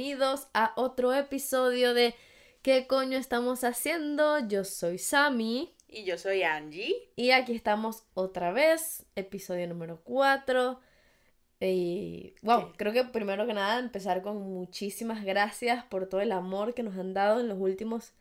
bienvenidos 0.00 0.48
a 0.54 0.72
otro 0.76 1.12
episodio 1.12 1.92
de 1.92 2.14
¿Qué 2.62 2.86
coño 2.86 3.18
estamos 3.18 3.64
haciendo? 3.64 4.38
Yo 4.48 4.64
soy 4.64 4.96
Sami. 4.96 5.74
Y 5.88 6.04
yo 6.04 6.16
soy 6.16 6.42
Angie. 6.42 7.10
Y 7.16 7.32
aquí 7.32 7.54
estamos 7.54 8.04
otra 8.14 8.50
vez, 8.50 9.04
episodio 9.14 9.68
número 9.68 10.00
4. 10.02 10.80
Y 11.60 12.34
wow, 12.40 12.72
creo 12.78 12.94
que 12.94 13.04
primero 13.04 13.46
que 13.46 13.52
nada 13.52 13.78
empezar 13.78 14.22
con 14.22 14.38
muchísimas 14.40 15.22
gracias 15.22 15.84
por 15.84 16.08
todo 16.08 16.22
el 16.22 16.32
amor 16.32 16.72
que 16.72 16.82
nos 16.82 16.96
han 16.96 17.12
dado 17.12 17.38
en 17.38 17.48
los 17.48 17.58
últimos 17.58 18.14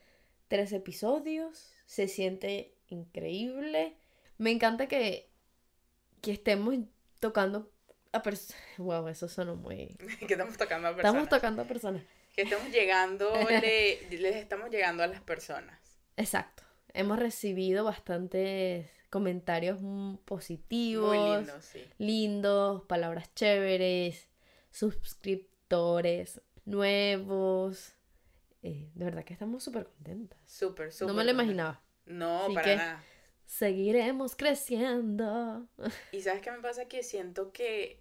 tres 0.49 0.73
episodios. 0.73 1.71
Se 1.85 2.09
siente 2.09 2.75
increíble. 2.89 3.95
Me 4.37 4.51
encanta 4.51 4.89
que, 4.89 5.29
que 6.21 6.33
estemos 6.33 6.75
tocando 7.21 7.71
a 8.11 8.21
personas. 8.21 8.61
Wow, 8.77 9.07
eso 9.07 9.27
sonó 9.27 9.55
muy. 9.55 9.95
que 10.27 10.33
estamos 10.33 10.57
tocando 10.57 10.87
a 10.87 10.95
personas. 10.95 11.15
Estamos 11.15 11.29
tocando 11.29 11.61
a 11.61 11.65
personas. 11.65 12.03
Que 12.33 12.43
estamos 12.43 12.71
llegando, 12.71 13.33
les 13.61 14.35
estamos 14.35 14.69
llegando 14.69 15.03
a 15.03 15.07
las 15.07 15.21
personas. 15.21 15.79
Exacto. 16.17 16.63
Hemos 16.93 17.19
recibido 17.19 17.83
bastantes 17.83 18.89
comentarios 19.09 19.79
positivos. 20.25 21.15
Muy 21.15 21.37
lindos, 21.37 21.65
sí. 21.65 21.85
Lindos, 21.97 22.83
palabras 22.83 23.33
chéveres, 23.35 24.27
suscriptores 24.71 26.41
nuevos. 26.65 27.93
Eh, 28.61 28.89
de 28.93 29.05
verdad 29.05 29.23
que 29.23 29.33
estamos 29.33 29.63
súper 29.63 29.85
contentas. 29.85 30.39
Súper, 30.45 30.91
súper. 30.91 31.07
No 31.07 31.13
me 31.13 31.23
lo 31.23 31.31
imaginaba. 31.31 31.81
No, 32.05 32.47
para 32.53 32.75
nada. 32.75 33.03
Seguiremos 33.49 34.35
creciendo. 34.35 35.67
Y 36.11 36.21
sabes 36.21 36.41
qué 36.41 36.51
me 36.51 36.59
pasa 36.59 36.87
que 36.87 37.01
siento 37.01 37.51
que 37.51 37.99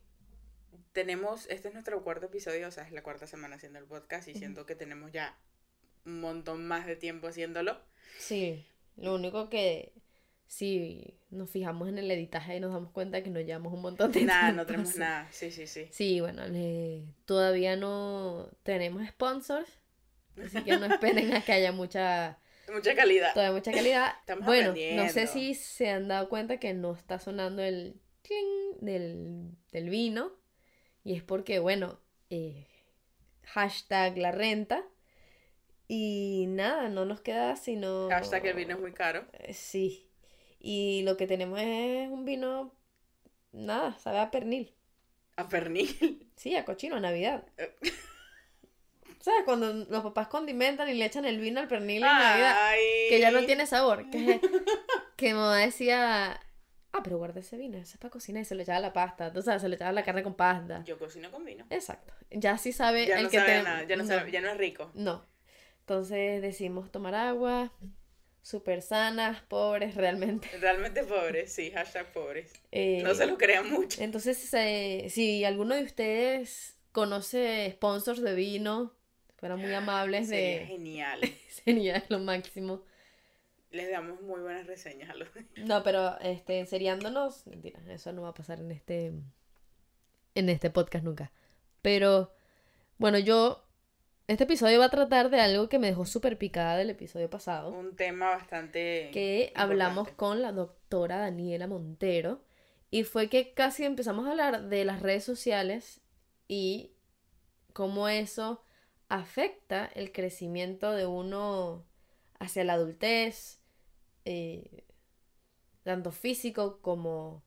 tenemos, 0.92 1.46
este 1.48 1.68
es 1.68 1.74
nuestro 1.74 2.04
cuarto 2.04 2.26
episodio, 2.26 2.68
o 2.68 2.70
sea, 2.70 2.84
es 2.84 2.92
la 2.92 3.02
cuarta 3.02 3.26
semana 3.26 3.56
haciendo 3.56 3.78
el 3.78 3.86
podcast 3.86 4.28
y 4.28 4.34
siento 4.34 4.66
que 4.66 4.74
tenemos 4.74 5.10
ya 5.10 5.38
un 6.04 6.20
montón 6.20 6.66
más 6.68 6.86
de 6.86 6.96
tiempo 6.96 7.28
haciéndolo. 7.28 7.80
Sí, 8.18 8.66
lo 8.96 9.14
único 9.14 9.48
que 9.48 9.94
si 10.46 11.18
nos 11.30 11.48
fijamos 11.48 11.88
en 11.88 11.96
el 11.96 12.10
editaje 12.10 12.56
y 12.56 12.60
nos 12.60 12.74
damos 12.74 12.92
cuenta 12.92 13.22
que 13.22 13.30
no 13.30 13.40
llevamos 13.40 13.72
un 13.72 13.80
montón 13.80 14.12
de 14.12 14.24
Nada, 14.24 14.52
no 14.52 14.66
tenemos 14.66 14.96
nada, 14.96 15.28
sí, 15.32 15.50
sí, 15.50 15.66
sí. 15.66 15.88
Sí, 15.90 16.20
bueno, 16.20 16.42
todavía 17.24 17.74
no 17.74 18.50
tenemos 18.64 19.06
sponsors, 19.08 19.70
así 20.44 20.62
que 20.62 20.76
no 20.76 20.86
esperen 20.92 21.32
a 21.32 21.42
que 21.42 21.52
haya 21.52 21.72
mucha... 21.72 22.38
Mucha 22.72 22.94
calidad. 22.94 23.32
Todavía 23.34 23.52
mucha 23.52 23.72
calidad. 23.72 24.14
bueno, 24.44 24.74
no 24.94 25.08
sé 25.08 25.26
si 25.26 25.54
se 25.54 25.90
han 25.90 26.08
dado 26.08 26.28
cuenta 26.28 26.58
que 26.58 26.74
no 26.74 26.94
está 26.94 27.18
sonando 27.18 27.62
el 27.62 28.00
del, 28.80 29.56
del 29.72 29.90
vino. 29.90 30.32
Y 31.04 31.14
es 31.14 31.22
porque, 31.22 31.58
bueno, 31.58 32.00
eh, 32.30 32.66
hashtag 33.42 34.18
la 34.18 34.32
renta. 34.32 34.84
Y 35.86 36.44
nada, 36.48 36.90
no 36.90 37.06
nos 37.06 37.22
queda 37.22 37.56
sino... 37.56 38.08
Hashtag 38.10 38.46
el 38.46 38.56
vino 38.56 38.74
es 38.74 38.80
muy 38.80 38.92
caro. 38.92 39.26
Eh, 39.32 39.54
sí. 39.54 40.06
Y 40.60 41.02
lo 41.04 41.16
que 41.16 41.26
tenemos 41.26 41.60
es 41.62 42.10
un 42.10 42.24
vino, 42.24 42.74
nada, 43.52 43.96
sabe 43.98 44.18
a 44.18 44.30
pernil. 44.30 44.74
¿A 45.36 45.48
pernil? 45.48 46.26
Sí, 46.36 46.56
a 46.56 46.64
cochino, 46.64 46.96
a 46.96 47.00
Navidad. 47.00 47.46
¿Sabes? 49.20 49.42
Cuando 49.44 49.72
los 49.72 50.02
papás 50.02 50.28
condimentan 50.28 50.88
y 50.88 50.94
le 50.94 51.04
echan 51.04 51.24
el 51.24 51.40
vino 51.40 51.60
al 51.60 51.68
pernil 51.68 52.02
en 52.02 52.02
Navidad, 52.02 52.56
que 53.08 53.18
ya 53.20 53.30
no 53.30 53.44
tiene 53.44 53.66
sabor. 53.66 54.08
Que, 54.10 54.40
que 55.16 55.34
mamá 55.34 55.58
decía, 55.58 56.40
ah, 56.92 57.00
pero 57.02 57.18
guarda 57.18 57.40
ese 57.40 57.56
vino, 57.56 57.78
ese 57.78 57.94
es 57.94 57.98
para 57.98 58.10
cocinar 58.10 58.42
y 58.42 58.44
se 58.44 58.54
le 58.54 58.62
echaba 58.62 58.80
la 58.80 58.92
pasta. 58.92 59.32
Sabes, 59.42 59.62
se 59.62 59.68
le 59.68 59.76
echaba 59.76 59.92
la 59.92 60.04
carne 60.04 60.22
con 60.22 60.34
pasta. 60.34 60.84
Yo 60.84 60.98
cocino 60.98 61.30
con 61.30 61.44
vino. 61.44 61.66
Exacto. 61.70 62.14
Ya 62.30 62.58
sí 62.58 62.72
sabe 62.72 63.06
ya 63.06 63.20
no 63.20 63.30
sabe 63.30 63.62
nada, 63.62 63.84
ya 63.84 63.96
no, 63.96 64.06
Sabe, 64.06 64.30
ya 64.30 64.40
no 64.40 64.50
es 64.50 64.56
rico. 64.56 64.90
No. 64.94 65.24
Entonces 65.80 66.42
decimos 66.42 66.92
tomar 66.92 67.14
agua, 67.14 67.72
súper 68.42 68.82
sanas, 68.82 69.40
pobres, 69.42 69.94
realmente. 69.94 70.48
Realmente 70.60 71.02
pobres, 71.02 71.52
sí, 71.52 71.70
hashtag 71.70 72.12
pobres. 72.12 72.52
Eh, 72.70 73.00
no 73.02 73.14
se 73.14 73.26
lo 73.26 73.38
crean 73.38 73.70
mucho. 73.70 74.02
Entonces, 74.02 74.38
si 74.38 75.44
alguno 75.44 75.74
de 75.74 75.82
ustedes 75.82 76.76
conoce 76.92 77.70
sponsors 77.72 78.20
de 78.20 78.34
vino, 78.34 78.97
fueran 79.38 79.60
muy 79.60 79.72
amables 79.72 80.28
Sería 80.28 80.66
genial. 80.66 81.20
Sería 81.48 82.04
lo 82.08 82.18
máximo 82.18 82.82
les 83.70 83.90
damos 83.90 84.20
muy 84.22 84.40
buenas 84.40 84.66
reseñas 84.66 85.10
a 85.10 85.14
los 85.14 85.28
No, 85.56 85.82
pero 85.82 86.18
este, 86.20 86.64
seriándonos, 86.66 87.46
mentira, 87.46 87.80
eso 87.88 88.12
no 88.12 88.22
va 88.22 88.30
a 88.30 88.34
pasar 88.34 88.60
en 88.60 88.70
este 88.72 89.12
en 90.34 90.48
este 90.48 90.70
podcast 90.70 91.04
nunca. 91.04 91.32
Pero 91.82 92.32
bueno, 92.96 93.18
yo 93.18 93.64
este 94.26 94.44
episodio 94.44 94.78
va 94.78 94.86
a 94.86 94.90
tratar 94.90 95.30
de 95.30 95.40
algo 95.40 95.68
que 95.68 95.78
me 95.78 95.88
dejó 95.88 96.06
súper 96.06 96.38
picada 96.38 96.76
del 96.76 96.90
episodio 96.90 97.28
pasado. 97.28 97.70
Un 97.70 97.96
tema 97.96 98.30
bastante 98.30 99.10
que 99.12 99.52
hablamos 99.54 100.08
con 100.10 100.42
la 100.42 100.52
doctora 100.52 101.18
Daniela 101.18 101.66
Montero 101.66 102.40
y 102.90 103.04
fue 103.04 103.28
que 103.28 103.52
casi 103.52 103.84
empezamos 103.84 104.26
a 104.26 104.30
hablar 104.30 104.68
de 104.68 104.84
las 104.84 105.02
redes 105.02 105.24
sociales 105.24 106.00
y 106.46 106.92
cómo 107.72 108.08
eso 108.08 108.62
afecta 109.08 109.86
el 109.94 110.12
crecimiento 110.12 110.92
de 110.92 111.06
uno 111.06 111.86
hacia 112.38 112.64
la 112.64 112.74
adultez, 112.74 113.60
eh, 114.24 114.84
tanto 115.82 116.12
físico 116.12 116.80
como, 116.82 117.42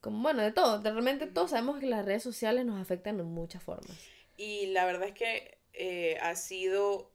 como, 0.00 0.22
bueno, 0.22 0.42
de 0.42 0.52
todo. 0.52 0.82
realmente 0.82 1.26
todos 1.26 1.50
sabemos 1.50 1.80
que 1.80 1.86
las 1.86 2.04
redes 2.04 2.22
sociales 2.22 2.64
nos 2.66 2.80
afectan 2.80 3.18
en 3.20 3.26
muchas 3.26 3.62
formas. 3.62 3.96
Y 4.36 4.66
la 4.66 4.84
verdad 4.84 5.08
es 5.08 5.14
que 5.14 5.58
eh, 5.72 6.18
ha 6.20 6.36
sido 6.36 7.10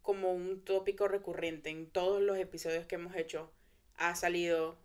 como 0.00 0.32
un 0.32 0.64
tópico 0.64 1.06
recurrente 1.06 1.70
en 1.70 1.88
todos 1.88 2.20
los 2.20 2.38
episodios 2.38 2.86
que 2.86 2.96
hemos 2.96 3.14
hecho. 3.14 3.52
Ha 3.96 4.16
salido 4.16 4.78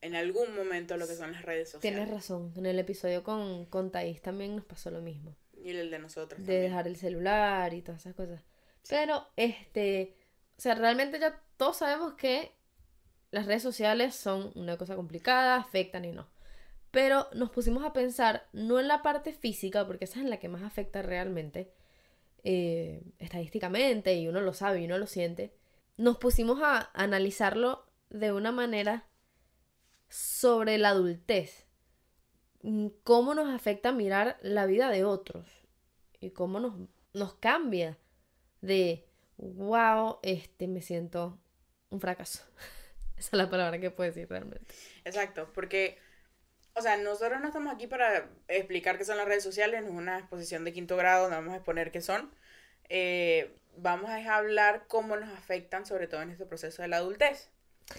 en 0.00 0.14
algún 0.16 0.54
momento 0.56 0.96
lo 0.96 1.06
que 1.06 1.14
son 1.14 1.32
las 1.32 1.42
redes 1.42 1.70
sociales. 1.70 1.96
Tienes 1.96 2.12
razón. 2.12 2.52
En 2.56 2.66
el 2.66 2.78
episodio 2.78 3.22
con, 3.22 3.66
con 3.66 3.92
Thais 3.92 4.20
también 4.22 4.56
nos 4.56 4.64
pasó 4.64 4.90
lo 4.90 5.00
mismo. 5.00 5.36
Y 5.66 5.70
el 5.70 5.90
de 5.90 5.98
nosotros. 5.98 6.46
De 6.46 6.60
dejar 6.60 6.86
el 6.86 6.94
celular 6.94 7.74
y 7.74 7.82
todas 7.82 8.02
esas 8.02 8.14
cosas. 8.14 8.40
Pero, 8.88 9.26
este, 9.34 10.14
o 10.56 10.60
sea, 10.60 10.76
realmente 10.76 11.18
ya 11.18 11.42
todos 11.56 11.78
sabemos 11.78 12.14
que 12.14 12.52
las 13.32 13.46
redes 13.46 13.64
sociales 13.64 14.14
son 14.14 14.52
una 14.54 14.76
cosa 14.76 14.94
complicada, 14.94 15.56
afectan 15.56 16.04
y 16.04 16.12
no. 16.12 16.28
Pero 16.92 17.26
nos 17.34 17.50
pusimos 17.50 17.84
a 17.84 17.92
pensar 17.92 18.46
no 18.52 18.78
en 18.78 18.86
la 18.86 19.02
parte 19.02 19.32
física, 19.32 19.84
porque 19.84 20.04
esa 20.04 20.20
es 20.20 20.26
la 20.26 20.36
que 20.36 20.48
más 20.48 20.62
afecta 20.62 21.02
realmente, 21.02 21.72
eh, 22.44 23.02
estadísticamente, 23.18 24.14
y 24.14 24.28
uno 24.28 24.42
lo 24.42 24.54
sabe 24.54 24.80
y 24.80 24.84
uno 24.84 24.98
lo 24.98 25.08
siente. 25.08 25.52
Nos 25.96 26.18
pusimos 26.18 26.60
a 26.62 26.90
analizarlo 26.94 27.84
de 28.08 28.32
una 28.32 28.52
manera 28.52 29.08
sobre 30.08 30.78
la 30.78 30.90
adultez. 30.90 31.66
Mm, 32.62 32.86
cómo 33.02 33.34
nos 33.34 33.52
afecta 33.52 33.90
mirar 33.90 34.38
la 34.42 34.66
vida 34.66 34.90
de 34.90 35.04
otros 35.04 35.55
y 36.20 36.30
cómo 36.30 36.60
nos, 36.60 36.74
nos 37.12 37.34
cambia 37.34 37.98
de 38.60 39.06
wow, 39.38 40.18
este 40.22 40.68
me 40.68 40.82
siento 40.82 41.38
un 41.90 42.00
fracaso. 42.00 42.44
Esa 43.16 43.28
es 43.28 43.32
la 43.32 43.50
palabra 43.50 43.78
que 43.78 43.90
puedo 43.90 44.10
decir 44.10 44.28
realmente. 44.28 44.74
Exacto, 45.04 45.50
porque, 45.54 45.98
o 46.74 46.82
sea, 46.82 46.96
nosotros 46.96 47.40
no 47.40 47.46
estamos 47.46 47.74
aquí 47.74 47.86
para 47.86 48.28
explicar 48.48 48.98
qué 48.98 49.04
son 49.04 49.16
las 49.16 49.26
redes 49.26 49.42
sociales, 49.42 49.82
no 49.82 49.88
es 49.88 49.94
una 49.94 50.18
exposición 50.18 50.64
de 50.64 50.72
quinto 50.72 50.96
grado 50.96 51.22
donde 51.22 51.36
vamos 51.36 51.54
a 51.54 51.56
exponer 51.56 51.90
qué 51.90 52.02
son. 52.02 52.30
Eh, 52.88 53.56
vamos 53.76 54.10
a 54.10 54.36
hablar 54.36 54.84
cómo 54.86 55.16
nos 55.16 55.30
afectan, 55.30 55.86
sobre 55.86 56.08
todo 56.08 56.22
en 56.22 56.30
este 56.30 56.44
proceso 56.44 56.82
de 56.82 56.88
la 56.88 56.98
adultez. 56.98 57.50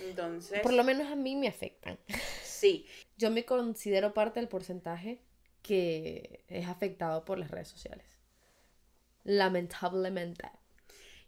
Entonces. 0.01 0.59
Por 0.61 0.73
lo 0.73 0.83
menos 0.83 1.11
a 1.11 1.15
mí 1.15 1.35
me 1.35 1.47
afectan. 1.47 1.97
Sí. 2.43 2.85
Yo 3.17 3.31
me 3.31 3.45
considero 3.45 4.13
parte 4.13 4.39
del 4.39 4.49
porcentaje 4.49 5.19
que 5.67 6.45
es 6.47 6.67
afectado 6.67 7.25
por 7.25 7.37
las 7.37 7.51
redes 7.51 7.67
sociales. 7.67 8.05
Lamentablemente. 9.23 10.49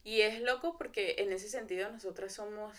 Y 0.04 0.22
es 0.22 0.42
loco 0.42 0.78
porque 0.78 1.16
en 1.20 1.32
ese 1.34 1.50
sentido 1.50 1.92
nosotras 1.92 2.34
somos 2.34 2.78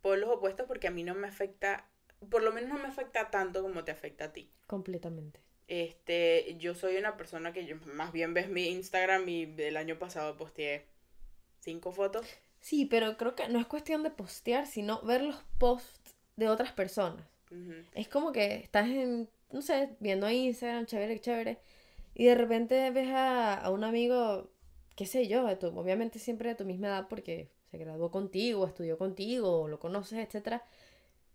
polos 0.00 0.30
opuestos 0.30 0.66
porque 0.66 0.88
a 0.88 0.90
mí 0.90 1.04
no 1.04 1.14
me 1.14 1.28
afecta, 1.28 1.86
por 2.30 2.42
lo 2.42 2.52
menos 2.52 2.70
no 2.70 2.78
me 2.78 2.88
afecta 2.88 3.30
tanto 3.30 3.62
como 3.62 3.84
te 3.84 3.92
afecta 3.92 4.24
a 4.24 4.32
ti. 4.32 4.50
Completamente. 4.66 5.40
Este, 5.66 6.56
yo 6.58 6.74
soy 6.74 6.96
una 6.96 7.18
persona 7.18 7.52
que 7.52 7.66
yo, 7.66 7.76
más 7.92 8.12
bien 8.12 8.32
ves 8.32 8.48
mi 8.48 8.68
Instagram 8.68 9.28
y 9.28 9.44
del 9.44 9.76
año 9.76 9.98
pasado 9.98 10.36
posteé 10.36 10.86
cinco 11.60 11.92
fotos. 11.92 12.26
Sí, 12.60 12.86
pero 12.86 13.18
creo 13.18 13.34
que 13.34 13.48
no 13.48 13.60
es 13.60 13.66
cuestión 13.66 14.02
de 14.02 14.10
postear, 14.10 14.66
sino 14.66 15.02
ver 15.02 15.22
los 15.22 15.44
posts 15.58 16.16
de 16.36 16.48
otras 16.48 16.72
personas. 16.72 17.26
Es 17.94 18.08
como 18.08 18.32
que 18.32 18.56
estás 18.56 18.88
en, 18.88 19.28
no 19.52 19.62
sé, 19.62 19.96
viendo 20.00 20.30
Instagram, 20.30 20.86
chévere, 20.86 21.20
chévere, 21.20 21.58
y 22.14 22.24
de 22.26 22.34
repente 22.34 22.90
ves 22.90 23.08
a, 23.08 23.54
a 23.54 23.70
un 23.70 23.84
amigo 23.84 24.50
qué 24.98 25.06
sé 25.06 25.28
yo, 25.28 25.46
obviamente 25.46 26.18
siempre 26.18 26.48
de 26.48 26.54
tu 26.56 26.64
misma 26.64 26.88
edad 26.88 27.06
porque 27.08 27.52
se 27.70 27.78
graduó 27.78 28.10
contigo, 28.10 28.66
estudió 28.66 28.98
contigo, 28.98 29.68
lo 29.68 29.78
conoces, 29.78 30.18
etc. 30.18 30.60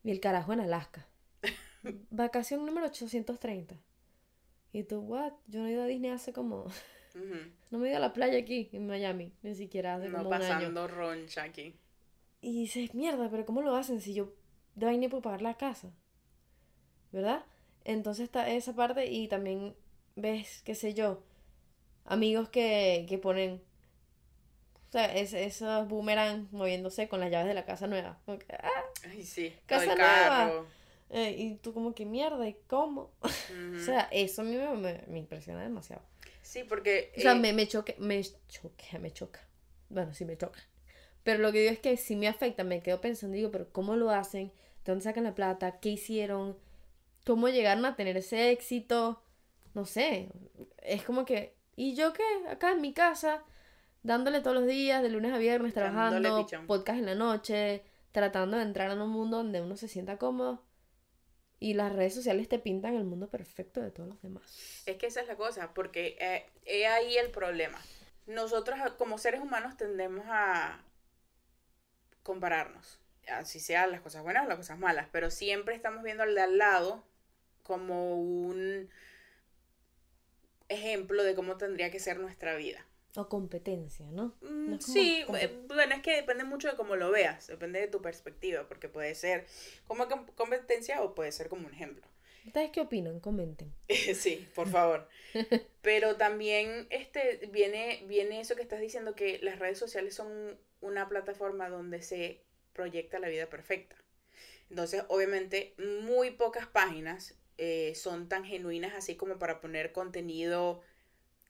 Y 0.04 0.12
el 0.12 0.20
carajo 0.20 0.52
en 0.52 0.60
Alaska. 0.60 1.08
Vacación 2.10 2.66
número 2.66 2.88
830. 2.88 3.78
Y 4.74 4.84
tú, 4.84 5.00
what? 5.00 5.32
Yo 5.48 5.62
no 5.62 5.68
he 5.68 5.72
ido 5.72 5.84
a 5.84 5.86
Disney 5.86 6.12
hace 6.12 6.34
como... 6.34 6.66
No 7.72 7.78
me 7.80 7.88
he 7.88 7.90
ido 7.92 7.98
a 7.98 8.02
la 8.02 8.12
playa 8.12 8.38
aquí, 8.40 8.70
en 8.74 8.86
Miami, 8.86 9.32
ni 9.44 9.56
siquiera 9.56 9.96
hace 9.96 10.10
No 10.10 10.18
como 10.18 10.30
un 10.30 10.36
año. 10.36 10.50
pasando 10.50 10.88
roncha 10.88 11.44
aquí. 11.44 11.76
Y 12.42 12.52
dices, 12.54 12.94
mierda, 12.94 13.30
pero 13.30 13.46
¿cómo 13.46 13.62
lo 13.62 13.76
hacen 13.76 14.02
si 14.02 14.14
yo 14.14 14.34
de 14.76 14.88
vaina 14.88 15.08
puedo 15.08 15.22
pagar 15.22 15.42
la 15.42 15.54
casa? 15.54 15.94
¿Verdad? 17.14 17.46
Entonces 17.86 18.26
está 18.26 18.50
esa 18.50 18.74
parte 18.76 19.06
y 19.08 19.28
también 19.28 19.76
ves, 20.16 20.62
qué 20.64 20.76
sé 20.76 20.94
yo, 20.94 21.22
amigos 22.06 22.50
que, 22.50 23.06
que 23.10 23.18
ponen, 23.18 23.62
o 24.90 24.92
sea, 24.92 25.06
es, 25.16 25.34
esos 25.34 25.88
boomerang 25.88 26.48
moviéndose 26.52 27.08
con 27.08 27.20
las 27.20 27.32
llaves 27.32 27.48
de 27.48 27.54
la 27.56 27.66
casa 27.66 27.88
nueva. 27.88 28.20
Como 28.26 28.38
que, 28.40 28.46
ah, 28.54 28.70
Ay, 29.10 29.24
sí. 29.24 29.54
Casa 29.66 29.96
nueva. 29.96 30.30
carro. 30.38 30.66
eh, 31.10 31.36
y 31.38 31.56
tú 31.56 31.74
como 31.74 31.94
que 31.96 32.06
mierda, 32.06 32.48
¿y 32.48 32.56
cómo? 32.68 33.12
O 33.76 33.80
sea, 33.86 34.08
eso 34.12 34.44
a 34.44 34.46
mí 34.46 34.56
me, 34.56 34.70
me- 34.76 35.04
me 35.08 35.20
impresiona 35.20 35.62
demasiado. 35.64 36.04
sí, 36.42 36.64
porque. 36.64 37.12
O 37.18 37.22
sea, 37.22 37.32
eh, 37.34 37.40
me, 37.40 37.54
me 37.54 37.68
choque, 37.68 37.96
me 38.00 38.22
choque, 38.48 39.00
me 39.00 39.12
choca. 39.12 39.42
Bueno, 39.90 40.14
sí 40.14 40.26
me 40.26 40.38
choca. 40.38 40.60
Pero 41.24 41.40
lo 41.40 41.52
que 41.52 41.60
digo 41.60 41.72
es 41.72 41.80
que 41.80 41.98
si 41.98 42.16
me 42.16 42.28
afecta, 42.28 42.64
me 42.64 42.82
quedo 42.82 43.02
pensando, 43.02 43.36
digo, 43.36 43.50
pero 43.52 43.68
¿cómo 43.72 43.96
lo 43.96 44.10
hacen? 44.12 44.48
¿De 44.86 44.92
dónde 44.92 45.04
sacan 45.04 45.24
la 45.24 45.34
plata? 45.36 45.80
¿Qué 45.80 45.90
hicieron? 45.90 46.56
¿Cómo 47.26 47.50
llegaron 47.50 47.86
a 47.86 47.96
tener 47.96 48.18
ese 48.18 48.52
éxito? 48.52 49.22
No 49.74 49.86
sé. 49.86 50.30
Es 50.80 51.04
como 51.04 51.26
que, 51.26 51.56
¿y 51.76 51.96
yo 51.96 52.14
qué? 52.14 52.24
Acá 52.50 52.72
en 52.72 52.82
mi 52.82 52.94
casa, 52.94 53.44
dándole 54.04 54.42
todos 54.42 54.56
los 54.56 54.66
días, 54.68 55.02
de 55.02 55.10
lunes 55.10 55.34
a 55.34 55.38
viernes, 55.38 55.74
trabajando, 55.74 56.30
podcast 56.68 57.00
en 57.00 57.06
la 57.06 57.16
noche, 57.16 57.84
tratando 58.12 58.58
de 58.58 58.64
entrar 58.64 58.92
en 58.92 59.02
un 59.02 59.10
mundo 59.10 59.38
donde 59.38 59.62
uno 59.62 59.78
se 59.78 59.88
sienta 59.88 60.18
cómodo. 60.18 60.64
Y 61.60 61.76
las 61.76 61.94
redes 61.94 62.14
sociales 62.14 62.50
te 62.50 62.60
pintan 62.60 62.96
el 62.96 63.06
mundo 63.06 63.30
perfecto 63.30 63.80
de 63.82 63.90
todos 63.90 64.10
los 64.10 64.22
demás. 64.22 64.84
Es 64.86 64.98
que 64.98 65.06
esa 65.08 65.22
es 65.22 65.28
la 65.28 65.38
cosa, 65.38 65.74
porque 65.74 66.18
eh, 66.20 66.46
he 66.66 66.88
ahí 66.88 67.16
el 67.18 67.32
problema. 67.32 67.80
Nosotros 68.28 68.80
a- 68.82 68.98
como 68.98 69.18
seres 69.18 69.40
humanos 69.40 69.78
tendemos 69.78 70.26
a 70.28 70.84
compararnos, 72.22 73.00
así 73.30 73.60
sean 73.60 73.92
las 73.92 74.02
cosas 74.02 74.24
buenas 74.24 74.46
o 74.46 74.50
las 74.50 74.58
cosas 74.58 74.78
malas, 74.80 75.08
pero 75.12 75.30
siempre 75.30 75.76
estamos 75.76 76.04
viendo 76.04 76.24
al 76.24 76.36
de 76.36 76.42
al 76.42 76.58
lado 76.58 77.04
como 77.64 78.18
un 78.22 78.90
ejemplo 80.70 81.24
de 81.24 81.36
cómo 81.36 81.58
tendría 81.58 81.92
que 81.92 82.00
ser 82.00 82.20
nuestra 82.20 82.56
vida. 82.56 82.86
O 83.16 83.30
competencia, 83.30 84.08
¿no? 84.12 84.36
Mm, 84.42 84.72
No 84.72 84.82
sí, 84.82 85.24
eh, 85.40 85.60
bueno, 85.68 85.96
es 85.96 86.02
que 86.02 86.16
depende 86.16 86.44
mucho 86.46 86.70
de 86.70 86.76
cómo 86.76 86.96
lo 86.96 87.12
veas, 87.12 87.48
depende 87.48 87.80
de 87.80 87.88
tu 87.88 88.02
perspectiva, 88.02 88.68
porque 88.68 88.90
puede 88.90 89.14
ser 89.14 89.46
como 89.86 90.08
com- 90.08 90.26
competencia 90.36 91.02
o 91.04 91.14
puede 91.14 91.32
ser 91.32 91.48
como 91.48 91.68
un 91.68 91.74
ejemplo. 91.74 92.04
¿Ustedes 92.46 92.72
qué 92.72 92.82
opinan? 92.82 93.20
Comenten. 93.20 93.74
Sí, 94.16 94.48
por 94.56 94.68
favor. 94.68 95.08
Pero 95.82 96.16
también 96.16 96.88
este 96.90 97.48
viene, 97.52 98.04
viene 98.08 98.40
eso 98.40 98.56
que 98.56 98.62
estás 98.64 98.80
diciendo, 98.82 99.16
que 99.16 99.40
las 99.44 99.60
redes 99.60 99.78
sociales 99.78 100.16
son 100.16 100.58
una 100.82 101.08
plataforma 101.08 101.70
donde 101.70 102.02
se 102.02 102.42
proyecta 102.74 103.20
la 103.20 103.30
vida 103.30 103.48
perfecta. 103.48 103.96
Entonces, 104.70 105.04
obviamente, 105.10 105.76
muy 105.78 106.32
pocas 106.32 106.66
páginas 106.68 107.36
eh, 107.58 107.94
son 107.96 108.30
tan 108.30 108.46
genuinas 108.46 108.94
así 108.96 109.16
como 109.16 109.38
para 109.40 109.62
poner 109.62 109.92
contenido 109.92 110.82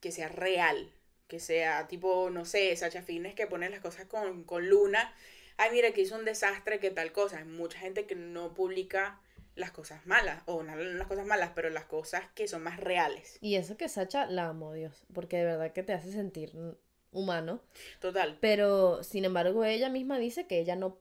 que 0.02 0.12
sea 0.12 0.30
real, 0.30 0.92
que 1.28 1.40
sea 1.40 1.88
tipo, 1.88 2.30
no 2.30 2.46
sé, 2.46 2.76
Sacha 2.76 3.02
Fitness 3.02 3.36
que 3.36 3.48
pone 3.48 3.70
las 3.70 3.80
cosas 3.80 4.06
con, 4.06 4.44
con 4.44 4.70
luna. 4.70 5.14
Ay, 5.58 5.72
mira, 5.72 5.92
que 5.92 6.02
hizo 6.02 6.16
un 6.18 6.26
desastre, 6.26 6.80
que 6.80 6.92
tal 6.92 7.12
cosa. 7.12 7.38
Hay 7.40 7.46
mucha 7.46 7.80
gente 7.80 8.06
que 8.06 8.16
no 8.16 8.54
publica 8.54 9.22
las 9.56 9.72
cosas 9.72 10.06
malas, 10.08 10.42
o 10.48 10.64
no 10.64 10.76
las 10.76 11.08
cosas 11.08 11.26
malas, 11.28 11.52
pero 11.54 11.70
las 11.70 11.86
cosas 11.86 12.24
que 12.34 12.48
son 12.48 12.64
más 12.64 12.80
reales. 12.80 13.38
Y 13.40 13.56
eso 13.56 13.78
que 13.78 13.88
Sacha 13.88 14.26
la 14.26 14.48
amo, 14.48 14.74
Dios, 14.74 15.06
porque 15.14 15.38
de 15.38 15.46
verdad 15.46 15.72
que 15.74 15.84
te 15.84 15.94
hace 15.94 16.12
sentir 16.12 16.52
humano. 17.12 17.62
Total. 18.00 18.38
Pero, 18.42 19.04
sin 19.04 19.26
embargo, 19.26 19.64
ella 19.64 19.90
misma 19.90 20.18
dice 20.18 20.48
que 20.48 20.60
ella 20.60 20.76
no 20.76 20.98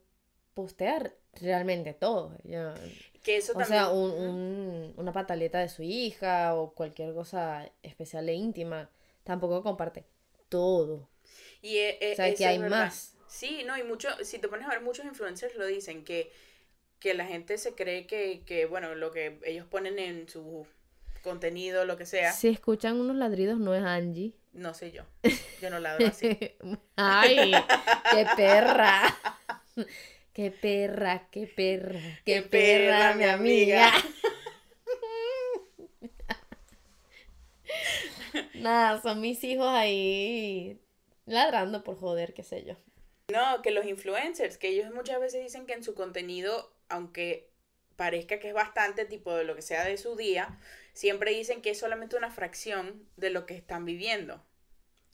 postea 0.54 1.12
realmente 1.40 1.94
todo. 1.94 2.36
Ella- 2.44 2.74
Que 3.22 3.36
eso 3.36 3.52
o 3.52 3.58
también. 3.58 3.68
sea, 3.84 3.88
un, 3.90 4.10
un- 4.10 4.94
una 4.96 5.12
pataleta 5.12 5.58
de 5.60 5.68
su 5.68 5.82
hija 5.82 6.54
o 6.54 6.72
cualquier 6.74 7.14
cosa 7.14 7.70
especial 7.82 8.28
e 8.28 8.34
íntima, 8.34 8.90
tampoco 9.24 9.62
comparte 9.62 10.04
todo. 10.48 11.08
Y 11.62 11.78
O 11.78 12.16
sea, 12.16 12.28
eso 12.28 12.38
que 12.38 12.46
hay 12.46 12.58
más. 12.58 13.14
Sí, 13.28 13.62
no, 13.64 13.78
y 13.78 13.82
mucho, 13.84 14.08
si 14.24 14.38
te 14.38 14.48
pones 14.48 14.66
a 14.66 14.70
ver, 14.70 14.80
muchos 14.82 15.04
influencers 15.06 15.54
lo 15.56 15.64
dicen, 15.66 16.04
que, 16.04 16.30
que 16.98 17.14
la 17.14 17.24
gente 17.24 17.56
se 17.58 17.74
cree 17.74 18.06
que, 18.06 18.42
que, 18.44 18.66
bueno, 18.66 18.94
lo 18.94 19.10
que 19.12 19.38
ellos 19.44 19.66
ponen 19.66 19.98
en 19.98 20.28
su 20.28 20.66
contenido, 21.22 21.84
lo 21.84 21.96
que 21.96 22.04
sea, 22.06 22.32
Si 22.32 22.48
escuchan 22.48 23.00
unos 23.00 23.16
ladridos, 23.16 23.58
no 23.58 23.74
es 23.74 23.82
Angie. 23.84 24.34
no 24.52 24.74
sé 24.74 24.90
yo. 24.92 25.04
Yo 25.62 25.70
no 25.70 25.78
ladro 25.78 26.08
así. 26.08 26.36
¡Ay! 26.96 27.52
¡Qué 28.10 28.26
perra! 28.36 29.02
¡Qué 30.34 30.50
perra, 30.50 31.28
qué 31.30 31.46
perra! 31.46 32.20
¡Qué, 32.24 32.42
Qué 32.42 32.42
perra, 32.42 33.02
perra, 33.02 33.14
mi 33.14 33.24
mi 33.24 33.24
amiga! 33.24 33.90
amiga. 33.90 33.92
Nada, 38.54 39.00
son 39.02 39.20
mis 39.20 39.42
hijos 39.44 39.66
ahí 39.68 40.80
ladrando 41.26 41.84
por 41.84 41.96
joder, 41.98 42.34
qué 42.34 42.42
sé 42.42 42.64
yo. 42.64 42.76
No, 43.28 43.62
que 43.62 43.70
los 43.70 43.86
influencers, 43.86 44.58
que 44.58 44.68
ellos 44.68 44.92
muchas 44.94 45.20
veces 45.20 45.42
dicen 45.42 45.66
que 45.66 45.72
en 45.72 45.82
su 45.84 45.94
contenido, 45.94 46.72
aunque 46.88 47.50
parezca 47.96 48.38
que 48.38 48.48
es 48.48 48.54
bastante 48.54 49.04
tipo 49.06 49.34
de 49.34 49.44
lo 49.44 49.54
que 49.56 49.62
sea 49.62 49.84
de 49.84 49.96
su 49.96 50.16
día, 50.16 50.58
siempre 50.92 51.32
dicen 51.32 51.62
que 51.62 51.70
es 51.70 51.78
solamente 51.78 52.16
una 52.16 52.30
fracción 52.30 53.08
de 53.16 53.30
lo 53.30 53.46
que 53.46 53.54
están 53.54 53.84
viviendo. 53.86 54.44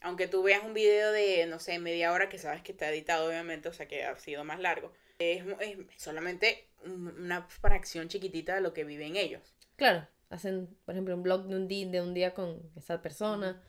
Aunque 0.02 0.28
tú 0.28 0.42
veas 0.42 0.64
un 0.64 0.74
video 0.74 1.12
de, 1.12 1.46
no 1.46 1.60
sé, 1.60 1.78
media 1.80 2.12
hora 2.12 2.28
que 2.28 2.38
sabes 2.38 2.62
que 2.62 2.72
está 2.72 2.90
editado, 2.90 3.28
obviamente, 3.28 3.68
o 3.68 3.72
sea 3.74 3.88
que 3.88 4.04
ha 4.04 4.16
sido 4.18 4.44
más 4.44 4.60
largo. 4.60 4.92
Es, 5.18 5.44
es 5.60 5.76
solamente 5.96 6.68
un- 6.84 7.08
una 7.08 7.42
fracción 7.48 8.08
chiquitita 8.08 8.54
de 8.54 8.60
lo 8.60 8.72
que 8.72 8.84
viven 8.84 9.16
ellos. 9.16 9.42
Claro, 9.76 10.06
hacen, 10.30 10.68
por 10.84 10.94
ejemplo, 10.94 11.14
un 11.14 11.22
blog 11.22 11.46
de 11.46 11.56
un 11.56 11.68
día, 11.68 11.86
de 11.88 12.00
un 12.00 12.14
día 12.14 12.34
con 12.34 12.60
esa 12.76 13.02
persona, 13.02 13.62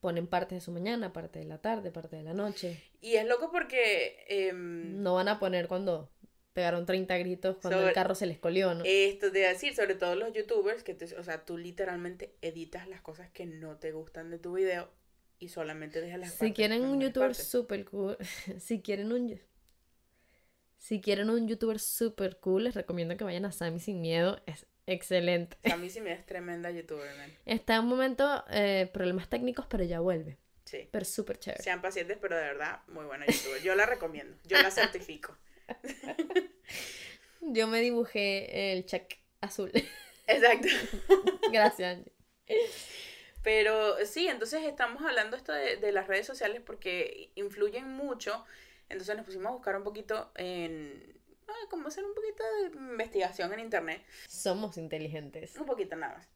ponen 0.00 0.26
parte 0.26 0.54
de 0.54 0.60
su 0.60 0.70
mañana, 0.70 1.12
parte 1.12 1.38
de 1.40 1.46
la 1.46 1.58
tarde, 1.58 1.90
parte 1.90 2.16
de 2.16 2.22
la 2.22 2.34
noche. 2.34 2.80
Y 3.00 3.14
es 3.14 3.26
loco 3.26 3.50
porque 3.50 4.24
em, 4.28 5.02
No 5.02 5.14
van 5.14 5.28
a 5.28 5.38
poner 5.38 5.66
cuando 5.66 6.10
pegaron 6.52 6.86
30 6.86 7.18
gritos 7.18 7.56
cuando 7.56 7.78
Sobre- 7.78 7.88
el 7.88 7.94
carro 7.94 8.14
se 8.14 8.26
les 8.26 8.38
colió, 8.38 8.74
¿no? 8.74 8.84
esto 8.86 9.32
te 9.32 9.44
a 9.46 9.48
decir, 9.48 9.74
sobre 9.74 9.96
todo 9.96 10.14
los 10.14 10.32
youtubers, 10.32 10.84
que 10.84 10.94
te- 10.94 11.16
o 11.16 11.24
sea, 11.24 11.44
tú 11.44 11.58
literalmente 11.58 12.36
editas 12.42 12.86
las 12.86 13.00
cosas 13.00 13.28
que 13.30 13.44
no 13.46 13.76
te 13.78 13.90
gustan 13.90 14.30
de 14.30 14.38
tu 14.38 14.52
video 14.52 14.88
y 15.40 15.48
solamente 15.48 16.00
dejas 16.00 16.20
las 16.20 16.32
Si 16.34 16.52
quieren 16.52 16.84
un 16.84 17.00
youtuber 17.00 17.34
super 17.34 17.84
cool, 17.86 18.16
si 18.60 18.80
quieren 18.82 19.10
un 19.10 19.26
si 20.84 21.00
quieren 21.00 21.30
un 21.30 21.48
youtuber 21.48 21.80
super 21.80 22.36
cool, 22.40 22.64
les 22.64 22.74
recomiendo 22.74 23.16
que 23.16 23.24
vayan 23.24 23.46
a 23.46 23.52
Sammy 23.52 23.80
Sin 23.80 24.02
Miedo, 24.02 24.42
es 24.44 24.66
excelente. 24.86 25.56
Mí 25.78 25.88
sí 25.88 26.02
me 26.02 26.12
es 26.12 26.26
tremenda 26.26 26.70
youtuber, 26.70 27.16
man. 27.16 27.32
Está 27.46 27.76
en 27.76 27.84
un 27.84 27.88
momento 27.88 28.44
eh, 28.50 28.90
problemas 28.92 29.30
técnicos, 29.30 29.64
pero 29.66 29.82
ya 29.82 30.00
vuelve. 30.00 30.36
Sí. 30.66 30.86
Pero 30.92 31.06
súper 31.06 31.38
chévere. 31.38 31.62
Sean 31.62 31.80
pacientes, 31.80 32.18
pero 32.20 32.36
de 32.36 32.42
verdad, 32.42 32.80
muy 32.88 33.06
buena 33.06 33.24
youtuber. 33.24 33.62
Yo 33.62 33.74
la 33.74 33.86
recomiendo, 33.86 34.36
yo 34.44 34.60
la 34.60 34.70
certifico. 34.70 35.34
Yo 37.40 37.66
me 37.66 37.80
dibujé 37.80 38.72
el 38.72 38.84
check 38.84 39.18
azul. 39.40 39.70
Exacto. 40.26 40.68
Gracias, 41.52 41.96
Angie. 41.96 42.12
Pero 43.42 44.04
sí, 44.04 44.28
entonces 44.28 44.64
estamos 44.64 45.02
hablando 45.02 45.36
esto 45.36 45.52
de, 45.52 45.76
de 45.76 45.92
las 45.92 46.08
redes 46.08 46.26
sociales 46.26 46.60
porque 46.64 47.30
influyen 47.36 47.88
mucho. 47.88 48.44
Entonces 48.88 49.16
nos 49.16 49.24
pusimos 49.24 49.46
a 49.46 49.54
buscar 49.54 49.76
un 49.76 49.84
poquito 49.84 50.30
en... 50.36 51.20
ah, 51.48 51.52
como 51.70 51.88
hacer 51.88 52.04
un 52.04 52.14
poquito 52.14 52.42
de 52.62 52.78
investigación 52.92 53.52
en 53.52 53.60
internet. 53.60 54.02
Somos 54.28 54.76
inteligentes. 54.78 55.56
Un 55.56 55.66
poquito 55.66 55.96
nada 55.96 56.14
más. 56.14 56.28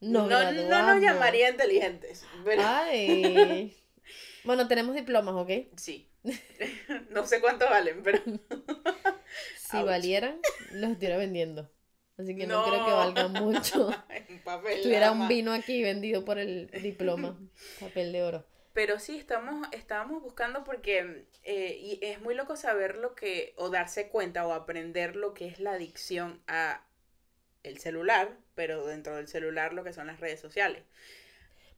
Nos 0.00 0.28
no, 0.28 0.52
no 0.52 0.86
nos 0.94 1.02
llamaría 1.02 1.50
inteligentes, 1.50 2.24
pero 2.44 2.62
Ay. 2.64 3.76
Bueno, 4.44 4.66
tenemos 4.66 4.94
diplomas, 4.94 5.34
¿ok? 5.34 5.50
sí. 5.76 6.06
no 7.10 7.26
sé 7.26 7.40
cuánto 7.40 7.64
valen, 7.68 8.02
pero... 8.02 8.20
Si 9.58 9.76
Ouch. 9.76 9.86
valieran, 9.86 10.40
los 10.72 10.90
estuviera 10.90 11.16
vendiendo. 11.16 11.70
Así 12.18 12.34
que 12.36 12.46
no, 12.46 12.62
No. 12.66 12.68
creo 12.70 12.84
que 12.84 12.90
valgan 12.92 13.32
mucho. 13.34 13.90
en 14.08 14.42
papel. 14.42 14.82
Tuviera 14.82 15.12
un 15.12 15.28
vino 15.28 15.52
aquí 15.52 15.82
vendido 15.82 16.24
por 16.24 16.38
el 16.38 16.68
diploma. 16.82 17.38
Papel 17.78 18.10
de 18.12 18.22
oro. 18.24 18.46
Pero 18.72 18.98
sí, 19.00 19.18
estamos, 19.18 19.66
estábamos 19.72 20.22
buscando 20.22 20.64
porque 20.64 21.26
eh, 21.44 21.76
y 21.80 21.98
es 22.02 22.20
muy 22.20 22.34
loco 22.34 22.56
saber 22.56 22.96
lo 22.96 23.14
que, 23.14 23.52
o 23.56 23.68
darse 23.70 24.08
cuenta 24.08 24.46
o 24.46 24.52
aprender 24.52 25.16
lo 25.16 25.34
que 25.34 25.46
es 25.48 25.58
la 25.60 25.72
adicción 25.72 26.40
a 26.46 26.84
el 27.64 27.78
celular, 27.78 28.36
pero 28.54 28.86
dentro 28.86 29.16
del 29.16 29.28
celular 29.28 29.72
lo 29.74 29.84
que 29.84 29.92
son 29.94 30.08
las 30.08 30.20
redes 30.20 30.40
sociales. 30.40 30.84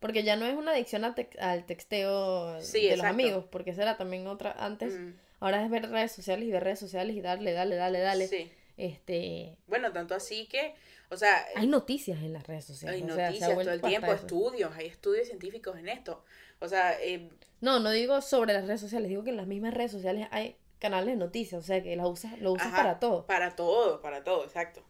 Porque 0.00 0.24
ya 0.24 0.36
no 0.36 0.46
es 0.46 0.56
una 0.56 0.72
adicción 0.72 1.04
a 1.04 1.14
tex- 1.14 1.38
al 1.38 1.64
texteo 1.64 2.60
Sí, 2.60 2.88
de 2.88 2.96
los 2.96 3.06
amigos, 3.06 3.44
porque 3.50 3.70
esa 3.70 3.82
era 3.82 3.96
también 3.96 4.26
otra 4.26 4.52
antes. 4.58 4.94
Mm, 4.94 5.12
Ahora 5.40 5.64
es 5.64 5.70
ver 5.70 5.88
redes 5.90 6.12
sociales 6.12 6.46
y 6.46 6.52
ver 6.52 6.62
redes 6.64 6.78
sociales 6.78 7.16
y 7.16 7.20
darle, 7.20 7.52
dale, 7.52 7.76
dale, 7.76 7.98
dale. 8.00 8.26
Sí, 8.28 8.50
Este, 8.76 9.56
Bueno, 9.66 9.92
tanto 9.92 10.14
así 10.14 10.46
que, 10.48 10.74
o 11.10 11.16
sea, 11.16 11.44
hay 11.54 11.66
noticias 11.66 12.18
en 12.20 12.32
las 12.32 12.46
redes 12.46 12.64
sociales. 12.64 12.96
hay 12.96 13.02
o 13.02 13.10
sea, 13.10 13.32
se 13.32 13.44
ha 13.44 13.48
noticias 13.48 13.58
todo 13.64 13.74
el 13.74 13.80
tiempo, 13.82 14.12
estudios, 14.12 14.72
hay 14.76 14.86
estudios 14.86 15.26
científicos 15.28 15.78
en 15.78 15.88
esto. 15.88 16.24
O 16.62 16.68
sea, 16.68 17.00
eh, 17.02 17.30
No, 17.60 17.78
no 17.80 17.90
digo 17.90 18.20
sobre 18.20 18.52
las 18.54 18.66
redes 18.66 18.80
sociales, 18.80 19.08
digo 19.08 19.24
que 19.24 19.30
en 19.30 19.36
las 19.36 19.46
mismas 19.46 19.74
redes 19.74 19.90
sociales 19.92 20.28
hay 20.30 20.56
canales 20.78 21.14
de 21.14 21.16
noticias, 21.16 21.62
o 21.62 21.64
sea 21.66 21.82
que 21.82 21.94
las 21.96 22.06
usas, 22.06 22.38
lo 22.40 22.52
usas 22.52 22.68
ajá, 22.68 22.76
para 22.76 22.98
todo. 23.00 23.26
Para 23.26 23.54
todo, 23.56 24.00
para 24.00 24.24
todo, 24.24 24.44
exacto. 24.44 24.82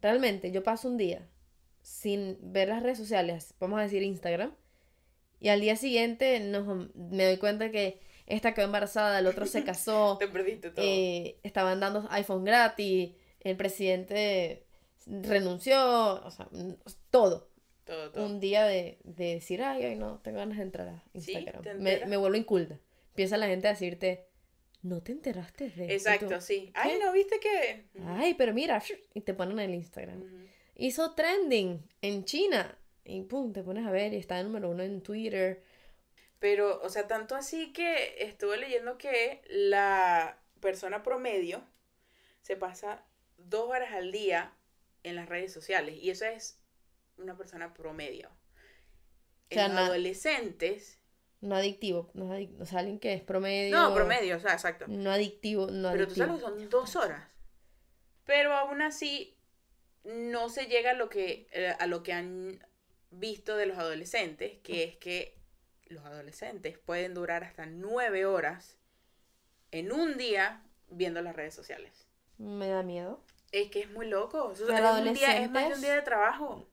Realmente, 0.00 0.50
yo 0.52 0.62
paso 0.62 0.88
un 0.88 0.96
día 0.96 1.28
sin 1.82 2.38
ver 2.40 2.68
las 2.68 2.82
redes 2.82 2.98
sociales, 2.98 3.54
vamos 3.60 3.78
a 3.78 3.82
decir 3.82 4.02
Instagram, 4.02 4.54
y 5.40 5.48
al 5.50 5.60
día 5.60 5.76
siguiente 5.76 6.40
nos, 6.40 6.88
me 6.94 7.24
doy 7.26 7.36
cuenta 7.36 7.70
que 7.70 8.00
esta 8.26 8.54
quedó 8.54 8.64
embarazada, 8.66 9.18
el 9.18 9.26
otro 9.26 9.46
se 9.46 9.62
casó, 9.64 10.16
Te 10.18 10.26
perdiste 10.28 10.70
todo. 10.70 10.84
eh, 10.84 11.38
estaban 11.42 11.80
dando 11.80 12.06
iPhone 12.10 12.44
gratis, 12.44 13.14
el 13.40 13.56
presidente 13.56 14.66
renunció, 15.06 16.24
o 16.24 16.30
sea, 16.30 16.48
todo. 17.10 17.50
Todo, 17.86 18.10
todo. 18.10 18.26
Un 18.26 18.40
día 18.40 18.64
de, 18.64 18.98
de 19.04 19.34
decir, 19.34 19.62
ay, 19.62 19.84
ay, 19.84 19.96
no, 19.96 20.18
tengo 20.20 20.38
ganas 20.38 20.58
de 20.58 20.64
entrar 20.64 20.88
a 20.88 21.04
Instagram. 21.14 21.62
me, 21.78 22.16
vuelvo 22.16 22.36
inculta. 22.36 22.80
Empieza 23.10 23.36
la 23.38 23.46
gente 23.46 23.68
a 23.68 23.70
decirte, 23.70 24.26
no 24.82 25.02
te 25.02 25.12
enteraste 25.12 25.70
de 25.70 25.70
esto?". 25.70 25.92
Y 25.92 25.96
Exacto, 25.96 26.34
tú, 26.34 26.40
sí. 26.40 26.72
Ay. 26.74 26.98
¿no 27.00 27.12
viste 27.12 27.38
que? 27.38 27.86
Ay, 28.04 28.34
pero 28.34 28.52
mira, 28.52 28.82
y 29.14 29.20
te 29.20 29.34
ponen 29.34 29.60
en 29.60 29.70
el 29.70 29.76
Instagram. 29.76 30.22
Hizo 30.74 31.14
trending 31.14 31.88
en 32.02 32.24
China. 32.24 32.76
Y 33.04 33.22
pum, 33.22 33.52
te 33.52 33.62
pones 33.62 33.86
a 33.86 33.92
ver 33.92 34.12
y 34.12 34.16
está 34.16 34.40
el 34.40 34.46
número 34.46 34.68
uno 34.68 34.82
en 34.82 35.00
Twitter. 35.00 35.62
Pero, 36.40 36.82
o 36.82 36.90
sea, 36.90 37.06
tanto 37.06 37.36
así 37.36 37.72
que 37.72 38.16
estuve 38.18 38.56
leyendo 38.56 38.98
que 38.98 39.42
la 39.48 40.40
persona 40.60 41.04
promedio 41.04 41.62
se 42.42 42.56
pasa 42.56 43.06
dos 43.38 43.70
horas 43.70 43.92
al 43.92 44.10
día 44.10 44.52
en 45.04 45.14
las 45.14 45.28
redes 45.28 45.52
sociales. 45.52 45.96
Y 46.02 46.10
eso 46.10 46.24
es 46.24 46.58
una 47.18 47.36
persona 47.36 47.72
promedio. 47.74 48.28
O 49.50 49.54
sea, 49.54 49.66
En 49.66 49.72
adolescentes. 49.78 51.00
No 51.40 51.54
adictivo. 51.54 52.10
No 52.14 52.26
adic- 52.34 52.60
o 52.60 52.66
sea, 52.66 52.80
alguien 52.80 52.98
que 52.98 53.14
es 53.14 53.22
promedio. 53.22 53.76
No, 53.76 53.94
promedio, 53.94 54.36
o 54.36 54.40
sea, 54.40 54.52
exacto. 54.54 54.86
No 54.88 55.10
adictivo, 55.10 55.66
no 55.68 55.92
Pero 55.92 56.06
tú 56.08 56.12
adictivo. 56.22 56.26
sabes 56.26 56.42
que 56.42 56.48
son 56.60 56.70
dos 56.70 56.96
horas. 56.96 57.28
Pero 58.24 58.52
aún 58.54 58.82
así 58.82 59.36
no 60.04 60.48
se 60.48 60.66
llega 60.66 60.90
a 60.92 60.94
lo 60.94 61.08
que, 61.08 61.48
eh, 61.52 61.74
a 61.78 61.86
lo 61.86 62.02
que 62.02 62.12
han 62.12 62.64
visto 63.10 63.56
de 63.56 63.66
los 63.66 63.78
adolescentes, 63.78 64.58
que 64.62 64.82
es 64.84 64.96
que 64.96 65.38
los 65.86 66.04
adolescentes 66.04 66.78
pueden 66.78 67.14
durar 67.14 67.44
hasta 67.44 67.66
nueve 67.66 68.26
horas 68.26 68.78
en 69.70 69.92
un 69.92 70.16
día 70.16 70.64
viendo 70.88 71.22
las 71.22 71.36
redes 71.36 71.54
sociales. 71.54 72.08
Me 72.38 72.68
da 72.68 72.82
miedo. 72.82 73.22
Es 73.52 73.70
que 73.70 73.80
es 73.80 73.90
muy 73.90 74.08
loco. 74.08 74.52
Eso 74.52 74.64
es, 74.68 74.80
un 74.80 75.14
día, 75.14 75.40
es 75.40 75.50
más 75.50 75.68
de 75.68 75.74
un 75.74 75.80
día 75.80 75.94
de 75.94 76.02
trabajo. 76.02 76.68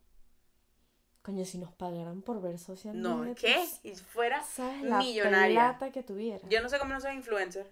Coño, 1.23 1.45
si 1.45 1.57
nos 1.57 1.71
pagaran 1.71 2.21
por 2.21 2.41
ver 2.41 2.59
social 2.59 3.01
No, 3.01 3.33
¿qué? 3.35 3.55
tú 3.55 3.79
Si 3.81 3.95
fuera 3.95 4.43
¿Sabes 4.43 4.83
la 4.83 4.97
millonaria. 4.97 5.77
plata 5.77 5.91
que 5.91 6.03
tuviera? 6.03 6.45
Yo 6.49 6.61
no 6.61 6.67
sé 6.67 6.77
cómo 6.79 6.93
no 6.93 6.99
soy 6.99 7.15
influencer. 7.15 7.65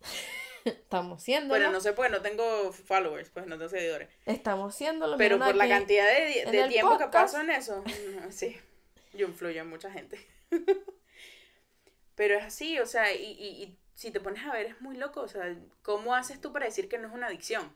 Estamos 0.64 1.22
siendo. 1.22 1.52
Pero 1.52 1.70
no 1.70 1.80
sé, 1.80 1.92
pues 1.92 2.10
no 2.10 2.22
tengo 2.22 2.72
followers, 2.72 3.28
pues 3.28 3.46
no 3.46 3.58
tengo 3.58 3.68
seguidores. 3.68 4.08
Estamos 4.24 4.74
siendo 4.74 5.06
lo 5.06 5.18
Pero 5.18 5.38
por 5.38 5.54
la 5.54 5.68
cantidad 5.68 6.06
de, 6.06 6.66
tiempo 6.70 6.96
que 6.96 7.06
paso 7.08 7.38
en 7.42 7.50
eso, 7.50 7.82
mm, 7.82 8.30
sí, 8.30 8.56
yo 9.12 9.26
influyo 9.26 9.60
en 9.60 9.68
mucha 9.68 9.90
gente. 9.90 10.18
Pero 12.14 12.38
es 12.38 12.44
así, 12.44 12.78
o 12.78 12.86
sea, 12.86 13.12
y, 13.12 13.22
y, 13.22 13.46
y 13.62 13.78
si 13.94 14.10
te 14.10 14.20
pones 14.20 14.42
a 14.46 14.52
ver 14.52 14.66
es 14.66 14.80
muy 14.80 14.96
loco, 14.96 15.20
o 15.20 15.28
sea, 15.28 15.54
¿cómo 15.82 16.14
haces 16.14 16.40
tú 16.40 16.52
para 16.52 16.64
decir 16.64 16.88
que 16.88 16.96
no 16.96 17.08
es 17.08 17.14
una 17.14 17.26
adicción? 17.26 17.70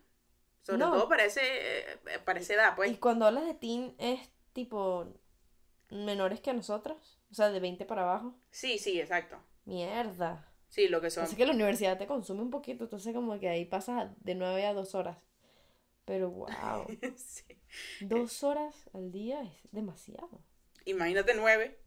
Sobre 0.62 0.78
No. 0.78 0.92
todo 0.92 1.08
para, 1.08 1.24
ese, 1.24 1.42
eh, 1.42 1.98
para 2.24 2.40
esa 2.40 2.54
edad, 2.54 2.76
pues. 2.76 2.90
Y 2.90 2.96
cuando 2.96 3.26
hablas 3.26 3.44
de 3.46 3.54
teen 3.54 3.94
es 3.98 4.20
tipo 4.64 5.06
menores 5.90 6.40
que 6.40 6.52
nosotros, 6.52 7.20
o 7.30 7.34
sea, 7.34 7.50
de 7.50 7.60
20 7.60 7.84
para 7.84 8.02
abajo. 8.02 8.34
Sí, 8.50 8.78
sí, 8.78 9.00
exacto. 9.00 9.38
Mierda. 9.64 10.52
Sí, 10.68 10.88
lo 10.88 11.00
que 11.00 11.10
son. 11.10 11.24
Así 11.24 11.36
que 11.36 11.46
la 11.46 11.52
universidad 11.54 11.96
te 11.98 12.06
consume 12.06 12.42
un 12.42 12.50
poquito, 12.50 12.84
entonces 12.84 13.14
como 13.14 13.38
que 13.38 13.48
ahí 13.48 13.64
pasas 13.64 14.10
de 14.22 14.34
9 14.34 14.66
a 14.66 14.74
2 14.74 14.94
horas. 14.94 15.16
Pero 16.04 16.30
wow, 16.30 16.86
Sí. 17.16 17.44
dos 18.00 18.42
horas 18.42 18.74
al 18.94 19.12
día 19.12 19.42
es 19.42 19.52
demasiado. 19.72 20.42
Imagínate 20.86 21.34
nueve. 21.34 21.78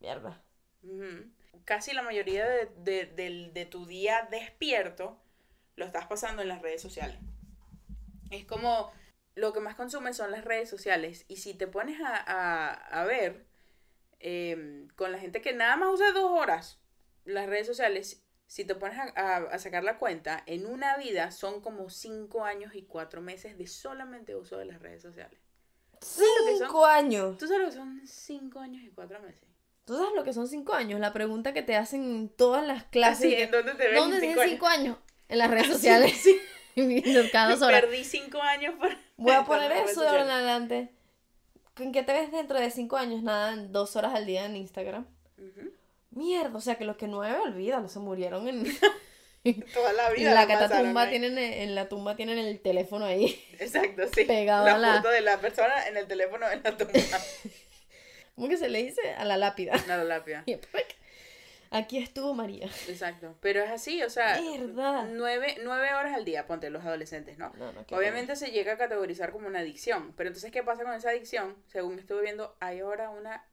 Mierda. 0.00 0.42
Ujú. 0.82 1.30
Casi 1.64 1.92
la 1.92 2.02
mayoría 2.02 2.46
de, 2.48 3.06
de- 3.06 3.50
de 3.52 3.66
tu 3.66 3.86
día 3.86 4.26
despierto 4.30 5.20
lo 5.76 5.84
estás 5.84 6.06
pasando 6.06 6.42
en 6.42 6.48
las 6.48 6.62
redes 6.62 6.80
sociales. 6.80 7.18
Es 8.30 8.44
como 8.46 8.90
lo 9.36 9.52
que 9.52 9.60
más 9.60 9.76
consumes 9.76 10.16
son 10.16 10.32
las 10.32 10.44
redes 10.44 10.68
sociales. 10.68 11.24
Y 11.28 11.36
si 11.36 11.54
te 11.54 11.68
pones 11.68 12.00
a, 12.00 12.16
a- 12.16 12.72
a 12.72 13.04
ver 13.04 13.46
em, 14.18 14.88
con 14.96 15.12
la 15.12 15.18
gente 15.18 15.40
que 15.42 15.52
nada 15.52 15.76
más 15.76 15.90
usa 15.94 16.12
dos 16.12 16.30
horas 16.32 16.80
las 17.24 17.46
redes 17.46 17.66
sociales, 17.66 18.24
si 18.46 18.64
te 18.64 18.74
pones 18.74 18.98
a, 18.98 19.36
a- 19.36 19.58
sacar 19.58 19.84
la 19.84 19.98
cuenta, 19.98 20.42
en 20.46 20.66
una 20.66 20.96
vida 20.96 21.30
son 21.30 21.60
como 21.60 21.90
cinco 21.90 22.44
años 22.44 22.74
y 22.74 22.82
cuatro 22.82 23.20
meses 23.20 23.58
de 23.58 23.66
solamente 23.66 24.34
uso 24.34 24.56
de 24.58 24.64
las 24.64 24.80
redes 24.80 25.02
sociales. 25.02 25.38
Cinco 26.00 26.86
años. 26.86 27.38
¿Tú 27.38 27.46
sabes 27.46 27.62
lo 27.62 27.70
que 27.70 27.76
son 27.76 28.06
cinco 28.06 28.60
años 28.60 28.82
y 28.84 28.90
cuatro 28.90 29.20
meses? 29.20 29.42
¿Tú 29.84 29.96
sabes 29.96 30.12
lo 30.14 30.24
que 30.24 30.32
son 30.32 30.48
cinco 30.48 30.74
años? 30.74 30.98
La 31.00 31.12
pregunta 31.12 31.52
que 31.52 31.62
te 31.62 31.76
hacen 31.76 32.02
en 32.04 32.28
todas 32.28 32.66
las 32.66 32.84
clases. 32.84 33.32
¿en 33.38 33.50
dónde 33.50 33.74
te 33.74 33.88
ves 33.88 33.94
¿Dónde 34.00 34.16
en 34.16 34.22
cinco 34.22 34.40
años? 34.40 34.52
cinco 34.52 34.66
años? 34.66 34.98
En 35.28 35.38
las 35.38 35.50
redes 35.50 35.66
sociales. 35.72 36.12
Sí, 36.16 36.40
cada. 37.32 37.56
Perdí 37.56 38.04
cinco 38.04 38.40
años 38.40 38.74
por... 38.78 38.90
Voy 39.16 39.32
a 39.32 39.44
poner 39.46 39.72
eso 39.72 40.00
de 40.02 40.08
ahora 40.08 40.22
en 40.24 40.30
adelante. 40.30 40.88
¿En 41.78 41.92
qué 41.92 42.02
te 42.02 42.12
ves 42.12 42.32
dentro 42.32 42.58
de 42.58 42.70
cinco 42.70 42.96
años? 42.96 43.22
Nada, 43.22 43.52
en 43.52 43.72
dos 43.72 43.96
horas 43.96 44.14
al 44.14 44.24
día 44.26 44.46
en 44.46 44.56
Instagram. 44.56 45.06
Mierda, 46.10 46.56
o 46.56 46.60
sea 46.60 46.76
que 46.76 46.84
los 46.86 46.96
que 46.96 47.06
nueve, 47.08 47.36
olvídalo, 47.42 47.88
se 47.88 47.98
murieron 47.98 48.48
en, 48.48 48.64
Toda 49.74 49.92
la 49.92 50.08
en 50.08 50.14
vida. 50.16 50.34
la 50.34 50.46
la 50.46 50.58
catatumba, 50.58 51.08
tienen, 51.10 51.36
en 51.38 51.74
la 51.74 51.88
tumba 51.88 52.16
tienen 52.16 52.38
el 52.38 52.58
teléfono 52.60 53.04
ahí. 53.04 53.38
Exacto, 53.60 54.02
sí. 54.14 54.24
pegado 54.24 54.64
la 54.64 54.74
a 54.74 54.78
la- 54.78 54.96
foto 54.96 55.10
de 55.10 55.20
la 55.20 55.38
persona 55.38 55.86
en 55.88 55.96
el 55.98 56.06
teléfono 56.08 56.50
en 56.50 56.62
la 56.62 56.76
tumba. 56.76 56.92
¿Cómo 58.34 58.48
que 58.48 58.56
se 58.56 58.68
le 58.70 58.82
dice? 58.82 59.12
A 59.18 59.24
la 59.26 59.36
lápida. 59.36 59.74
No, 59.86 59.96
la 59.98 60.04
lápida. 60.04 60.44
Aquí 61.70 61.98
estuvo 61.98 62.34
María. 62.34 62.66
Exacto. 62.88 63.36
Pero 63.40 63.62
es 63.62 63.70
así, 63.70 64.02
o 64.02 64.10
sea, 64.10 64.38
nueve, 65.10 65.56
nueve 65.62 65.94
horas 65.94 66.14
al 66.14 66.24
día, 66.24 66.46
ponte 66.46 66.70
los 66.70 66.84
adolescentes, 66.84 67.38
¿no? 67.38 67.52
No, 67.56 67.72
no, 67.72 67.84
Obviamente 67.90 68.36
se 68.36 68.50
llega 68.50 68.72
a 68.74 68.76
categorizar 68.78 69.32
como 69.32 69.46
una 69.48 69.60
adicción. 69.60 70.12
Pero 70.16 70.28
entonces, 70.28 70.50
¿qué 70.52 70.62
pasa 70.62 70.84
con 70.84 70.94
esa 70.94 71.10
adicción? 71.10 71.56
Según 71.66 71.98
estuve 71.98 72.22
viendo, 72.22 72.56
hay 72.60 72.80
ahora 72.80 73.10
una 73.10 73.44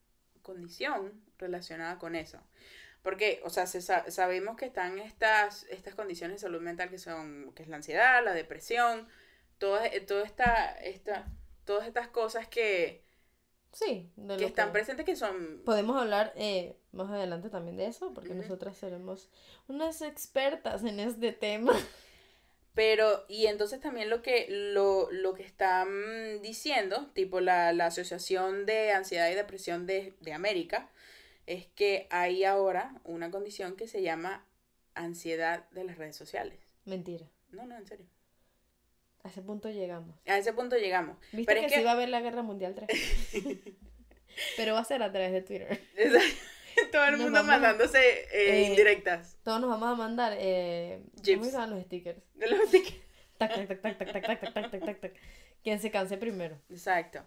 condición 0.41 1.23
relacionada 1.37 1.97
con 1.97 2.15
eso. 2.15 2.39
Porque, 3.01 3.41
o 3.43 3.49
sea, 3.49 3.67
se 3.67 3.81
sa- 3.81 4.09
sabemos 4.11 4.55
que 4.55 4.65
están 4.65 4.97
estas, 4.99 5.63
estas 5.69 5.93
condiciones 5.95 6.37
de 6.37 6.39
salud 6.47 6.61
mental 6.61 6.89
que 6.89 6.97
son, 6.97 7.51
que 7.53 7.63
es 7.63 7.69
la 7.69 7.75
ansiedad, 7.77 8.23
la 8.23 8.33
depresión, 8.33 9.07
toda, 9.57 9.85
eh, 9.87 9.99
toda 10.01 10.23
esta, 10.25 10.71
esta, 10.81 11.27
todas 11.65 11.87
estas 11.87 12.07
cosas 12.07 12.47
que, 12.47 13.02
Sí, 13.73 14.09
de 14.15 14.37
que 14.37 14.45
están 14.45 14.67
que- 14.67 14.73
presentes 14.73 15.05
que 15.05 15.15
son 15.15 15.61
Podemos 15.65 15.99
hablar 15.99 16.31
eh, 16.35 16.77
más 16.91 17.09
adelante 17.09 17.49
también 17.49 17.75
de 17.75 17.87
eso, 17.87 18.13
porque 18.13 18.33
nosotras 18.35 18.77
seremos 18.77 19.29
unas 19.67 20.01
expertas 20.01 20.83
en 20.83 20.99
este 20.99 21.33
tema. 21.33 21.73
Pero, 22.75 23.25
y 23.27 23.45
entonces 23.45 23.79
también 23.79 24.09
lo 24.09 24.23
que, 24.23 24.47
lo, 24.49 25.11
lo 25.11 25.33
que 25.35 25.43
están 25.43 26.41
diciendo, 26.41 27.11
tipo 27.13 27.39
la, 27.39 27.71
la 27.71 27.87
Asociación 27.87 28.65
de 28.65 28.91
Ansiedad 28.91 29.29
y 29.29 29.35
Depresión 29.35 29.85
de, 29.85 30.15
de 30.21 30.33
América, 30.33 30.89
es 31.45 31.67
que 31.67 32.07
hay 32.09 32.45
ahora 32.45 32.99
una 33.03 33.29
condición 33.29 33.75
que 33.75 33.87
se 33.87 34.01
llama 34.01 34.43
ansiedad 34.95 35.69
de 35.69 35.83
las 35.83 35.97
redes 35.99 36.15
sociales. 36.15 36.59
Mentira. 36.85 37.27
No, 37.51 37.65
no, 37.67 37.75
en 37.77 37.85
serio. 37.85 38.05
A 39.23 39.29
ese 39.29 39.41
punto 39.41 39.69
llegamos. 39.69 40.15
A 40.27 40.37
ese 40.37 40.53
punto 40.53 40.75
llegamos. 40.77 41.17
¿Viste 41.31 41.45
Pero 41.45 41.61
que, 41.61 41.65
es 41.67 41.71
que- 41.73 41.79
sí 41.79 41.83
va 41.85 41.91
a 41.91 41.93
haber 41.93 42.09
la 42.09 42.21
guerra 42.21 42.41
mundial 42.43 42.75
3? 42.75 42.87
Pero 44.57 44.73
va 44.73 44.79
a 44.79 44.85
ser 44.85 45.01
a 45.03 45.11
través 45.11 45.31
de 45.31 45.41
Twitter. 45.41 45.81
Todo 46.91 47.05
el 47.05 47.11
Nos 47.13 47.21
mundo 47.21 47.39
a- 47.39 47.43
mandándose 47.43 47.99
eh, 47.99 48.27
eh, 48.33 48.67
indirectas. 48.69 49.37
Todos 49.43 49.61
nos 49.61 49.69
vamos 49.69 49.89
a 49.91 49.95
mandar. 49.95 50.35
Eh. 50.39 51.01
¿Cómo 51.23 51.45
se 51.45 51.67
los 51.67 51.83
stickers? 51.83 52.19
De 52.35 52.47
los 52.49 52.59
tic- 52.71 52.99
Tac, 53.37 53.53
tac, 53.67 53.81
tac, 53.81 53.81
tac, 53.81 53.97
tac, 53.97 54.11
tac, 54.11 54.25
tac, 54.25 54.53
tac, 54.53 54.71
tac, 54.71 54.85
tac, 54.85 54.99
tac. 55.01 55.13
Quien 55.63 55.79
se 55.79 55.91
canse 55.91 56.17
primero. 56.17 56.59
Exacto. 56.69 57.23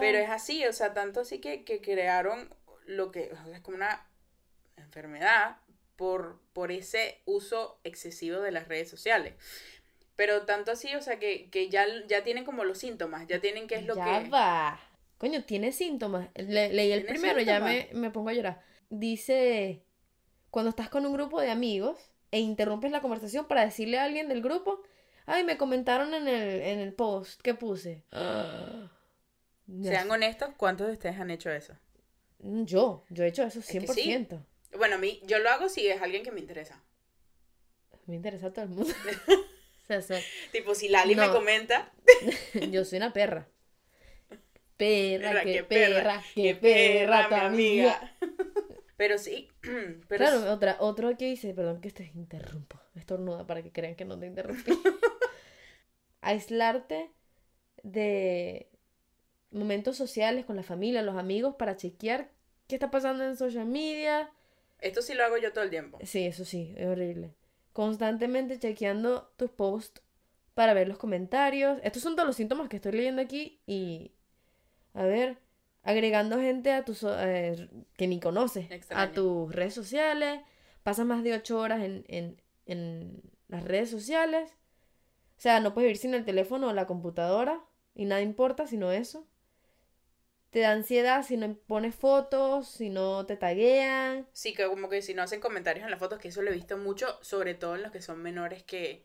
Pero 0.00 0.18
es 0.18 0.28
así, 0.28 0.64
o 0.66 0.72
sea, 0.72 0.92
tanto 0.94 1.20
así 1.20 1.40
que, 1.40 1.64
que 1.64 1.80
crearon 1.80 2.54
lo 2.86 3.10
que 3.10 3.30
o 3.32 3.36
sea, 3.44 3.56
es 3.56 3.60
como 3.62 3.76
una 3.76 4.06
enfermedad 4.76 5.56
por, 5.96 6.40
por 6.52 6.70
ese 6.72 7.20
uso 7.24 7.78
excesivo 7.84 8.40
de 8.40 8.52
las 8.52 8.68
redes 8.68 8.88
sociales. 8.88 9.34
Pero 10.20 10.42
tanto 10.42 10.70
así, 10.72 10.94
o 10.94 11.00
sea, 11.00 11.18
que, 11.18 11.48
que 11.48 11.70
ya, 11.70 11.86
ya 12.06 12.22
tienen 12.22 12.44
como 12.44 12.64
los 12.64 12.76
síntomas, 12.76 13.26
ya 13.26 13.40
tienen 13.40 13.66
qué 13.66 13.76
es 13.76 13.86
lo 13.86 13.94
ya 13.94 14.22
que... 14.22 14.28
va. 14.28 14.78
Coño, 15.16 15.42
tiene 15.44 15.72
síntomas. 15.72 16.28
Le- 16.34 16.70
leí 16.74 16.92
el 16.92 17.06
¿Tiene 17.06 17.18
primero, 17.18 17.40
ya 17.40 17.58
me, 17.58 17.84
síntomas? 17.84 18.02
me 18.02 18.10
pongo 18.10 18.28
a 18.28 18.34
llorar. 18.34 18.62
Dice, 18.90 19.82
cuando 20.50 20.68
estás 20.68 20.90
con 20.90 21.06
un 21.06 21.14
grupo 21.14 21.40
de 21.40 21.50
amigos 21.50 21.96
e 22.32 22.38
interrumpes 22.38 22.90
la 22.92 23.00
conversación 23.00 23.46
para 23.48 23.64
decirle 23.64 23.98
a 23.98 24.04
alguien 24.04 24.28
del 24.28 24.42
grupo, 24.42 24.82
Ay, 25.24 25.42
me 25.42 25.56
comentaron 25.56 26.12
en 26.12 26.28
el, 26.28 26.60
en 26.60 26.80
el 26.80 26.92
post 26.92 27.40
que 27.40 27.54
puse. 27.54 28.04
Sean 29.82 30.10
honestos, 30.10 30.50
¿cuántos 30.58 30.88
de 30.88 30.92
ustedes 30.92 31.18
han 31.18 31.30
hecho 31.30 31.50
eso? 31.50 31.72
Mm, 32.40 32.64
Yo, 32.64 33.04
yo 33.08 33.24
he 33.24 33.28
hecho 33.28 33.42
eso 33.44 33.60
que 33.66 33.80
100%. 33.80 34.28
sí. 34.28 34.76
Bueno, 34.76 34.96
a 34.96 34.98
mí, 34.98 35.20
yo 35.24 35.38
lo 35.38 35.48
hago 35.48 35.70
si 35.70 35.86
es 35.88 36.02
alguien 36.02 36.22
que 36.24 36.30
me 36.30 36.40
interesa. 36.40 36.82
Me 38.06 38.16
interesa 38.16 38.48
a 38.48 38.52
todo 38.52 38.64
el 38.66 38.70
mundo. 38.70 38.92
sea, 40.00 40.20
Tipo, 40.52 40.74
si 40.74 40.88
Lali 40.88 41.14
me 41.14 41.30
comenta, 41.30 41.92
yo 42.70 42.84
soy 42.84 42.98
una 42.98 43.12
perra. 43.12 43.48
Perra, 44.76 45.42
qué 45.42 45.62
perra, 45.64 46.22
qué 46.34 46.54
perra, 46.54 47.28
tu 47.28 47.34
amiga. 47.34 48.16
Pero 48.96 49.16
sí, 49.18 49.48
pero 50.08 50.24
claro, 50.24 50.42
sí- 50.42 50.48
otra, 50.48 50.76
otro 50.78 51.16
que 51.16 51.24
dice, 51.26 51.54
perdón 51.54 51.80
que 51.80 51.90
te 51.90 52.10
interrumpo, 52.14 52.78
estornuda 52.94 53.46
para 53.46 53.62
que 53.62 53.72
crean 53.72 53.94
que 53.94 54.04
no 54.04 54.18
te 54.18 54.26
interrumpí. 54.26 54.72
Aislarte 56.20 57.10
de 57.82 58.68
momentos 59.50 59.96
sociales 59.96 60.44
con 60.44 60.56
la 60.56 60.62
familia, 60.62 61.00
los 61.00 61.16
amigos, 61.16 61.54
para 61.58 61.76
chequear 61.76 62.30
qué 62.68 62.76
está 62.76 62.90
pasando 62.90 63.24
en 63.24 63.36
social 63.36 63.64
media. 63.66 64.30
esto 64.80 65.00
sí 65.00 65.14
lo 65.14 65.24
hago 65.24 65.38
yo 65.38 65.52
todo 65.52 65.64
el 65.64 65.70
tiempo. 65.70 65.98
Sí, 66.04 66.26
eso 66.26 66.44
sí, 66.44 66.74
es 66.76 66.86
horrible. 66.86 67.32
Constantemente 67.80 68.58
chequeando 68.58 69.32
tus 69.38 69.50
posts 69.50 70.02
para 70.52 70.74
ver 70.74 70.86
los 70.86 70.98
comentarios. 70.98 71.78
Estos 71.82 72.02
son 72.02 72.14
todos 72.14 72.26
los 72.26 72.36
síntomas 72.36 72.68
que 72.68 72.76
estoy 72.76 72.92
leyendo 72.92 73.22
aquí 73.22 73.62
y, 73.66 74.12
a 74.92 75.04
ver, 75.04 75.38
agregando 75.82 76.38
gente 76.38 76.72
a 76.72 76.84
tus, 76.84 77.06
eh, 77.08 77.70
que 77.96 78.06
ni 78.06 78.20
conoces 78.20 78.68
a 78.90 79.12
tus 79.12 79.50
redes 79.54 79.72
sociales. 79.72 80.42
Pasas 80.82 81.06
más 81.06 81.24
de 81.24 81.32
ocho 81.32 81.58
horas 81.58 81.82
en, 81.82 82.04
en, 82.08 82.42
en 82.66 83.22
las 83.48 83.64
redes 83.64 83.88
sociales. 83.88 84.52
O 85.38 85.40
sea, 85.40 85.60
no 85.60 85.72
puedes 85.72 85.86
vivir 85.86 85.96
sin 85.96 86.12
el 86.12 86.26
teléfono 86.26 86.68
o 86.68 86.72
la 86.74 86.86
computadora 86.86 87.64
y 87.94 88.04
nada 88.04 88.20
importa 88.20 88.66
sino 88.66 88.92
eso. 88.92 89.26
Te 90.50 90.60
da 90.60 90.72
ansiedad 90.72 91.22
si 91.24 91.36
no 91.36 91.54
pones 91.54 91.94
fotos, 91.94 92.68
si 92.68 92.88
no 92.90 93.24
te 93.26 93.36
taguean. 93.36 94.26
Sí, 94.32 94.54
que 94.54 94.66
como 94.66 94.88
que 94.88 95.02
si 95.02 95.14
no 95.14 95.22
hacen 95.22 95.40
comentarios 95.40 95.84
en 95.84 95.90
las 95.90 96.00
fotos, 96.00 96.18
que 96.18 96.28
eso 96.28 96.42
lo 96.42 96.50
he 96.50 96.54
visto 96.54 96.76
mucho, 96.76 97.18
sobre 97.22 97.54
todo 97.54 97.76
en 97.76 97.82
los 97.82 97.92
que 97.92 98.02
son 98.02 98.20
menores 98.22 98.62
que, 98.64 99.04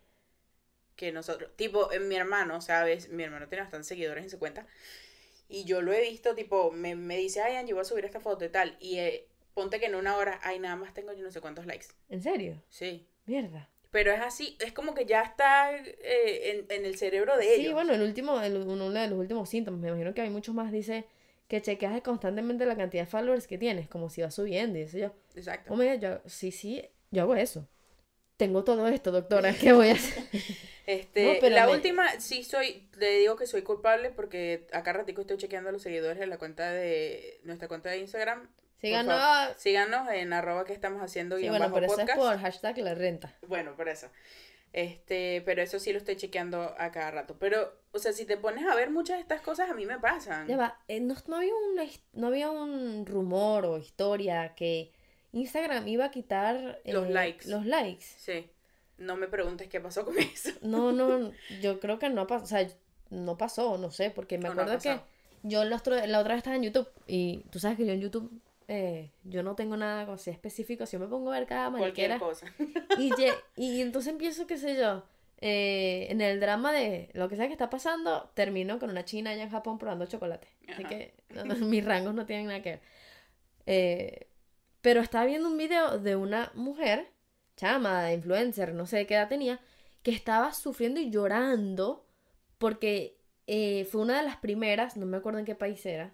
que 0.95 1.11
nosotros. 1.11 1.51
Tipo, 1.55 1.91
en 1.93 2.07
mi 2.07 2.15
hermano, 2.15 2.61
¿sabes? 2.61 3.09
Mi 3.09 3.23
hermano 3.23 3.47
tiene 3.47 3.63
bastantes 3.63 3.87
seguidores 3.87 4.23
en 4.23 4.29
su 4.29 4.39
cuenta. 4.39 4.67
Y 5.49 5.65
yo 5.65 5.81
lo 5.81 5.93
he 5.93 6.01
visto, 6.01 6.35
tipo, 6.35 6.71
me, 6.71 6.95
me 6.95 7.17
dice, 7.17 7.41
ay, 7.41 7.55
Angie, 7.57 7.73
voy 7.73 7.81
a 7.81 7.85
subir 7.85 8.05
esta 8.05 8.19
foto 8.19 8.45
y 8.45 8.49
tal. 8.49 8.77
Y 8.79 8.99
eh, 8.99 9.27
ponte 9.53 9.79
que 9.79 9.87
en 9.87 9.95
una 9.95 10.17
hora, 10.17 10.39
ay, 10.43 10.59
nada 10.59 10.75
más 10.75 10.93
tengo 10.93 11.13
yo 11.13 11.23
no 11.23 11.31
sé 11.31 11.41
cuántos 11.41 11.65
likes. 11.65 11.87
¿En 12.09 12.21
serio? 12.21 12.61
Sí. 12.69 13.07
Mierda. 13.25 13.69
Pero 13.91 14.11
es 14.11 14.21
así, 14.21 14.57
es 14.59 14.73
como 14.73 14.93
que 14.93 15.05
ya 15.05 15.21
está 15.21 15.75
eh, 15.75 16.51
en, 16.51 16.65
en 16.69 16.85
el 16.85 16.97
cerebro 16.97 17.37
de 17.37 17.45
Sí, 17.55 17.61
ellos. 17.61 17.73
bueno, 17.73 17.93
el 17.93 18.01
último, 18.01 18.41
el- 18.41 18.57
uno 18.57 18.89
de 18.91 19.07
los 19.07 19.19
últimos 19.19 19.49
síntomas, 19.49 19.79
me 19.79 19.87
imagino 19.89 20.13
que 20.13 20.21
hay 20.21 20.29
muchos 20.29 20.53
más, 20.53 20.71
dice 20.71 21.05
que 21.47 21.61
chequeas 21.61 22.01
constantemente 22.01 22.65
la 22.65 22.75
cantidad 22.75 23.03
de 23.03 23.09
followers 23.09 23.47
que 23.47 23.57
tienes, 23.57 23.87
como 23.87 24.09
si 24.09 24.21
va 24.21 24.31
subiendo, 24.31 24.79
y 24.79 24.83
eso 24.83 24.97
yo. 24.97 25.11
Exacto. 25.35 25.73
Oh 25.73 25.77
God, 25.77 25.99
yo, 25.99 26.21
sí, 26.25 26.51
sí, 26.51 26.83
yo 27.11 27.23
hago 27.23 27.35
eso. 27.35 27.67
Tengo 28.37 28.63
todo 28.63 28.87
esto, 28.87 29.11
doctora, 29.11 29.53
¿qué 29.59 29.71
voy 29.73 29.89
a 29.89 29.93
hacer? 29.93 30.23
Este, 30.87 31.25
No, 31.25 31.39
pero 31.39 31.55
la 31.55 31.65
me- 31.67 31.73
última, 31.73 32.19
sí 32.19 32.43
soy, 32.43 32.89
le 32.97 33.19
digo 33.19 33.35
que 33.35 33.47
soy 33.47 33.61
culpable 33.63 34.09
porque 34.11 34.67
acá 34.73 34.93
ratico 34.93 35.21
estoy 35.21 35.37
chequeando 35.37 35.71
los 35.71 35.81
seguidores 35.81 36.19
de 36.19 36.27
la 36.27 36.37
cuenta 36.37 36.69
de, 36.71 37.39
nuestra 37.43 37.67
cuenta 37.67 37.89
de 37.89 37.99
Instagram. 37.99 38.49
Favor, 38.81 39.55
Síganos 39.57 40.07
en 40.11 40.31
arroba 40.31 40.63
que 40.65 40.73
estamos 40.73 41.01
haciendo 41.01 41.37
sí, 41.37 41.43
guion 41.43 41.53
bueno, 41.53 41.65
bajo 41.65 41.75
pero 41.75 41.85
eso 41.87 41.95
es 41.95 42.01
podcast. 42.01 42.19
por 42.19 42.37
hashtag 42.37 42.77
la 42.79 42.93
renta. 42.93 43.35
Bueno, 43.47 43.75
por 43.75 43.89
eso. 43.89 44.09
Este, 44.75 45.41
pero 45.45 45.61
eso 45.61 45.79
sí 45.79 45.93
lo 45.93 45.99
estoy 45.99 46.17
chequeando 46.17 46.75
a 46.77 46.91
cada 46.91 47.09
rato. 47.09 47.37
Pero, 47.39 47.71
o 47.93 47.97
sea, 47.97 48.11
si 48.11 48.25
te 48.25 48.35
pones 48.35 48.65
a 48.67 48.75
ver 48.75 48.91
muchas 48.91 49.15
de 49.15 49.21
estas 49.21 49.39
cosas, 49.39 49.69
a 49.69 49.73
mí 49.73 49.85
me 49.85 49.97
pasan. 49.99 50.49
Ya 50.49 50.57
va, 50.57 50.77
eh, 50.89 50.99
no, 50.99 51.15
no 51.27 51.37
había 51.37 51.53
una, 51.71 51.83
no 52.11 52.27
había 52.27 52.51
un 52.51 53.05
rumor 53.05 53.65
o 53.65 53.77
historia 53.77 54.53
que 54.53 54.91
Instagram 55.31 55.87
iba 55.87 56.03
a 56.03 56.11
quitar 56.11 56.81
Los 56.83 57.07
eh, 57.07 57.09
likes. 57.09 57.47
Los 57.47 57.65
likes. 57.65 58.03
Sí. 58.17 58.49
No 58.97 59.15
me 59.15 59.29
preguntes 59.29 59.69
qué 59.69 59.79
pasó 59.79 60.03
con 60.03 60.17
eso. 60.19 60.49
No, 60.61 60.91
no, 60.91 61.31
yo 61.61 61.79
creo 61.79 61.97
que 61.97 62.09
no 62.09 62.27
pasó, 62.27 62.43
o 62.43 62.47
sea, 62.47 62.67
no 63.09 63.37
pasó, 63.37 63.77
no 63.77 63.91
sé, 63.91 64.09
porque 64.09 64.37
me 64.37 64.49
No, 64.49 64.55
no 64.55 64.59
ha 64.59 64.63
acuerdo 64.65 64.81
que 64.81 64.99
yo 65.43 65.63
la 65.63 65.77
otra 65.77 66.01
vez 66.01 66.37
estaba 66.37 66.57
en 66.57 66.63
YouTube 66.63 66.89
y 67.07 67.45
tú 67.49 67.59
sabes 67.59 67.77
que 67.77 67.85
yo 67.85 67.93
en 67.93 68.01
YouTube, 68.01 68.29
eh, 68.67 69.11
yo 69.23 69.43
no 69.43 69.55
tengo 69.55 69.77
nada 69.77 70.11
así 70.11 70.29
específico, 70.29 70.85
si 70.85 70.93
yo 70.93 70.99
me 70.99 71.07
pongo 71.07 71.31
a 71.31 71.39
ver 71.39 71.47
cada 71.47 71.69
Cualquier 71.69 72.09
mariquera 72.09 72.19
cosa. 72.19 72.47
y, 72.99 73.11
y 73.55 73.81
entonces 73.81 74.11
empiezo, 74.11 74.47
qué 74.47 74.57
sé 74.57 74.75
yo, 74.75 75.03
eh, 75.41 76.07
en 76.09 76.21
el 76.21 76.39
drama 76.39 76.71
de 76.71 77.09
lo 77.13 77.27
que 77.29 77.35
sea 77.35 77.47
que 77.47 77.53
está 77.53 77.69
pasando, 77.69 78.31
termino 78.33 78.79
con 78.79 78.89
una 78.89 79.05
china 79.05 79.31
allá 79.31 79.43
en 79.43 79.49
Japón 79.49 79.77
probando 79.77 80.05
chocolate. 80.05 80.47
Así 80.69 80.83
que 80.85 81.13
no, 81.29 81.45
no, 81.45 81.55
mis 81.65 81.83
rangos 81.83 82.13
no 82.13 82.25
tienen 82.25 82.47
nada 82.47 82.61
que 82.61 82.69
ver. 82.71 82.81
Eh, 83.65 84.27
pero 84.81 85.01
estaba 85.01 85.25
viendo 85.25 85.49
un 85.49 85.57
video 85.57 85.99
de 85.99 86.15
una 86.15 86.51
mujer, 86.55 87.07
chama, 87.57 88.13
influencer, 88.13 88.73
no 88.73 88.85
sé 88.85 88.97
de 88.97 89.07
qué 89.07 89.15
edad 89.15 89.27
tenía, 89.27 89.59
que 90.03 90.11
estaba 90.11 90.53
sufriendo 90.53 90.99
y 90.99 91.09
llorando 91.09 92.05
porque 92.57 93.17
eh, 93.47 93.85
fue 93.85 94.01
una 94.01 94.17
de 94.17 94.23
las 94.23 94.37
primeras, 94.37 94.95
no 94.97 95.05
me 95.05 95.17
acuerdo 95.17 95.39
en 95.39 95.45
qué 95.45 95.55
país 95.55 95.85
era, 95.85 96.13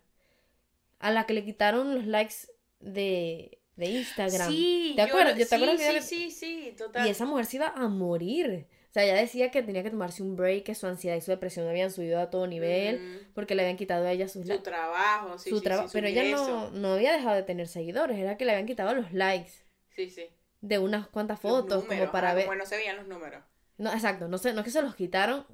a 1.02 1.12
la 1.12 1.26
que 1.26 1.34
le 1.34 1.44
quitaron 1.46 1.96
los 1.96 2.06
likes 2.06 2.36
de, 2.80 3.60
de 3.76 3.86
Instagram. 3.88 4.50
Sí, 4.50 4.94
¿Te 4.96 5.02
acuerdas? 5.04 5.34
¿Yo 5.38 5.48
te 5.48 5.58
sí, 5.58 5.64
acuerdas 5.64 6.06
sí, 6.06 6.32
sí, 6.32 6.32
sí, 6.32 6.76
total. 6.78 7.08
y 7.08 7.10
esa 7.10 7.26
mujer 7.26 7.46
se 7.46 7.58
iba 7.58 7.68
a 7.70 7.88
morir. 7.88 8.68
O 8.90 8.94
sea, 8.94 9.04
ella 9.06 9.16
decía 9.16 9.52
que 9.52 9.64
tenía 9.64 9.84
que 9.84 9.90
tomarse 9.90 10.22
un 10.22 10.36
break, 10.36 10.64
que 10.66 10.76
su 10.76 10.86
ansiedad 10.86 11.16
y 11.16 11.22
su 11.22 11.32
depresión 11.32 11.68
habían 11.68 11.92
subido 11.92 12.20
a 12.20 12.30
todo 12.30 12.46
nivel, 12.46 13.26
porque 13.34 13.56
le 13.56 13.62
habían 13.62 13.78
quitado 13.78 14.06
a 14.06 14.12
ella 14.12 14.28
sus 14.28 14.42
Su 14.44 14.50
likes. 14.50 14.64
trabajo, 14.64 15.38
sí, 15.38 15.50
su 15.50 15.60
sí, 15.60 15.64
trabajo. 15.64 15.88
sí, 15.88 15.92
su 15.92 15.94
Pero 15.94 16.08
ella 16.08 16.24
no, 16.26 16.72
no 16.72 16.94
había 16.96 17.14
dejado 17.14 17.36
de 17.36 17.44
tener 17.44 17.68
seguidores, 17.70 18.18
era 18.20 18.36
que 18.38 18.44
le 18.46 18.52
habían 18.52 18.68
quitado 18.68 18.94
los 18.94 19.14
likes 19.14 19.52
Sí, 19.96 20.10
sí. 20.10 20.26
de 20.60 20.78
unas 20.80 21.08
cuantas 21.08 21.40
fotos, 21.40 21.84
números, 21.84 22.00
como 22.02 22.12
para 22.12 22.32
ah, 22.32 22.34
ver. 22.34 22.46
Como 22.46 22.58
no 22.58 22.66
se 22.66 22.76
veían 22.76 22.98
los 22.98 23.08
números. 23.08 23.42
No, 23.78 23.94
exacto, 23.94 24.28
no 24.28 24.38
sé, 24.38 24.52
no 24.54 24.60
es 24.60 24.66
que 24.66 24.72
se 24.72 24.82
los 24.82 24.96
quitaron, 24.96 25.46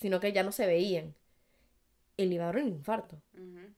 sino 0.00 0.18
que 0.18 0.32
ya 0.32 0.42
no 0.42 0.50
se 0.52 0.66
veían. 0.66 1.14
Y 2.20 2.26
le 2.26 2.34
iba 2.34 2.44
a 2.44 2.46
dar 2.48 2.56
un 2.56 2.68
infarto. 2.68 3.22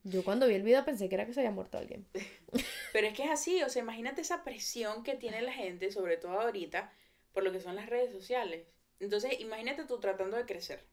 Yo 0.03 0.25
cuando 0.25 0.49
vi 0.49 0.55
el 0.55 0.65
video 0.65 0.85
pensé 0.85 1.09
que 1.09 1.15
era 1.15 1.27
que 1.27 1.33
se 1.33 1.41
había 1.41 1.53
muerto 1.53 1.79
alguien. 1.79 2.07
Pero 2.93 3.07
es 3.07 3.15
que 3.15 3.23
es 3.23 3.31
así, 3.31 3.63
o 3.63 3.69
sea, 3.69 3.83
imagínate 3.83 4.21
esa 4.21 4.43
presión 4.43 5.05
que 5.05 5.15
tiene 5.15 5.43
la 5.43 5.53
gente, 5.53 5.93
sobre 5.93 6.17
todo 6.17 6.41
ahorita, 6.41 6.93
por 7.33 7.45
lo 7.45 7.53
que 7.53 7.61
son 7.61 7.77
las 7.77 7.89
redes 7.89 8.11
sociales. 8.11 8.67
Entonces, 8.99 9.39
imagínate 9.41 9.85
tú 9.85 10.01
tratando 10.01 10.37
de 10.37 10.45
crecer, 10.45 10.85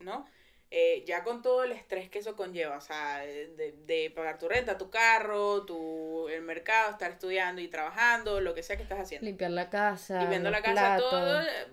¿no? 0.00 0.26
Eh, 0.70 1.04
ya 1.06 1.22
con 1.22 1.42
todo 1.42 1.64
el 1.64 1.72
estrés 1.72 2.08
que 2.08 2.18
eso 2.18 2.34
conlleva, 2.34 2.78
o 2.78 2.80
sea, 2.80 3.18
de, 3.18 3.74
de 3.86 4.10
pagar 4.14 4.38
tu 4.38 4.48
renta, 4.48 4.78
tu 4.78 4.90
carro, 4.90 5.64
tu, 5.64 6.28
el 6.28 6.42
mercado, 6.42 6.90
estar 6.90 7.10
estudiando 7.10 7.60
y 7.60 7.68
trabajando, 7.68 8.40
lo 8.40 8.54
que 8.54 8.62
sea 8.62 8.76
que 8.76 8.82
estás 8.82 9.00
haciendo. 9.00 9.26
Limpiar 9.26 9.50
la 9.52 9.68
casa, 9.68 10.18
Limpiando 10.18 10.50
la 10.50 10.62
casa, 10.62 10.96
platos, 10.96 11.10
todo, 11.10 11.42
eh, 11.42 11.66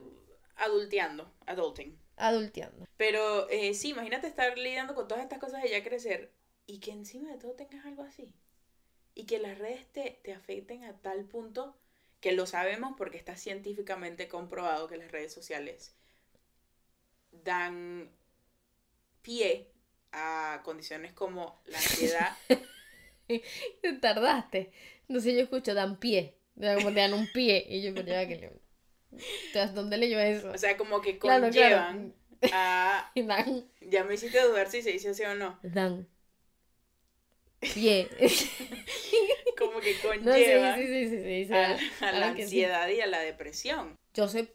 adulteando, 0.58 1.32
adulting. 1.46 1.98
Adulteando. 2.16 2.86
Pero 2.98 3.50
eh, 3.50 3.74
sí, 3.74 3.90
imagínate 3.90 4.28
estar 4.28 4.58
lidiando 4.58 4.96
con 4.96 5.08
todas 5.08 5.24
estas 5.24 5.40
cosas 5.40 5.64
y 5.66 5.70
ya 5.70 5.84
crecer 5.84 6.32
y 6.66 6.80
que 6.80 6.92
encima 6.92 7.32
de 7.32 7.38
todo 7.38 7.54
tengas 7.54 7.86
algo 7.86 8.04
así. 8.04 8.34
Y 9.16 9.26
que 9.26 9.40
las 9.40 9.58
redes 9.58 9.86
te, 9.92 10.20
te 10.24 10.34
afecten 10.34 10.84
a 10.84 10.98
tal 10.98 11.26
punto 11.26 11.78
que 12.20 12.32
lo 12.32 12.46
sabemos 12.46 12.94
porque 12.98 13.18
está 13.18 13.36
científicamente 13.36 14.28
comprobado 14.28 14.88
que 14.88 14.98
las 14.98 15.12
redes 15.12 15.34
sociales 15.34 15.96
dan 17.32 18.10
pie 19.22 19.72
a 20.12 20.62
condiciones 20.64 21.14
como 21.14 21.62
la 21.66 21.78
ansiedad. 21.78 22.38
Te 23.82 23.94
tardaste. 24.00 24.72
No 25.08 25.20
sé, 25.20 25.34
yo 25.34 25.42
escucho, 25.42 25.74
dan 25.74 26.00
pie. 26.00 26.38
Como 26.56 26.94
te 26.94 27.00
dan 27.00 27.14
un 27.14 27.28
pie. 27.32 27.66
Y 27.68 27.82
yo, 27.82 27.94
ya 28.02 28.28
que 28.28 28.36
le... 28.36 28.46
Entonces, 28.46 28.63
¿dónde 29.74 29.98
le 29.98 30.08
lleva 30.08 30.26
eso? 30.26 30.52
o 30.52 30.58
sea, 30.58 30.78
como 30.78 31.02
que 31.02 31.18
Claro, 31.20 31.50
claro. 31.52 31.88
conllevan 31.88 32.14
a... 32.52 33.12
Dan, 33.16 33.66
Ya 33.82 34.04
me 34.04 34.16
hiciste 34.16 34.42
dudar 34.42 34.70
si 34.70 34.82
se 34.82 34.92
dice 34.92 35.10
así 35.10 35.24
o 35.24 35.36
no. 35.36 35.60
dan. 35.64 36.08
Pie. 37.74 38.10
Como 39.58 39.80
que 39.80 39.94
No, 39.94 40.00
sí, 40.02 40.08
conllevan 40.08 40.76
sí, 40.76 40.88
sí, 40.88 41.10
sí, 41.10 41.18
sí, 41.24 41.46
sí, 41.46 41.54
a, 41.54 41.78
a 42.02 42.12
la 42.12 42.28
ansiedad 42.30 42.88
y 42.90 43.00
a 43.02 43.08
la 43.08 43.20
depresión. 43.20 43.98
Yo 44.14 44.28
soy 44.28 44.50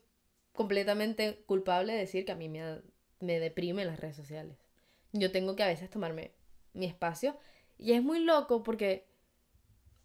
completamente 0.52 1.42
culpable 1.46 1.92
de 1.92 2.00
decir 2.00 2.24
que 2.24 2.32
a 2.32 2.36
mí 2.36 2.48
me, 2.48 2.82
me 3.20 3.38
deprime 3.40 3.84
las 3.84 4.00
redes 4.00 4.16
sociales. 4.16 4.58
Yo 5.12 5.32
tengo 5.32 5.56
que 5.56 5.62
a 5.62 5.68
veces 5.68 5.88
tomarme 5.90 6.32
mi 6.74 6.86
espacio. 6.86 7.38
Y 7.78 7.92
es 7.92 8.02
muy 8.02 8.18
loco 8.20 8.62
porque 8.62 9.06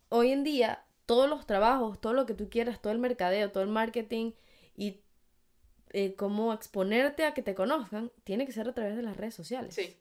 hoy 0.10 0.32
en 0.32 0.44
día 0.44 0.86
todos 1.06 1.30
los 1.30 1.46
trabajos, 1.46 2.00
todo 2.00 2.14
lo 2.14 2.26
que 2.26 2.34
tú 2.34 2.50
quieras, 2.50 2.82
todo 2.82 2.94
el 2.94 3.00
mercadeo, 3.00 3.52
todo 3.52 3.64
el 3.64 3.70
marketing 3.70 4.32
y 4.76 5.02
eh, 5.92 6.16
cómo 6.16 6.54
exponerte 6.54 7.24
a 7.26 7.34
que 7.34 7.42
te 7.44 7.54
conozcan, 7.56 8.12
tiene 8.24 8.46
que 8.46 8.52
ser 8.52 8.68
a 8.68 8.74
través 8.74 8.96
de 8.96 9.04
las 9.04 9.16
redes 9.18 9.36
sociales. 9.36 9.76
Sí. 9.76 9.98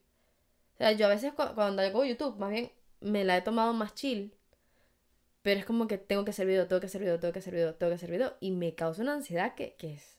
O 0.74 0.76
sea, 0.78 0.92
yo 0.92 1.06
a 1.06 1.11
veces 1.11 1.32
cu- 1.35 1.54
cuando 1.54 1.82
hago 1.82 2.04
YouTube, 2.04 2.37
más 2.38 2.50
bien 2.50 2.72
me 3.00 3.24
la 3.24 3.37
he 3.37 3.42
tomado 3.42 3.72
más 3.72 3.94
chill. 3.94 4.35
Pero 5.42 5.58
es 5.58 5.66
como 5.66 5.88
que 5.88 5.98
tengo 5.98 6.24
que 6.24 6.30
hacer 6.30 6.46
video, 6.46 6.68
tengo 6.68 6.80
que 6.80 6.87
hacer 6.87 7.00
video, 7.00 7.18
tengo 7.18 7.32
que 7.32 7.40
hacer 7.40 7.52
video, 7.54 7.74
tengo 7.74 7.90
que 7.90 7.94
hacer 7.96 8.11
video. 8.11 8.37
Y 8.40 8.52
me 8.52 8.74
causa 8.74 9.02
una 9.02 9.14
ansiedad 9.14 9.54
que, 9.56 9.74
que 9.76 9.94
es 9.94 10.18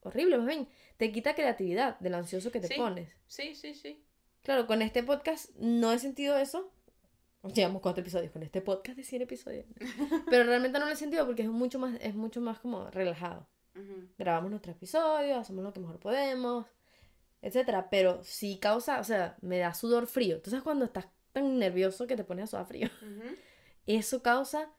horrible, 0.00 0.38
más 0.38 0.46
bien, 0.46 0.66
te 0.96 1.12
quita 1.12 1.34
creatividad 1.34 1.98
del 2.00 2.14
ansioso 2.14 2.50
que 2.50 2.60
te 2.60 2.68
Sí. 2.68 2.74
pones. 2.76 3.10
Sí, 3.26 3.54
sí, 3.54 3.74
sí. 3.74 4.02
Claro, 4.42 4.66
con 4.66 4.80
este 4.82 5.02
podcast 5.02 5.50
no 5.56 5.92
he 5.92 5.98
sentido 5.98 6.36
eso. 6.38 6.72
Llevamos 7.54 7.82
cuatro 7.82 8.00
episodios 8.02 8.32
con 8.32 8.42
este 8.42 8.60
podcast 8.62 8.96
de 8.96 9.04
100 9.04 9.22
episodios. 9.22 9.66
Pero 10.30 10.44
realmente 10.44 10.78
no 10.78 10.86
lo 10.86 10.92
he 10.92 10.96
sentido 10.96 11.26
porque 11.26 11.42
es 11.42 11.48
mucho 11.48 11.78
más, 11.78 11.96
es 12.00 12.14
mucho 12.14 12.40
más 12.40 12.58
como 12.58 12.90
relajado. 12.90 13.46
Grabamos 14.18 14.50
nuestro 14.50 14.72
episodio, 14.72 15.36
hacemos 15.36 15.64
lo 15.64 15.72
que 15.72 15.80
mejor 15.80 15.98
podemos, 15.98 16.66
etcétera. 17.40 17.88
Pero 17.90 18.22
sí 18.22 18.58
causa, 18.58 19.00
o 19.00 19.04
sea, 19.04 19.36
me 19.40 19.58
da 19.58 19.74
sudor 19.74 20.06
frío. 20.06 20.36
Entonces 20.36 20.62
cuando 20.62 20.84
estás 20.84 21.06
tan 21.32 21.58
nervioso 21.58 22.06
que 22.06 22.16
te 22.16 22.24
pones 22.24 22.44
a 22.44 22.46
sudar 22.46 22.66
frío, 22.66 22.88
Ujú. 23.00 23.34
eso 23.86 24.22
causa 24.22 24.70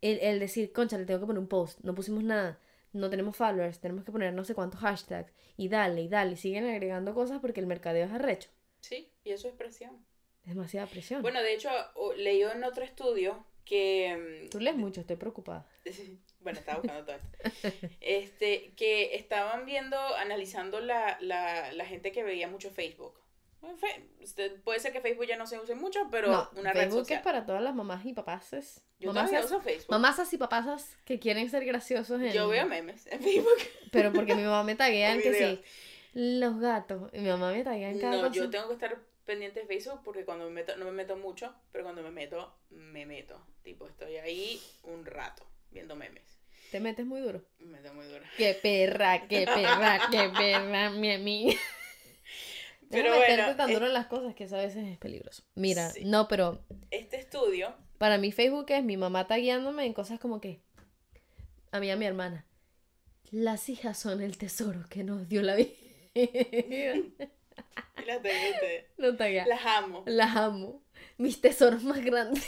el, 0.00 0.18
el 0.20 0.38
decir, 0.38 0.72
concha, 0.72 0.98
le 0.98 1.06
tengo 1.06 1.20
que 1.20 1.26
poner 1.26 1.40
un 1.40 1.48
post, 1.48 1.80
no 1.82 1.94
pusimos 1.94 2.22
nada, 2.24 2.58
no 2.92 3.08
tenemos 3.10 3.36
followers, 3.36 3.80
tenemos 3.80 4.04
que 4.04 4.12
poner 4.12 4.34
no 4.34 4.44
sé 4.44 4.54
cuántos 4.54 4.80
hashtags, 4.80 5.32
y 5.56 5.68
dale, 5.68 6.02
y 6.02 6.08
dale, 6.08 6.32
y 6.32 6.36
siguen 6.36 6.64
agregando 6.66 7.14
cosas 7.14 7.40
porque 7.40 7.60
el 7.60 7.66
mercadeo 7.66 8.06
es 8.06 8.12
arrecho. 8.12 8.50
Sí, 8.80 9.10
y 9.24 9.30
eso 9.30 9.48
es 9.48 9.54
presión. 9.54 10.04
Es 10.42 10.50
demasiada 10.54 10.86
presión. 10.86 11.22
Bueno, 11.22 11.40
de 11.42 11.54
hecho, 11.54 11.70
leí 12.18 12.42
en 12.42 12.64
otro 12.64 12.84
estudio 12.84 13.46
que... 13.64 14.48
Tú 14.50 14.60
lees 14.60 14.76
mucho, 14.76 15.00
estoy 15.00 15.16
preocupada. 15.16 15.66
Bueno, 16.44 16.58
estaba 16.60 16.78
buscando 16.78 17.04
todo 17.04 17.16
esto. 17.16 17.88
Este, 18.00 18.72
que 18.76 19.16
estaban 19.16 19.66
viendo, 19.66 19.98
analizando 20.16 20.78
la, 20.80 21.16
la, 21.20 21.72
la 21.72 21.84
gente 21.86 22.12
que 22.12 22.22
veía 22.22 22.46
mucho 22.48 22.70
Facebook. 22.70 23.18
Fe- 23.78 24.06
este, 24.20 24.50
Puede 24.50 24.78
ser 24.78 24.92
que 24.92 25.00
Facebook 25.00 25.26
ya 25.26 25.36
no 25.38 25.46
se 25.46 25.58
use 25.58 25.74
mucho, 25.74 26.08
pero 26.10 26.30
no, 26.30 26.50
una 26.56 26.72
red 26.74 26.82
Facebook 26.82 27.00
social. 27.04 27.18
es 27.18 27.24
para 27.24 27.46
todas 27.46 27.62
las 27.62 27.74
mamás 27.74 28.04
y 28.04 28.12
papaces. 28.12 28.82
Yo 28.98 29.08
mamás 29.12 29.30
todavía 29.30 29.46
uso 29.46 29.60
Facebook. 29.62 29.90
Mamásas 29.90 30.32
y 30.34 30.36
papasas 30.38 30.98
que 31.06 31.18
quieren 31.18 31.48
ser 31.48 31.64
graciosos 31.64 32.20
en... 32.20 32.30
Yo 32.32 32.46
veo 32.48 32.66
memes 32.66 33.06
en 33.06 33.22
Facebook. 33.22 33.56
Pero 33.90 34.12
porque 34.12 34.34
mi 34.34 34.42
mamá 34.42 34.62
me 34.64 34.74
taguea 34.76 35.12
en 35.14 35.22
que 35.22 35.32
sí. 35.34 35.62
Los 36.12 36.60
gatos. 36.60 37.10
Y 37.14 37.20
mi 37.20 37.28
mamá 37.30 37.52
me 37.52 37.64
taguea 37.64 37.88
en 37.90 37.98
cada 38.00 38.16
No, 38.16 38.28
cosa. 38.28 38.34
yo 38.34 38.50
tengo 38.50 38.68
que 38.68 38.74
estar 38.74 38.98
pendiente 39.24 39.60
de 39.60 39.66
Facebook 39.66 40.02
porque 40.04 40.26
cuando 40.26 40.44
me 40.44 40.50
meto, 40.50 40.76
no 40.76 40.84
me 40.84 40.92
meto 40.92 41.16
mucho, 41.16 41.54
pero 41.72 41.84
cuando 41.84 42.02
me 42.02 42.10
meto, 42.10 42.54
me 42.68 43.06
meto. 43.06 43.40
Tipo, 43.62 43.88
estoy 43.88 44.16
ahí 44.18 44.60
un 44.82 45.06
rato 45.06 45.42
viendo 45.70 45.96
memes. 45.96 46.33
Te 46.74 46.80
metes 46.80 47.06
muy 47.06 47.20
duro. 47.20 47.40
Me 47.60 47.66
meto 47.78 47.94
muy 47.94 48.04
duro. 48.06 48.24
Qué 48.36 48.52
perra, 48.60 49.28
qué 49.28 49.46
perra, 49.46 50.08
qué 50.10 50.28
perra, 50.36 50.90
mi 50.90 51.12
amiga. 51.12 51.54
Pero 52.90 53.10
Pero 53.10 53.10
meterte 53.12 53.42
bueno, 53.42 53.56
tan 53.56 53.72
duro 53.72 53.86
en 53.86 53.92
las 53.92 54.06
cosas 54.06 54.34
que 54.34 54.42
eso 54.42 54.56
a 54.56 54.62
veces 54.62 54.84
es 54.88 54.98
peligroso. 54.98 55.44
Mira, 55.54 55.90
Sí. 55.90 56.04
no, 56.04 56.26
pero 56.26 56.64
Este 56.90 57.16
estudio, 57.16 57.72
para 57.96 58.18
mí 58.18 58.32
Facebook 58.32 58.66
es 58.70 58.82
mi 58.82 58.96
mamá 58.96 59.28
tagueándome 59.28 59.86
en 59.86 59.92
cosas 59.92 60.18
como 60.18 60.40
que 60.40 60.62
a 61.70 61.78
mí 61.78 61.92
a 61.92 61.96
mi 61.96 62.06
hermana. 62.06 62.44
Las 63.30 63.68
hijas 63.68 63.96
son 63.96 64.20
el 64.20 64.36
tesoro 64.36 64.80
que 64.90 65.04
nos 65.04 65.28
dio 65.28 65.42
la 65.42 65.54
vida. 65.54 65.70
y 66.14 66.24
las 68.04 68.20
tengo 68.20 68.50
ustedes. 68.52 68.86
no 68.98 69.14
taguea. 69.16 69.46
Las 69.46 69.64
amo. 69.64 70.02
Las 70.06 70.34
amo. 70.34 70.82
Mis 71.18 71.40
tesoros 71.40 71.84
más 71.84 72.04
grandes. 72.04 72.44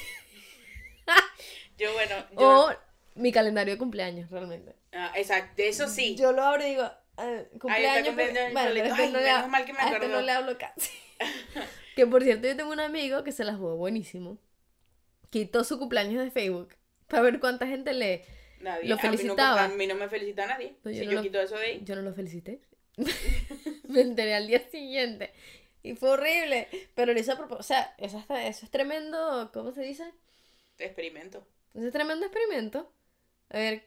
Yo, 1.78 1.92
bueno, 1.92 2.14
yo. 2.32 2.66
O 2.66 2.85
mi 3.16 3.32
calendario 3.32 3.74
de 3.74 3.78
cumpleaños, 3.78 4.30
realmente. 4.30 4.74
Ah, 4.92 5.12
exacto, 5.16 5.62
eso 5.62 5.88
sí. 5.88 6.14
Yo 6.16 6.32
lo 6.32 6.42
abro 6.42 6.64
y 6.66 6.70
digo, 6.70 6.84
ah, 7.16 7.40
cumpleaños. 7.60 8.14
pero- 8.16 8.32
bueno, 8.52 8.68
este 8.70 8.92
Ay, 8.92 9.12
no 9.12 9.18
le 9.18 9.24
menos 9.32 9.48
mal 9.48 9.64
que 9.64 9.72
me 9.72 9.78
a 9.80 9.84
este 9.84 9.96
acordó. 9.96 10.12
no 10.12 10.22
le 10.22 10.32
hablo 10.32 10.56
casi. 10.58 10.90
que 11.96 12.06
por 12.06 12.22
cierto, 12.22 12.46
yo 12.46 12.56
tengo 12.56 12.70
un 12.72 12.80
amigo 12.80 13.24
que 13.24 13.32
se 13.32 13.44
la 13.44 13.54
jugó 13.54 13.76
buenísimo. 13.76 14.38
Quitó 15.30 15.64
su 15.64 15.78
cumpleaños 15.78 16.22
de 16.24 16.30
Facebook 16.30 16.74
para 17.08 17.22
ver 17.22 17.40
cuánta 17.40 17.66
gente 17.66 17.92
le. 17.92 18.24
Nadie. 18.60 18.88
lo 18.88 18.94
A 18.94 18.98
mí 18.98 19.02
no- 19.04 19.08
felicitaba. 19.18 19.64
A 19.64 19.68
mí 19.68 19.86
no, 19.86 19.94
me 19.96 20.08
felicita 20.08 20.46
nadie. 20.46 20.76
No, 20.84 20.90
yo 20.90 20.98
si 21.00 21.04
no 21.06 21.12
yo 21.12 21.16
lo- 21.18 21.22
quito 21.22 21.40
eso 21.40 21.56
de 21.58 21.64
ahí. 21.66 21.80
Yo 21.84 21.96
no 21.96 22.02
lo 22.02 22.14
felicité. 22.14 22.60
Me 23.88 24.00
enteré 24.00 24.34
al 24.34 24.46
día 24.46 24.60
siguiente. 24.70 25.32
Y 25.82 25.94
fue 25.94 26.10
horrible. 26.10 26.68
Pero 26.94 27.12
lo 27.12 27.20
hizo 27.20 27.32
a 27.32 27.36
propósito. 27.36 27.60
O 27.60 27.62
sea, 27.62 27.94
eso, 27.98 28.18
está- 28.18 28.46
eso 28.46 28.64
es 28.64 28.70
tremendo. 28.70 29.50
¿Cómo 29.52 29.72
se 29.72 29.82
dice? 29.82 30.04
Experimento. 30.78 31.46
Eso 31.74 31.86
es 31.86 31.92
tremendo 31.92 32.26
experimento. 32.26 32.90
A 33.50 33.58
ver, 33.58 33.84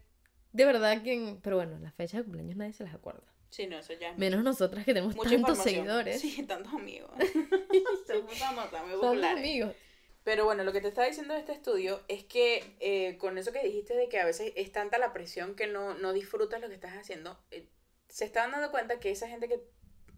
de 0.51 0.65
verdad 0.65 1.01
quién. 1.03 1.39
Pero 1.41 1.57
bueno, 1.57 1.77
las 1.79 1.93
fechas 1.93 2.19
de 2.19 2.23
cumpleaños 2.23 2.55
nadie 2.57 2.73
se 2.73 2.83
las 2.83 2.93
acuerda. 2.93 3.23
Sí, 3.49 3.65
no, 3.65 3.79
eso 3.79 3.93
ya 3.93 4.11
es 4.11 4.17
Menos 4.17 4.43
nosotras 4.43 4.85
que 4.85 4.93
tenemos 4.93 5.15
mucha 5.15 5.31
tantos 5.31 5.57
seguidores. 5.59 6.21
Sí, 6.21 6.43
tantos 6.43 6.73
amigos. 6.73 7.11
Somos 8.07 8.37
famosas, 8.37 8.85
muy 8.85 9.23
amigos. 9.23 9.75
Pero 10.23 10.45
bueno, 10.45 10.63
lo 10.63 10.71
que 10.71 10.81
te 10.81 10.89
estaba 10.89 11.07
diciendo 11.07 11.33
de 11.33 11.39
este 11.39 11.53
estudio 11.53 12.03
es 12.07 12.23
que 12.23 12.75
eh, 12.79 13.17
con 13.17 13.37
eso 13.37 13.51
que 13.51 13.63
dijiste 13.63 13.95
de 13.95 14.09
que 14.09 14.19
a 14.19 14.25
veces 14.25 14.53
es 14.55 14.71
tanta 14.71 14.97
la 14.99 15.13
presión 15.13 15.55
que 15.55 15.65
no, 15.65 15.95
no 15.95 16.13
disfrutas 16.13 16.61
lo 16.61 16.67
que 16.67 16.75
estás 16.75 16.93
haciendo, 16.93 17.39
eh, 17.51 17.67
se 18.09 18.25
estaban 18.25 18.51
dando 18.51 18.69
cuenta 18.69 18.99
que 18.99 19.11
esa 19.11 19.27
gente 19.27 19.47
que 19.47 19.61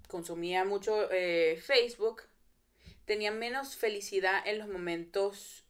consumía 0.07 0.65
mucho 0.65 1.09
eh, 1.11 1.57
Facebook 1.61 2.23
tenía 3.05 3.31
menos 3.31 3.75
felicidad 3.75 4.45
en 4.45 4.59
los 4.59 4.67
momentos 4.67 5.65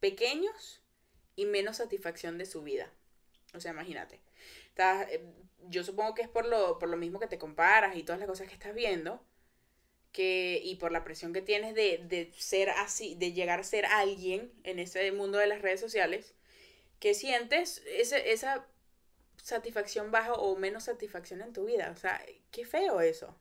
pequeños 0.00 0.82
y 1.36 1.46
menos 1.46 1.76
satisfacción 1.76 2.38
de 2.38 2.46
su 2.46 2.62
vida. 2.62 2.90
O 3.54 3.60
sea, 3.60 3.72
imagínate. 3.72 4.20
Estás, 4.68 5.08
eh, 5.10 5.24
yo 5.68 5.84
supongo 5.84 6.14
que 6.14 6.22
es 6.22 6.28
por 6.28 6.46
lo, 6.46 6.78
por 6.78 6.88
lo 6.88 6.96
mismo 6.96 7.20
que 7.20 7.26
te 7.26 7.38
comparas 7.38 7.96
y 7.96 8.02
todas 8.02 8.18
las 8.18 8.28
cosas 8.28 8.48
que 8.48 8.54
estás 8.54 8.74
viendo 8.74 9.22
que 10.12 10.60
y 10.62 10.76
por 10.76 10.92
la 10.92 11.02
presión 11.02 11.32
que 11.32 11.42
tienes 11.42 11.74
de, 11.74 11.98
de 12.08 12.32
ser 12.36 12.70
así, 12.70 13.16
de 13.16 13.32
llegar 13.32 13.58
a 13.60 13.64
ser 13.64 13.84
alguien 13.86 14.52
en 14.62 14.78
ese 14.78 15.10
mundo 15.10 15.38
de 15.38 15.48
las 15.48 15.60
redes 15.60 15.80
sociales, 15.80 16.34
que 17.00 17.14
sientes 17.14 17.82
ese, 17.86 18.32
esa 18.32 18.66
satisfacción 19.42 20.10
baja 20.10 20.34
o 20.34 20.56
menos 20.56 20.84
satisfacción 20.84 21.40
en 21.42 21.52
tu 21.52 21.64
vida. 21.64 21.90
O 21.90 21.96
sea, 21.96 22.24
qué 22.50 22.64
feo 22.64 23.00
eso. 23.00 23.36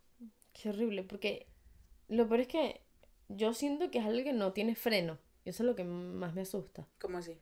Qué 0.52 0.69
horrible, 0.69 1.04
porque 1.04 1.47
lo 2.08 2.28
peor 2.28 2.41
es 2.41 2.47
que 2.47 2.82
yo 3.30 3.54
siento 3.54 3.89
que 3.91 3.99
es 3.99 4.06
algo 4.06 4.23
que 4.23 4.34
no 4.34 4.54
tiene 4.54 4.76
freno. 4.76 5.19
Y 5.45 5.49
eso 5.49 5.63
es 5.63 5.67
lo 5.67 5.76
que 5.76 5.84
más 5.84 6.34
me 6.34 6.41
asusta. 6.41 6.88
¿Cómo 6.99 7.17
así? 7.17 7.38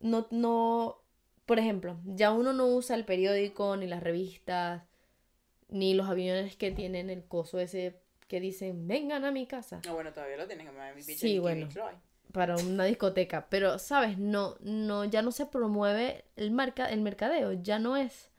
No, 0.00 0.26
no, 0.30 1.01
por 1.46 1.58
ejemplo, 1.58 1.98
ya 2.04 2.32
uno 2.32 2.52
no 2.52 2.66
usa 2.66 2.96
el 2.96 3.04
periódico, 3.04 3.76
ni 3.76 3.86
las 3.86 4.02
revistas, 4.02 4.82
ni 5.68 5.94
los 5.94 6.08
aviones 6.08 6.56
que 6.56 6.70
tienen 6.70 7.10
el 7.10 7.24
coso 7.24 7.58
ese 7.58 8.00
que 8.28 8.40
dicen, 8.40 8.86
vengan 8.86 9.24
a 9.24 9.32
mi 9.32 9.46
casa. 9.46 9.80
No, 9.84 9.94
bueno, 9.94 10.12
todavía 10.12 10.36
lo 10.36 10.46
tienen 10.46 10.68
Beach. 10.94 11.18
Sí, 11.18 11.38
bueno. 11.38 11.68
Para 12.32 12.56
una 12.56 12.84
discoteca, 12.84 13.48
pero 13.50 13.78
sabes, 13.78 14.16
no, 14.16 14.56
no, 14.60 15.04
ya 15.04 15.20
no 15.20 15.32
se 15.32 15.44
promueve 15.44 16.24
el 16.36 16.50
marca, 16.50 16.86
el 16.86 17.02
mercadeo, 17.02 17.52
ya 17.52 17.78
no 17.78 17.98
es 17.98 18.30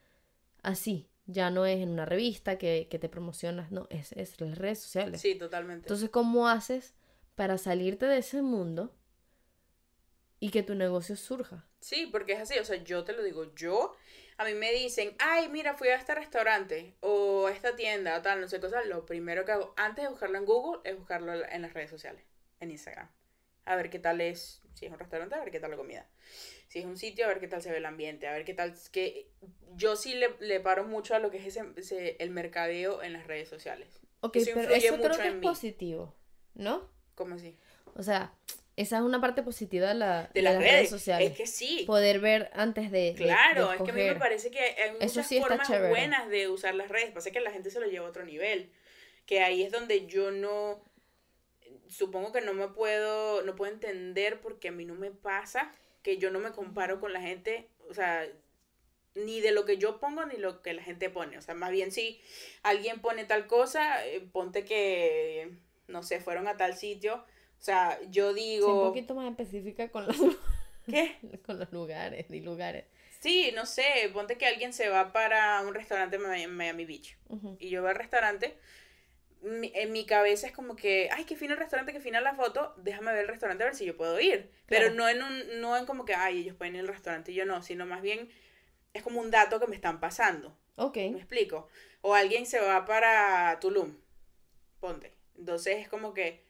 así, 0.64 1.08
ya 1.28 1.52
no 1.52 1.68
es 1.68 1.80
en 1.80 1.90
una 1.90 2.06
revista 2.06 2.58
que, 2.58 2.88
que 2.90 2.98
te 2.98 3.08
promocionas, 3.08 3.72
no, 3.72 3.86
es, 3.92 4.14
es 4.14 4.42
las 4.42 4.58
redes 4.58 4.80
sociales. 4.80 5.22
Sí, 5.22 5.36
totalmente. 5.36 5.86
Entonces, 5.86 6.10
¿cómo 6.10 6.48
haces 6.48 6.96
para 7.36 7.60
salirte 7.60 8.08
de 8.08 8.18
ese 8.18 8.42
mundo 8.42 8.96
y 10.44 10.50
que 10.50 10.62
tu 10.62 10.76
negocio 10.76 11.16
surja? 11.16 11.66
Sí, 11.80 12.06
porque 12.12 12.34
es 12.34 12.40
así, 12.42 12.60
o 12.60 12.66
sea, 12.66 12.76
yo 12.84 13.06
te 13.06 13.14
lo 13.14 13.24
digo, 13.24 13.56
yo, 13.56 13.96
a 14.38 14.44
mí 14.44 14.54
me 14.56 14.74
dicen, 14.74 15.16
ay, 15.20 15.48
mira, 15.48 15.74
fui 15.76 15.88
a 15.88 15.96
este 15.96 16.14
restaurante 16.14 16.96
o 17.00 17.48
a 17.48 17.52
esta 17.54 17.78
tienda 17.78 18.18
o 18.18 18.22
tal, 18.22 18.42
no 18.42 18.50
sé 18.50 18.58
qué 18.58 18.64
cosa, 18.64 18.84
lo 18.84 19.06
primero 19.06 19.46
que 19.46 19.54
hago 19.54 19.74
antes 19.78 20.04
de 20.04 20.10
buscarlo 20.10 20.38
en 20.38 20.46
Google 20.46 20.82
es 20.84 20.98
buscarlo 20.98 21.34
en 21.34 21.62
las 21.62 21.74
redes 21.74 21.90
sociales, 21.90 22.26
en 22.60 22.72
Instagram. 22.72 23.10
A 23.64 23.78
ver 23.78 23.90
qué 23.90 24.00
tal 24.00 24.20
es, 24.20 24.62
si 24.74 24.86
es 24.86 24.92
un 24.92 25.00
restaurante, 25.00 25.36
a 25.36 25.40
ver 25.40 25.50
qué 25.52 25.62
tal 25.62 25.72
la 25.72 25.78
comida. 25.78 26.10
Si 26.68 26.80
es 26.80 26.86
un 26.86 26.98
sitio, 26.98 27.24
a 27.24 27.30
ver 27.30 27.40
qué 27.40 27.48
tal 27.48 27.62
se 27.62 27.72
ve 27.72 27.78
el 27.78 27.86
ambiente, 27.86 28.28
a 28.28 28.34
ver 28.34 28.44
qué 28.44 28.54
tal, 28.54 28.74
que 28.92 29.30
yo 29.78 29.96
sí 29.96 30.14
le, 30.14 30.36
le 30.42 30.60
paro 30.60 30.84
mucho 30.84 31.16
a 31.16 31.20
lo 31.20 31.32
que 31.32 31.38
es 31.38 31.46
ese, 31.46 31.64
ese- 31.78 32.18
el 32.20 32.32
mercadeo 32.32 33.02
en 33.02 33.14
las 33.14 33.28
redes 33.28 33.48
sociales. 33.48 33.88
Ok, 34.20 34.36
Eso 34.36 34.52
pero 34.56 34.74
eso 34.76 34.96
creo 34.98 35.16
que 35.18 35.28
es 35.30 35.36
mí. 35.36 35.48
positivo, 35.48 36.14
¿no? 36.54 36.90
¿Cómo 37.16 37.36
así? 37.36 37.56
O 37.96 38.04
sea, 38.04 38.34
esa 38.76 38.98
es 38.98 39.04
una 39.04 39.22
parte 39.22 39.44
positiva 39.44 39.90
de, 39.90 39.94
la, 39.94 40.30
De 40.34 40.42
las, 40.42 40.58
redes, 40.58 40.72
redes, 40.72 40.90
sociales. 40.90 41.32
es 41.32 41.38
que 41.38 41.46
sí. 41.48 41.84
Poder 41.86 42.20
ver 42.20 42.50
antes 42.54 42.92
de, 42.92 43.14
de- 43.14 43.16
Claro, 43.16 43.70
de 43.70 43.76
es 43.76 43.82
que 43.84 43.92
a 43.92 43.94
mí 43.94 44.04
me 44.04 44.16
parece 44.16 44.50
que 44.50 44.60
hay 44.60 44.90
Eso 45.00 45.20
muchas 45.20 45.28
sí 45.28 45.40
formas 45.40 45.70
buenas 45.90 46.30
de 46.30 46.48
usar 46.50 46.74
las 46.74 46.90
redes. 46.90 47.12
Pasa 47.12 47.32
que 47.32 47.40
la 47.40 47.52
gente 47.52 47.70
se 47.70 47.80
lo 47.80 47.86
lleva 47.88 48.08
a 48.08 48.10
otro 48.10 48.26
nivel. 48.26 48.72
Que 49.26 49.42
ahí 49.42 49.62
es 49.64 49.72
donde 49.72 50.08
yo 50.08 50.32
no. 50.32 50.84
Supongo 51.88 52.32
que 52.32 52.42
no 52.42 52.54
me 52.54 52.68
puedo. 52.70 53.44
No 53.44 53.56
puedo 53.56 53.72
entender 53.72 54.42
porque 54.42 54.70
a 54.70 54.72
mí 54.72 54.86
no 54.86 54.96
me 54.96 55.12
pasa 55.12 55.72
que 56.02 56.18
yo 56.18 56.32
no 56.32 56.40
me 56.40 56.52
comparo 56.52 57.00
con 57.00 57.14
la 57.14 57.22
gente. 57.22 57.70
O 57.90 57.94
sea, 57.94 58.28
ni 59.16 59.40
de 59.42 59.52
lo 59.52 59.66
que 59.66 59.78
yo 59.78 60.00
pongo 60.00 60.26
ni 60.26 60.38
lo 60.38 60.62
que 60.62 60.74
la 60.74 60.82
gente 60.82 61.10
pone. 61.10 61.38
O 61.38 61.42
sea, 61.42 61.54
más 61.54 61.72
bien 61.72 61.92
si 61.92 62.20
alguien 62.64 63.00
pone 63.02 63.26
tal 63.26 63.46
cosa, 63.48 64.06
eh, 64.08 64.22
ponte 64.32 64.66
que. 64.66 65.52
No 65.88 66.02
sé, 66.02 66.20
fueron 66.20 66.48
a 66.48 66.58
tal 66.58 66.76
sitio. 66.76 67.24
O 67.64 67.66
sea, 67.66 67.98
yo 68.10 68.34
digo. 68.34 68.82
un 68.84 68.90
poquito 68.90 69.16
más 69.16 69.32
específica 69.32 69.88
con 69.88 70.06
los, 70.06 70.18
¿Qué? 70.86 71.16
con 71.46 71.60
los 71.60 71.72
lugares, 71.72 72.26
y 72.30 72.42
lugares. 72.42 72.84
Sí, 73.22 73.54
no 73.56 73.66
sé, 73.66 73.86
ponte 74.12 74.38
que 74.38 74.46
alguien 74.46 74.74
se 74.74 74.90
va 74.90 75.14
para 75.14 75.62
un 75.62 75.74
restaurante 75.74 76.18
en 76.18 76.52
Miami- 76.58 76.84
Beach 76.84 77.18
y 77.60 77.70
yo 77.70 77.82
voy 77.82 77.92
al 77.92 77.96
restaurante, 77.96 78.58
mi- 79.44 79.72
en 79.76 79.94
mi 79.94 80.06
cabeza 80.06 80.46
es 80.46 80.52
como 80.52 80.76
que, 80.76 81.08
ay, 81.14 81.24
qué 81.24 81.38
fino 81.38 81.54
el 81.54 81.58
restaurante, 81.60 81.94
qué 81.94 82.02
fina 82.02 82.20
la 82.20 82.36
foto, 82.36 82.74
déjame 82.76 83.14
ver 83.14 83.22
el 83.22 83.28
restaurante 83.30 83.64
a 83.64 83.68
ver 83.68 83.76
si 83.76 83.86
yo 83.86 83.96
puedo 83.96 84.20
ir. 84.20 84.52
Pero 84.66 84.90
no 84.92 85.08
en 85.08 85.24
un, 85.24 85.62
no 85.62 85.78
en 85.78 85.86
como 85.86 86.04
que, 86.04 86.16
ay, 86.16 86.40
ellos 86.40 86.58
pueden 86.58 86.76
ir 86.76 86.82
al 86.82 86.90
restaurante 86.90 87.32
y 87.32 87.36
yo 87.36 87.46
no, 87.46 87.64
sino 87.64 87.86
más 87.86 88.02
bien 88.02 88.28
es 88.94 89.04
como 89.04 89.22
un 89.22 89.32
dato 89.32 89.62
que 89.62 89.68
me 89.68 89.76
están 89.76 90.02
pasando. 90.02 90.54
Ok. 90.76 90.98
¿Me 90.98 91.18
explico? 91.20 91.70
O 92.02 92.14
alguien 92.14 92.46
se 92.46 92.60
va 92.60 92.84
para 92.86 93.58
Tulum, 93.62 93.96
ponte. 94.82 95.14
Entonces 95.38 95.78
es 95.78 95.88
como 95.88 96.14
que, 96.14 96.44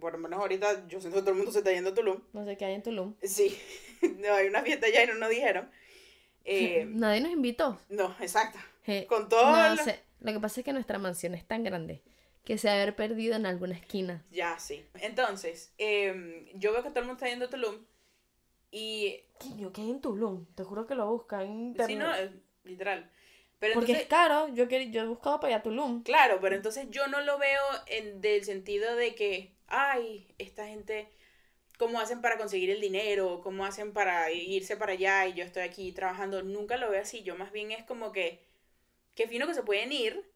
por 0.00 0.12
lo 0.12 0.18
menos 0.18 0.40
ahorita 0.40 0.88
yo 0.88 1.00
siento 1.00 1.18
que 1.18 1.22
todo 1.22 1.30
el 1.30 1.36
mundo 1.36 1.52
se 1.52 1.58
está 1.58 1.70
yendo 1.72 1.90
a 1.90 1.94
Tulum. 1.94 2.20
No 2.32 2.44
sé 2.44 2.56
qué 2.56 2.64
hay 2.64 2.74
en 2.74 2.82
Tulum. 2.82 3.14
Sí, 3.22 3.56
no, 4.18 4.32
hay 4.34 4.48
una 4.48 4.62
fiesta 4.62 4.86
allá 4.86 5.04
y 5.04 5.06
no 5.06 5.14
nos 5.14 5.30
dijeron. 5.30 5.70
Eh, 6.42 6.86
Nadie 6.88 7.20
nos 7.20 7.32
invitó. 7.32 7.78
no, 7.90 8.16
exacto. 8.18 8.58
Con 9.08 9.28
todo 9.28 9.52
no 9.52 9.74
lo- 9.74 10.32
que 10.32 10.40
pasa 10.40 10.60
es 10.60 10.64
que 10.64 10.72
nuestra 10.72 10.98
mansión 10.98 11.34
es 11.34 11.46
tan 11.46 11.62
grande 11.62 12.02
que 12.44 12.56
se 12.56 12.70
ha 12.70 12.72
haber 12.72 12.96
perdido 12.96 13.36
en 13.36 13.44
alguna 13.44 13.74
esquina. 13.74 14.24
Ya, 14.32 14.58
sí. 14.58 14.84
Entonces, 14.94 15.72
em, 15.76 16.46
yo 16.54 16.72
veo 16.72 16.82
que 16.82 16.88
todo 16.88 17.00
el 17.00 17.06
mundo 17.06 17.18
está 17.18 17.28
yendo 17.28 17.44
a 17.44 17.50
Tulum 17.50 17.76
y... 18.70 19.22
¿Qué, 19.38 19.48
yo 19.58 19.70
qué 19.72 19.82
hay 19.82 19.90
en 19.90 20.00
Tulum? 20.00 20.46
Te 20.54 20.64
juro 20.64 20.86
que 20.86 20.94
lo 20.94 21.06
buscan 21.10 21.42
en 21.42 21.60
internet. 21.60 21.86
Sí, 21.88 21.94
no, 21.96 22.10
literal. 22.64 23.10
Pero 23.58 23.74
Porque 23.74 23.92
entonces, 23.92 24.02
es 24.04 24.08
caro. 24.08 24.48
Yo, 24.48 24.64
yo 24.64 25.02
he 25.02 25.06
buscado 25.06 25.38
para 25.38 25.54
allá 25.54 25.60
a 25.60 25.62
Tulum. 25.62 26.02
Claro, 26.02 26.38
pero 26.40 26.56
entonces 26.56 26.86
yo 26.90 27.06
no 27.08 27.20
lo 27.20 27.38
veo 27.38 27.60
en 27.86 28.20
del 28.22 28.42
sentido 28.44 28.96
de 28.96 29.14
que, 29.14 29.54
ay, 29.70 30.26
esta 30.38 30.66
gente, 30.66 31.08
¿cómo 31.78 32.00
hacen 32.00 32.20
para 32.20 32.36
conseguir 32.36 32.70
el 32.70 32.80
dinero? 32.80 33.40
¿Cómo 33.42 33.64
hacen 33.64 33.92
para 33.92 34.30
irse 34.30 34.76
para 34.76 34.92
allá 34.92 35.26
y 35.26 35.34
yo 35.34 35.44
estoy 35.44 35.62
aquí 35.62 35.92
trabajando? 35.92 36.42
Nunca 36.42 36.76
lo 36.76 36.90
veo 36.90 37.00
así. 37.00 37.22
Yo 37.22 37.36
más 37.36 37.52
bien 37.52 37.70
es 37.72 37.84
como 37.84 38.12
que, 38.12 38.44
qué 39.14 39.26
fino 39.26 39.46
que 39.46 39.54
se 39.54 39.62
pueden 39.62 39.92
ir. 39.92 40.30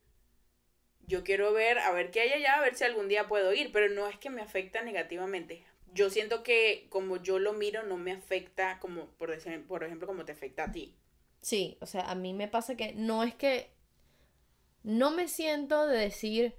Yo 1.06 1.22
quiero 1.22 1.52
ver, 1.52 1.78
a 1.80 1.92
ver 1.92 2.10
qué 2.10 2.20
hay 2.20 2.32
allá, 2.32 2.54
a 2.54 2.62
ver 2.62 2.74
si 2.74 2.84
algún 2.84 3.08
día 3.08 3.28
puedo 3.28 3.52
ir, 3.52 3.72
pero 3.72 3.92
no 3.92 4.08
es 4.08 4.18
que 4.18 4.30
me 4.30 4.40
afecta 4.40 4.80
negativamente. 4.80 5.66
Yo 5.92 6.08
siento 6.08 6.42
que 6.42 6.86
como 6.88 7.22
yo 7.22 7.38
lo 7.38 7.52
miro 7.52 7.82
no 7.82 7.98
me 7.98 8.12
afecta 8.12 8.80
como, 8.80 9.06
por, 9.18 9.30
decir, 9.30 9.66
por 9.66 9.84
ejemplo, 9.84 10.06
como 10.06 10.24
te 10.24 10.32
afecta 10.32 10.64
a 10.64 10.72
ti. 10.72 10.96
Sí, 11.42 11.76
o 11.80 11.86
sea, 11.86 12.10
a 12.10 12.14
mí 12.14 12.32
me 12.32 12.48
pasa 12.48 12.74
que 12.74 12.94
no 12.94 13.22
es 13.22 13.34
que 13.34 13.70
no 14.82 15.10
me 15.10 15.28
siento 15.28 15.86
de 15.86 15.98
decir, 15.98 16.54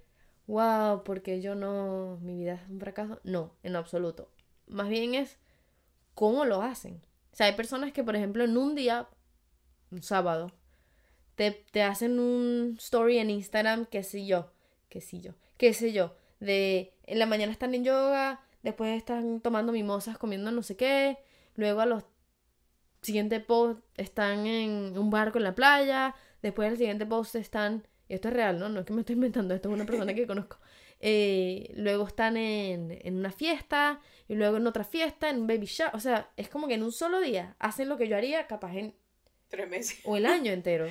wow, 0.47 1.03
porque 1.03 1.41
yo 1.41 1.55
no, 1.55 2.17
mi 2.21 2.35
vida 2.35 2.55
es 2.55 2.69
un 2.69 2.79
fracaso. 2.79 3.19
No, 3.23 3.53
en 3.63 3.75
absoluto. 3.75 4.29
Más 4.67 4.89
bien 4.89 5.15
es 5.15 5.37
cómo 6.13 6.45
lo 6.45 6.61
hacen. 6.61 7.01
O 7.31 7.35
sea, 7.35 7.47
hay 7.47 7.53
personas 7.53 7.91
que, 7.91 8.03
por 8.03 8.15
ejemplo, 8.15 8.43
en 8.43 8.57
un 8.57 8.75
día, 8.75 9.07
un 9.91 10.01
sábado, 10.01 10.51
te, 11.35 11.51
te 11.51 11.83
hacen 11.83 12.19
un 12.19 12.75
story 12.79 13.19
en 13.19 13.29
Instagram, 13.29 13.85
qué 13.85 14.03
sé 14.03 14.25
yo, 14.25 14.51
qué 14.89 15.01
sé 15.01 15.19
yo, 15.19 15.33
qué 15.57 15.73
sé 15.73 15.91
yo, 15.91 16.15
de 16.39 16.93
en 17.03 17.19
la 17.19 17.25
mañana 17.25 17.51
están 17.51 17.75
en 17.75 17.83
yoga, 17.83 18.41
después 18.63 18.95
están 18.97 19.41
tomando 19.41 19.71
mimosas, 19.71 20.17
comiendo 20.17 20.51
no 20.51 20.63
sé 20.63 20.77
qué, 20.77 21.17
luego 21.55 21.81
a 21.81 21.85
los 21.85 22.03
siguiente 23.01 23.39
post 23.39 23.79
están 23.97 24.47
en 24.47 24.97
un 24.97 25.09
barco 25.11 25.37
en 25.37 25.43
la 25.43 25.55
playa, 25.55 26.15
después 26.41 26.71
el 26.71 26.77
siguiente 26.77 27.05
post 27.05 27.35
están, 27.35 27.87
esto 28.09 28.27
es 28.29 28.33
real, 28.33 28.59
¿no? 28.59 28.69
No 28.69 28.79
es 28.81 28.85
que 28.85 28.93
me 28.93 29.01
estoy 29.01 29.15
inventando, 29.15 29.53
esto 29.53 29.69
es 29.69 29.75
una 29.75 29.85
persona 29.85 30.13
que 30.13 30.27
conozco. 30.27 30.57
Eh, 30.99 31.71
luego 31.75 32.05
están 32.07 32.37
en, 32.37 32.97
en 33.03 33.17
una 33.17 33.31
fiesta, 33.31 33.99
y 34.27 34.35
luego 34.35 34.57
en 34.57 34.67
otra 34.67 34.83
fiesta, 34.83 35.29
en 35.29 35.41
un 35.41 35.47
baby 35.47 35.65
shower, 35.65 35.95
o 35.95 35.99
sea, 35.99 36.31
es 36.37 36.49
como 36.49 36.67
que 36.67 36.75
en 36.75 36.83
un 36.83 36.91
solo 36.91 37.19
día 37.19 37.55
hacen 37.59 37.89
lo 37.89 37.97
que 37.97 38.07
yo 38.07 38.15
haría 38.17 38.47
capaz 38.47 38.75
en, 38.75 38.95
Tres 39.49 39.69
meses. 39.69 40.01
o 40.05 40.15
el 40.17 40.25
año 40.25 40.51
entero. 40.51 40.87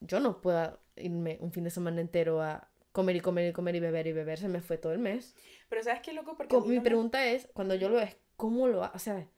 Yo 0.00 0.18
no 0.20 0.40
puedo 0.40 0.80
irme 0.96 1.38
un 1.40 1.52
fin 1.52 1.64
de 1.64 1.70
semana 1.70 2.00
entero 2.00 2.42
a 2.42 2.68
comer 2.90 3.16
y 3.16 3.20
comer 3.20 3.48
y 3.50 3.52
comer 3.52 3.76
y 3.76 3.80
beber 3.80 4.06
y 4.08 4.12
beber, 4.12 4.38
se 4.38 4.48
me 4.48 4.60
fue 4.60 4.76
todo 4.78 4.92
el 4.92 4.98
mes. 4.98 5.34
Pero 5.68 5.82
¿sabes 5.82 6.00
qué 6.02 6.12
loco? 6.12 6.36
Porque 6.36 6.54
Mi 6.56 6.60
no 6.62 6.66
me- 6.68 6.80
pregunta 6.80 7.24
es, 7.26 7.48
cuando 7.54 7.74
yo 7.74 7.88
lo 7.88 7.96
veo, 7.96 8.04
es 8.04 8.16
cómo 8.36 8.66
lo 8.68 8.82
hacen, 8.84 8.96
o 8.96 8.98
sea, 8.98 9.28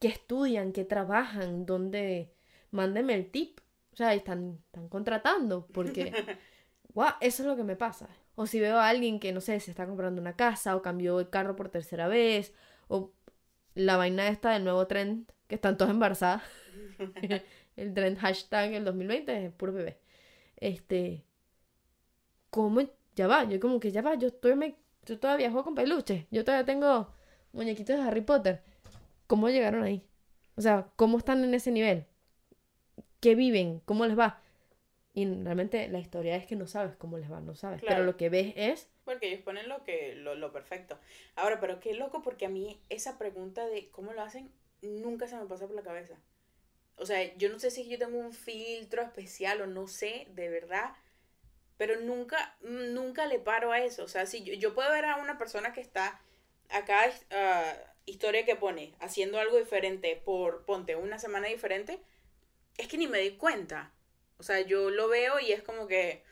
qué 0.00 0.08
estudian, 0.08 0.72
qué 0.72 0.84
trabajan, 0.84 1.66
dónde, 1.66 2.32
mándenme 2.70 3.14
el 3.14 3.30
tip, 3.30 3.60
o 3.94 3.96
sea, 3.96 4.12
están, 4.12 4.58
están 4.66 4.88
contratando, 4.88 5.68
porque, 5.68 6.12
guau, 6.94 7.12
eso 7.20 7.42
es 7.44 7.48
lo 7.48 7.54
que 7.54 7.62
me 7.62 7.76
pasa. 7.76 8.08
O 8.34 8.46
si 8.46 8.58
veo 8.58 8.78
a 8.78 8.88
alguien 8.88 9.20
que, 9.20 9.32
no 9.32 9.40
sé, 9.40 9.60
se 9.60 9.70
está 9.70 9.86
comprando 9.86 10.20
una 10.20 10.34
casa, 10.34 10.74
o 10.74 10.82
cambió 10.82 11.20
el 11.20 11.30
carro 11.30 11.54
por 11.54 11.68
tercera 11.68 12.08
vez, 12.08 12.52
o 12.88 13.12
la 13.74 13.96
vaina 13.96 14.26
esta 14.26 14.50
del 14.50 14.64
nuevo 14.64 14.88
trend, 14.88 15.30
que 15.46 15.54
están 15.54 15.78
todas 15.78 15.92
embarazadas, 15.94 16.42
el 17.76 17.94
trend 17.94 18.18
hashtag 18.18 18.72
el 18.72 18.84
2020 18.84 19.46
es 19.46 19.52
puro 19.52 19.72
bebé. 19.72 20.00
Este, 20.56 21.24
¿cómo? 22.50 22.80
Ya 23.14 23.28
va, 23.28 23.44
yo 23.44 23.60
como 23.60 23.78
que 23.78 23.92
ya 23.92 24.02
va, 24.02 24.16
yo 24.16 24.26
estoy 24.26 24.56
me, 24.56 24.74
yo 25.06 25.20
todavía 25.20 25.52
juego 25.52 25.66
con 25.66 25.76
peluches, 25.76 26.26
yo 26.32 26.44
todavía 26.44 26.64
tengo 26.64 27.14
muñequitos 27.52 27.96
de 27.96 28.02
Harry 28.02 28.22
Potter. 28.22 28.64
¿Cómo 29.28 29.48
llegaron 29.50 29.84
ahí? 29.84 30.04
O 30.56 30.60
sea, 30.60 30.88
¿cómo 30.96 31.18
están 31.18 31.44
en 31.44 31.54
ese 31.54 31.70
nivel? 31.70 32.06
¿Qué 33.24 33.34
viven? 33.34 33.80
¿Cómo 33.86 34.04
les 34.04 34.18
va? 34.18 34.42
Y 35.14 35.24
realmente 35.24 35.88
la 35.88 35.98
historia 35.98 36.36
es 36.36 36.44
que 36.44 36.56
no 36.56 36.66
sabes 36.66 36.94
cómo 36.96 37.16
les 37.16 37.32
va, 37.32 37.40
no 37.40 37.54
sabes. 37.54 37.80
Claro. 37.80 37.96
Pero 37.96 38.04
lo 38.04 38.18
que 38.18 38.28
ves 38.28 38.52
es, 38.54 38.90
Porque 39.06 39.28
ellos 39.28 39.40
ponen 39.40 39.66
lo 39.66 39.82
que 39.82 40.14
lo, 40.14 40.34
lo 40.34 40.52
perfecto. 40.52 40.98
Ahora, 41.34 41.58
pero 41.58 41.80
qué 41.80 41.94
loco 41.94 42.20
porque 42.20 42.44
a 42.44 42.50
mí 42.50 42.78
esa 42.90 43.16
pregunta 43.16 43.66
de 43.66 43.88
cómo 43.88 44.12
lo 44.12 44.20
hacen 44.20 44.50
nunca 44.82 45.26
se 45.26 45.38
me 45.38 45.46
pasa 45.46 45.66
por 45.66 45.74
la 45.74 45.80
cabeza. 45.80 46.18
O 46.96 47.06
sea, 47.06 47.34
yo 47.38 47.48
no 47.48 47.58
sé 47.58 47.70
si 47.70 47.88
yo 47.88 47.98
tengo 47.98 48.18
un 48.18 48.34
filtro 48.34 49.00
especial 49.00 49.62
o 49.62 49.66
no 49.66 49.86
sé, 49.86 50.26
de 50.34 50.50
verdad, 50.50 50.92
pero 51.78 51.98
nunca 52.02 52.58
nunca 52.60 53.24
le 53.24 53.38
paro 53.38 53.72
a 53.72 53.80
eso. 53.80 54.04
O 54.04 54.08
sea, 54.08 54.26
si 54.26 54.44
yo, 54.44 54.52
yo 54.52 54.74
puedo 54.74 54.90
ver 54.90 55.06
a 55.06 55.16
una 55.16 55.38
persona 55.38 55.72
que 55.72 55.80
está 55.80 56.20
acá 56.68 57.10
ah, 57.30 57.72
historia 58.04 58.44
que 58.44 58.54
pone 58.54 58.92
haciendo 59.00 59.38
algo 59.38 59.56
diferente 59.56 60.20
por 60.22 60.66
ponte 60.66 60.94
una 60.94 61.18
semana 61.18 61.48
diferente, 61.48 62.00
es 62.78 62.88
que 62.88 62.98
ni 62.98 63.06
me 63.06 63.18
doy 63.18 63.36
cuenta. 63.36 63.92
O 64.38 64.42
sea, 64.42 64.60
yo 64.60 64.90
lo 64.90 65.08
veo 65.08 65.38
y 65.40 65.52
es 65.52 65.62
como 65.62 65.86
que 65.86 66.24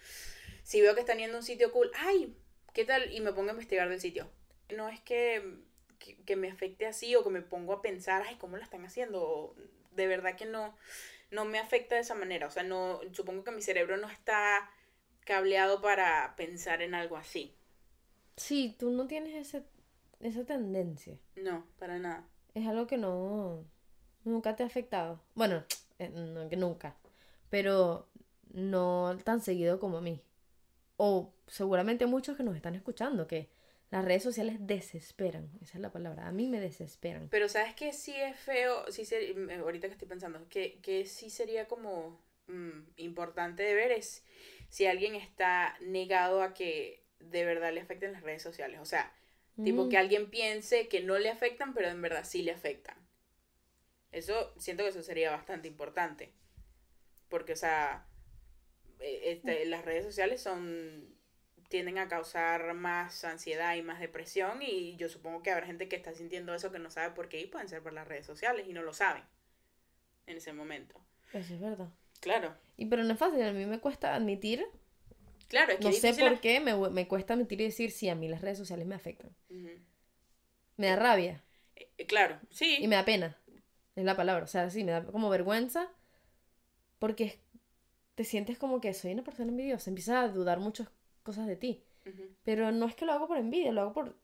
si 0.63 0.81
veo 0.81 0.95
que 0.95 1.01
están 1.01 1.19
yendo 1.19 1.37
a 1.37 1.41
un 1.41 1.47
sitio 1.47 1.73
cool, 1.73 1.91
ay, 1.95 2.37
¿qué 2.73 2.85
tal? 2.85 3.13
Y 3.13 3.21
me 3.21 3.33
pongo 3.33 3.51
a 3.51 3.53
investigar 3.53 3.89
del 3.89 4.01
sitio. 4.01 4.31
No 4.75 4.89
es 4.89 5.01
que, 5.01 5.61
que, 5.99 6.17
que 6.25 6.37
me 6.37 6.51
afecte 6.51 6.87
así 6.87 7.15
o 7.15 7.23
que 7.23 7.31
me 7.31 7.43
pongo 7.43 7.73
a 7.75 7.83
pensar, 7.83 8.23
ay, 8.27 8.37
¿cómo 8.37 8.57
lo 8.57 8.63
están 8.63 8.85
haciendo? 8.85 9.23
O, 9.23 9.57
de 9.93 10.07
verdad 10.07 10.37
que 10.37 10.47
no, 10.47 10.77
no 11.31 11.45
me 11.45 11.59
afecta 11.59 11.95
de 11.95 12.03
esa 12.03 12.15
manera. 12.15 12.47
O 12.47 12.51
sea, 12.51 12.63
no, 12.63 13.01
supongo 13.13 13.45
que 13.45 13.53
mi 13.53 13.63
cerebro 13.63 13.97
no 13.97 14.09
está 14.09 14.71
cableado 15.25 15.81
para 15.81 16.35
pensar 16.37 16.83
en 16.83 16.95
algo 16.95 17.17
así. 17.17 17.55
sí, 18.37 18.75
tú 18.79 18.91
no 18.91 19.07
tienes 19.07 19.35
ese, 19.35 19.65
esa 20.21 20.45
tendencia. 20.45 21.19
No, 21.37 21.67
para 21.79 21.99
nada. 21.99 22.27
Es 22.55 22.67
algo 22.67 22.87
que 22.87 22.99
no, 22.99 23.65
nunca 24.25 24.57
te 24.57 24.63
ha 24.63 24.67
afectado. 24.67 25.23
Bueno, 25.35 25.65
nunca, 26.11 26.97
pero 27.51 28.09
no 28.53 29.17
tan 29.25 29.41
seguido 29.41 29.81
como 29.81 29.99
a 29.99 30.03
mí. 30.03 30.23
O 30.99 31.35
seguramente 31.47 32.07
muchos 32.07 32.37
que 32.37 32.43
nos 32.45 32.57
están 32.57 32.75
escuchando, 32.77 33.27
que 33.29 33.51
las 33.91 34.05
redes 34.05 34.23
sociales 34.25 34.57
desesperan, 34.61 35.51
esa 35.63 35.75
es 35.79 35.83
la 35.83 35.93
palabra, 35.93 36.29
a 36.29 36.33
mí 36.33 36.49
me 36.49 36.61
desesperan. 36.61 37.31
Pero 37.31 37.49
sabes 37.49 37.75
que 37.75 37.93
sí 37.93 38.15
es 38.15 38.37
feo, 38.39 38.91
sí 38.91 39.05
ser- 39.05 39.35
mm, 39.37 39.51
ahorita 39.63 39.87
que 39.89 39.93
estoy 39.95 40.09
pensando, 40.09 40.47
que, 40.49 40.81
que 40.83 41.07
sí 41.07 41.31
sería 41.31 41.67
como 41.69 42.21
mm, 42.47 42.81
importante 42.97 43.63
de 43.63 43.75
ver 43.75 43.93
es 43.93 44.25
si 44.69 44.87
alguien 44.87 45.15
está 45.15 45.77
negado 45.81 46.43
a 46.43 46.53
que 46.55 47.05
de 47.21 47.45
verdad 47.45 47.73
le 47.73 47.81
afecten 47.81 48.13
las 48.13 48.23
redes 48.23 48.43
sociales. 48.43 48.81
O 48.81 48.85
sea, 48.85 49.13
tipo 49.63 49.89
Mm, 49.89 49.89
que 49.89 49.97
alguien 49.99 50.29
piense 50.31 50.89
que 50.89 51.01
no 51.03 51.19
le 51.19 51.31
afectan, 51.31 51.73
pero 51.75 51.89
en 51.89 52.03
verdad 52.03 52.25
sí 52.25 52.43
le 52.43 52.53
afectan. 52.53 52.97
Eso, 54.13 54.55
siento 54.59 54.85
que 54.85 54.91
eso 54.91 55.03
sería 55.03 55.31
bastante 55.33 55.69
importante. 55.69 56.33
Porque, 57.29 57.55
o 57.55 57.57
sea, 57.57 58.07
eh, 59.01 59.21
este, 59.33 59.65
las 59.67 59.85
redes 59.85 60.05
sociales 60.05 60.43
son 60.43 61.15
tienden 61.69 61.99
a 61.99 62.09
causar 62.09 62.75
más 62.75 63.25
ansiedad 63.25 63.77
y 63.77 63.83
más 63.83 64.01
depresión 64.01 64.61
y 64.63 64.97
yo 64.97 65.09
supongo 65.09 65.43
que 65.43 65.51
habrá 65.53 65.67
gente 65.67 65.89
que 65.89 65.97
está 65.97 66.15
sintiendo 66.15 66.55
eso 66.55 66.73
que 66.73 66.79
no 66.79 66.91
sabe 66.91 67.15
por 67.15 67.29
qué 67.29 67.41
y 67.41 67.47
pueden 67.47 67.69
ser 67.69 67.83
por 67.83 67.93
las 67.95 68.09
redes 68.09 68.27
sociales 68.27 68.67
y 68.69 68.75
no 68.75 68.83
lo 68.83 68.95
saben 68.95 69.25
en 70.27 70.37
ese 70.37 70.53
momento. 70.53 71.01
Eso 71.33 71.55
es 71.55 71.61
verdad. 71.61 71.89
Claro, 72.21 72.57
Y 72.77 72.87
pero 72.87 73.05
no 73.05 73.13
es 73.15 73.19
fácil, 73.19 73.43
a 73.43 73.53
mí 73.53 73.67
me 73.67 73.81
cuesta 73.81 74.15
admitir, 74.15 74.65
claro, 75.49 75.73
es 75.73 75.81
que 75.81 75.89
no 75.89 75.93
sé 75.93 76.15
por 76.15 76.41
qué, 76.41 76.61
me, 76.61 76.75
me 76.91 77.09
cuesta 77.09 77.35
admitir 77.35 77.61
y 77.61 77.65
decir, 77.65 77.91
sí, 77.91 78.09
a 78.09 78.15
mí 78.15 78.29
las 78.29 78.41
redes 78.43 78.59
sociales 78.59 78.87
me 78.87 78.95
afectan. 78.95 79.35
Me 80.77 80.87
da 80.89 80.97
rabia 80.97 81.43
Eh, 81.77 81.91
eh, 81.99 82.07
claro, 82.07 82.41
sí. 82.51 82.83
y 82.83 82.89
me 82.89 82.97
da 82.97 83.05
pena, 83.05 83.39
es 83.97 84.05
la 84.05 84.17
palabra, 84.17 84.45
o 84.45 84.49
sea, 84.49 84.71
sí, 84.71 84.85
me 84.85 84.93
da 84.93 85.05
como 85.07 85.31
vergüenza 85.31 85.89
porque 86.99 87.41
te 88.15 88.25
sientes 88.25 88.59
como 88.59 88.81
que 88.81 88.95
soy 88.95 89.13
una 89.13 89.25
persona 89.25 89.51
envidiosa, 89.51 89.91
empiezas 89.91 90.17
a 90.17 90.29
dudar 90.29 90.61
muchas 90.61 90.89
cosas 91.23 91.47
de 91.47 91.57
ti. 91.57 91.85
Pero 92.45 92.73
no 92.73 92.87
es 92.87 92.95
que 92.97 93.07
lo 93.07 93.13
hago 93.13 93.29
por 93.29 93.39
envidia, 93.39 93.73
lo 93.73 93.83
hago 93.83 93.95
por... 93.95 94.17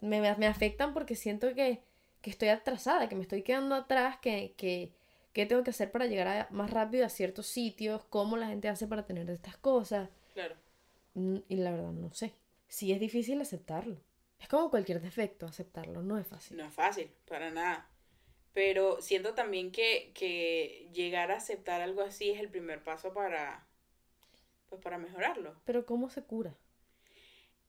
Me, 0.00 0.20
me- 0.20 0.36
me 0.36 0.46
afectan 0.46 0.94
porque 0.94 1.16
siento 1.16 1.54
que, 1.54 1.82
que 2.22 2.30
estoy 2.30 2.48
atrasada, 2.48 3.08
que 3.08 3.16
me 3.16 3.22
estoy 3.22 3.42
quedando 3.42 3.74
atrás, 3.76 4.18
que, 4.18 4.54
que, 4.56 4.92
que 5.32 5.46
tengo 5.46 5.64
que 5.64 5.70
hacer 5.70 5.92
para 5.92 6.06
llegar 6.06 6.28
a- 6.28 6.48
más 6.50 6.70
rápido 6.70 7.06
a 7.06 7.10
ciertos 7.10 7.46
sitios, 7.46 8.04
cómo 8.10 8.36
la 8.36 8.48
gente 8.48 8.68
hace 8.68 8.86
para 8.88 9.06
tener 9.06 9.28
estas 9.30 9.56
cosas. 9.58 10.10
Claro. 10.34 10.56
Mm, 11.14 11.38
Y 11.48 11.56
la 11.56 11.72
verdad 11.72 11.92
no 11.92 12.12
sé. 12.12 12.34
Sí 12.68 12.92
es 12.92 13.00
difícil 13.00 13.40
aceptarlo. 13.40 13.96
Es 14.40 14.48
como 14.48 14.70
cualquier 14.70 15.00
defecto, 15.00 15.46
aceptarlo 15.46 16.02
no 16.02 16.18
es 16.18 16.26
fácil. 16.26 16.56
No 16.56 16.64
es 16.64 16.74
fácil, 16.74 17.10
para 17.28 17.50
nada. 17.50 17.86
Pero 18.54 19.00
siento 19.00 19.34
también 19.34 19.72
que, 19.72 20.10
que 20.14 20.88
llegar 20.92 21.30
a 21.32 21.36
aceptar 21.36 21.80
algo 21.80 22.02
así 22.02 22.30
es 22.30 22.38
el 22.40 22.48
primer 22.48 22.82
paso 22.82 23.14
para, 23.14 23.66
pues 24.68 24.80
para 24.82 24.98
mejorarlo. 24.98 25.54
Pero 25.64 25.86
¿cómo 25.86 26.10
se 26.10 26.22
cura? 26.22 26.54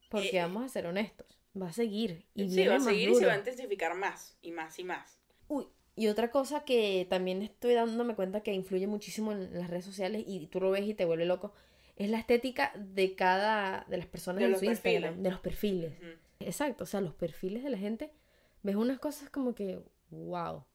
Porque 0.10 0.38
Eh, 0.38 0.41
vamos 0.41 0.63
a 0.65 0.69
ser 0.69 0.86
honestos, 0.86 1.39
va 1.60 1.69
a 1.69 1.74
seguir. 1.74 2.26
Y 2.36 2.50
sí, 2.50 2.67
va 2.67 2.76
a 2.76 2.80
seguir 2.80 3.10
y 3.10 3.15
se 3.15 3.26
va 3.26 3.34
a 3.34 3.38
intensificar 3.38 3.96
más 3.96 4.38
y 4.41 4.52
más 4.52 4.78
y 4.78 4.84
más. 4.84 5.17
Uy, 5.48 5.67
y 5.96 6.08
otra 6.08 6.32
cosa 6.32 6.65
que 6.65 7.08
también 7.10 7.41
estoy 7.41 7.74
dándome 7.74 8.15
cuenta 8.15 8.41
que 8.43 8.54
influye 8.54 8.88
muchísimo 8.88 9.32
en 9.32 9.58
las 9.58 9.69
redes 9.69 9.86
sociales 9.86 10.24
y 10.28 10.48
tú 10.48 10.60
lo 10.60 10.72
ves 10.72 10.84
y 10.86 10.93
te 10.93 11.06
vuelve 11.06 11.26
loco, 11.26 11.54
es 11.96 12.10
la 12.10 12.19
estética 12.19 12.72
de 12.76 13.15
cada, 13.15 13.86
de 13.88 13.98
las 13.98 14.08
personas 14.08 14.39
De 14.39 14.46
en 14.46 14.52
los 14.52 14.60
su 14.60 14.65
Instagram, 14.65 15.02
perfiles. 15.04 15.24
de 15.24 15.30
los 15.32 15.39
perfiles. 15.39 15.93
Exacto, 16.39 16.84
o 16.84 16.88
sea, 16.88 17.00
los 17.02 17.13
perfiles 17.13 17.63
de 17.63 17.69
la 17.69 17.78
gente, 17.78 18.12
ves 18.63 18.76
unas 18.76 19.00
cosas 19.00 19.30
como 19.30 19.54
que, 19.56 19.80
wow. 20.10 20.65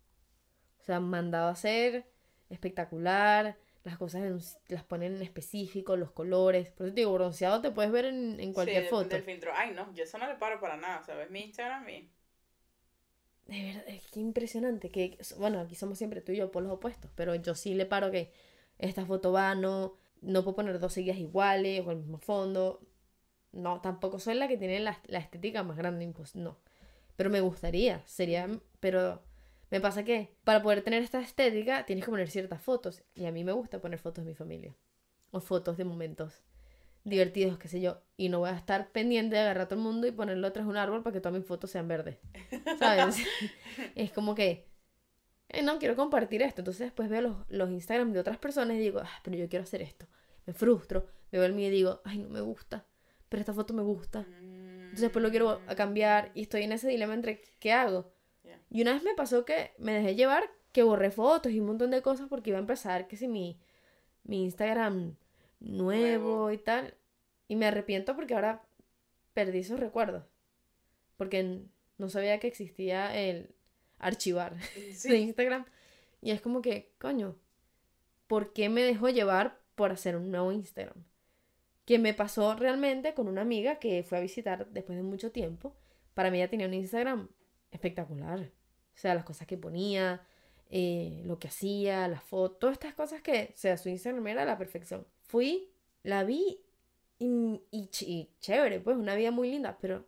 O 0.89 0.93
sea, 0.93 1.01
mandado 1.01 1.49
a 1.49 1.53
hacer, 1.53 2.07
espectacular, 2.51 3.59
las 3.85 3.99
cosas 3.99 4.23
en- 4.25 4.41
las 4.69 4.85
ponen 4.85 5.17
en 5.17 5.23
específico, 5.23 5.97
los 5.97 6.11
colores. 6.13 6.71
Por 6.73 6.87
eso 6.87 6.95
te 6.95 7.01
digo, 7.03 7.13
bronceado 7.15 7.61
te 7.61 7.71
puedes 7.71 7.93
ver 7.93 8.07
en, 8.07 8.41
en 8.41 8.53
cualquier 8.55 8.85
Sí, 8.85 8.89
foto. 8.91 9.17
Del 9.17 9.23
filtro. 9.23 9.53
Ay, 9.55 9.73
no, 9.75 9.93
yo 9.95 10.05
eso 10.05 10.19
no 10.19 10.27
le 10.27 10.35
paro 10.37 10.61
para 10.61 10.77
nada, 10.77 11.03
¿sabes? 11.05 11.31
Mi 11.31 11.41
Instagram 11.45 11.89
y... 11.89 12.11
De 13.47 13.63
verdad, 13.65 13.85
es 13.89 14.03
que 14.11 14.21
impresionante. 14.21 14.91
Que, 14.91 15.19
bueno, 15.39 15.61
aquí 15.61 15.75
somos 15.75 15.99
siempre 15.99 16.21
tú 16.21 16.33
y 16.33 16.37
yo 16.37 16.51
por 16.51 16.63
los 16.63 16.73
opuestos, 16.73 17.11
pero 17.15 17.35
yo 17.35 17.55
sí 17.55 17.75
le 17.75 17.87
paro 17.87 18.11
que 18.11 18.33
esta 18.79 19.07
foto 19.07 19.33
va, 19.33 19.55
no, 19.55 19.95
no 20.21 20.43
puedo 20.45 20.57
poner 20.57 20.79
dos 20.79 20.93
seguidas 20.93 21.19
iguales 21.19 21.85
o 21.87 21.91
el 21.93 21.99
mismo 21.99 22.19
fondo. 22.19 22.81
No, 23.53 23.81
tampoco 23.83 24.21
soy 24.21 24.35
la 24.37 24.49
que 24.49 24.59
tiene 24.59 24.81
la, 24.81 25.01
la 25.09 25.21
estética 25.21 25.63
más 25.65 25.77
grande, 25.79 26.13
no. 26.35 26.59
Pero 27.17 27.31
me 27.31 27.41
gustaría, 27.43 28.03
sería, 28.07 28.49
pero 28.81 29.23
me 29.71 29.81
pasa 29.81 30.05
que 30.05 30.35
para 30.45 30.63
poder 30.63 30.83
tener 30.83 31.03
esta 31.03 31.21
estética 31.21 31.85
tienes 31.85 32.05
que 32.05 32.11
poner 32.11 32.31
ciertas 32.31 32.63
fotos 32.63 33.03
y 33.15 33.27
a 33.27 33.33
mí 33.33 33.45
me 33.45 33.53
gusta 33.53 33.81
poner 33.81 33.99
fotos 33.99 34.25
de 34.25 34.31
mi 34.31 34.35
familia 34.35 34.75
o 35.31 35.41
fotos 35.41 35.77
de 35.77 35.85
momentos 35.85 36.43
divertidos, 37.05 37.59
qué 37.59 37.69
sé 37.69 37.81
yo, 37.81 38.01
y 38.17 38.29
no 38.29 38.41
voy 38.41 38.51
a 38.51 38.57
estar 38.57 38.91
pendiente 38.91 39.37
de 39.37 39.43
agarrar 39.43 39.63
a 39.63 39.69
todo 39.69 39.79
el 39.79 39.85
mundo 39.85 40.07
y 40.07 40.13
ponerlo 40.13 40.51
de 40.51 40.61
un 40.61 40.77
árbol 40.77 41.03
para 41.03 41.15
que 41.15 41.21
todas 41.21 41.39
mis 41.39 41.47
fotos 41.47 41.71
sean 41.71 41.89
verdes. 41.89 42.19
¿Sabes? 42.79 43.17
es 43.95 44.13
como 44.13 44.35
que, 44.35 44.67
eh, 45.49 45.63
no, 45.63 45.79
quiero 45.79 45.97
compartir 45.97 46.43
esto. 46.43 46.61
Entonces 46.61 46.87
después 46.87 47.09
veo 47.09 47.23
los, 47.23 47.37
los 47.49 47.71
Instagram 47.71 48.13
de 48.13 48.21
otras 48.21 48.39
personas 48.39 48.77
y 48.77 48.81
digo, 48.81 49.01
ah, 49.01 49.21
pero 49.23 49.37
yo 49.37 49.49
quiero 49.49 49.63
hacer 49.63 49.83
esto. 49.83 50.07
Me 50.47 50.53
frustro, 50.53 51.07
veo 51.31 51.45
el 51.45 51.53
mío 51.53 51.69
y 51.69 51.73
digo, 51.73 52.01
ay, 52.05 52.19
no 52.19 52.29
me 52.29 52.41
gusta, 52.41 52.87
pero 53.29 53.41
esta 53.41 53.53
foto 53.53 53.75
me 53.75 53.83
gusta. 53.83 54.27
Entonces 54.29 55.01
después 55.03 55.23
lo 55.23 55.31
quiero 55.31 55.61
a 55.67 55.75
cambiar 55.75 56.31
y 56.35 56.43
estoy 56.43 56.63
en 56.63 56.73
ese 56.73 56.89
dilema 56.89 57.15
entre 57.15 57.43
qué 57.59 57.73
hago. 57.73 58.13
Ya. 58.49 58.61
Y 58.71 58.83
una 58.83 58.95
vez 58.95 59.03
me 59.03 59.15
pasó 59.15 59.45
que 59.45 59.73
me 59.79 59.93
dejé 59.93 60.15
llevar, 60.17 60.51
que 60.73 60.83
borré 60.83 61.11
fotos 61.11 61.53
y 61.53 61.61
un 61.61 61.67
montón 61.67 61.91
de 61.91 62.03
cosas 62.03 62.29
porque 62.29 62.51
iba 62.51 62.59
a 62.59 62.63
empezar, 62.63 63.07
que 63.09 63.17
si 63.17 63.29
mi, 63.29 63.59
mi 64.25 64.43
Instagram 64.45 65.17
nuevo, 65.61 66.27
Nuevo. 66.29 66.53
y 66.53 66.59
tal. 66.59 66.95
Y 67.49 67.57
me 67.57 67.67
arrepiento 67.67 68.15
porque 68.17 68.35
ahora 68.35 68.63
perdí 69.35 69.59
esos 69.61 69.79
recuerdos. 69.81 70.25
Porque 71.17 71.63
no 71.99 72.09
sabía 72.09 72.39
que 72.39 72.47
existía 72.47 73.15
el 73.17 73.55
archivar 73.99 74.57
de 74.75 74.95
Sí. 74.95 75.15
Instagram. 75.15 75.65
Y 76.23 76.31
es 76.33 76.41
como 76.41 76.63
que, 76.63 76.93
coño, 76.99 77.37
¿por 78.27 78.53
qué 78.53 78.69
me 78.69 78.83
dejo 78.83 79.09
llevar 79.09 79.61
por 79.75 79.93
hacer 79.93 80.17
un 80.17 80.31
nuevo 80.31 80.53
Instagram? 80.53 81.05
Que 81.85 81.99
me 81.99 82.13
pasó 82.13 82.55
realmente 82.55 83.15
con 83.15 83.29
una 83.29 83.41
amiga 83.41 83.79
que 83.79 84.03
fue 84.03 84.19
a 84.19 84.21
visitar 84.21 84.69
después 84.69 84.97
de 84.99 85.03
mucho 85.03 85.33
tiempo. 85.33 85.75
Para 86.15 86.31
mí 86.31 86.39
ella 86.39 86.51
tenía 86.51 86.67
un 86.67 86.75
Instagram 86.75 87.29
espectacular. 87.71 88.41
O 88.95 88.99
sea, 89.01 89.15
las 89.15 89.25
cosas 89.25 89.47
que 89.47 89.57
ponía, 89.57 90.27
eh, 90.71 91.23
lo 91.25 91.39
que 91.39 91.49
hacía, 91.49 92.09
las 92.09 92.23
fotos, 92.23 92.59
todas 92.59 92.75
estas 92.75 92.95
cosas 92.95 93.23
que, 93.23 93.53
o 93.55 93.59
sea, 93.59 93.77
su 93.77 93.89
Instagram 93.89 94.27
era 94.29 94.45
la 94.45 94.59
perfección. 94.59 95.07
Fui, 95.23 95.71
la 96.03 96.25
vi 96.25 96.61
y, 97.19 97.27
y 97.71 97.83
ch- 97.89 98.07
y 98.07 98.31
chévere, 98.41 98.81
pues 98.81 98.97
una 98.97 99.15
vida 99.15 99.31
muy 99.31 99.51
linda, 99.51 99.79
pero 99.81 100.07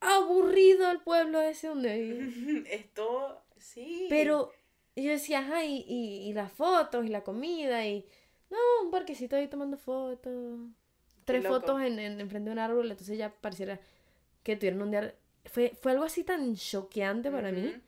aburrido 0.00 0.90
el 0.90 1.00
pueblo 1.00 1.40
ese 1.40 1.68
donde 1.68 1.96
vive. 1.98 2.64
Esto, 2.74 3.42
sí. 3.58 4.06
Pero 4.08 4.52
yo 4.96 5.10
decía, 5.10 5.40
ajá, 5.40 5.64
y, 5.64 5.84
y, 5.88 6.28
y 6.28 6.32
las 6.32 6.52
fotos 6.52 7.04
y 7.04 7.08
la 7.08 7.22
comida 7.22 7.86
y... 7.86 8.06
No, 8.50 8.58
un 8.84 8.90
parquecito 8.90 9.36
ahí 9.36 9.48
tomando 9.48 9.78
fotos. 9.78 10.60
Tres 11.24 11.46
fotos 11.46 11.80
en, 11.80 11.98
en, 11.98 12.20
enfrente 12.20 12.50
de 12.50 12.52
un 12.52 12.58
árbol, 12.58 12.90
entonces 12.90 13.16
ya 13.16 13.32
pareciera 13.32 13.80
que 14.42 14.56
tuvieron 14.56 14.82
un 14.82 14.90
día... 14.90 15.14
Fue, 15.44 15.72
fue 15.80 15.92
algo 15.92 16.04
así 16.04 16.24
tan 16.24 16.54
choqueante 16.56 17.30
para 17.30 17.50
mí 17.52 17.66
Ujú. 17.66 17.80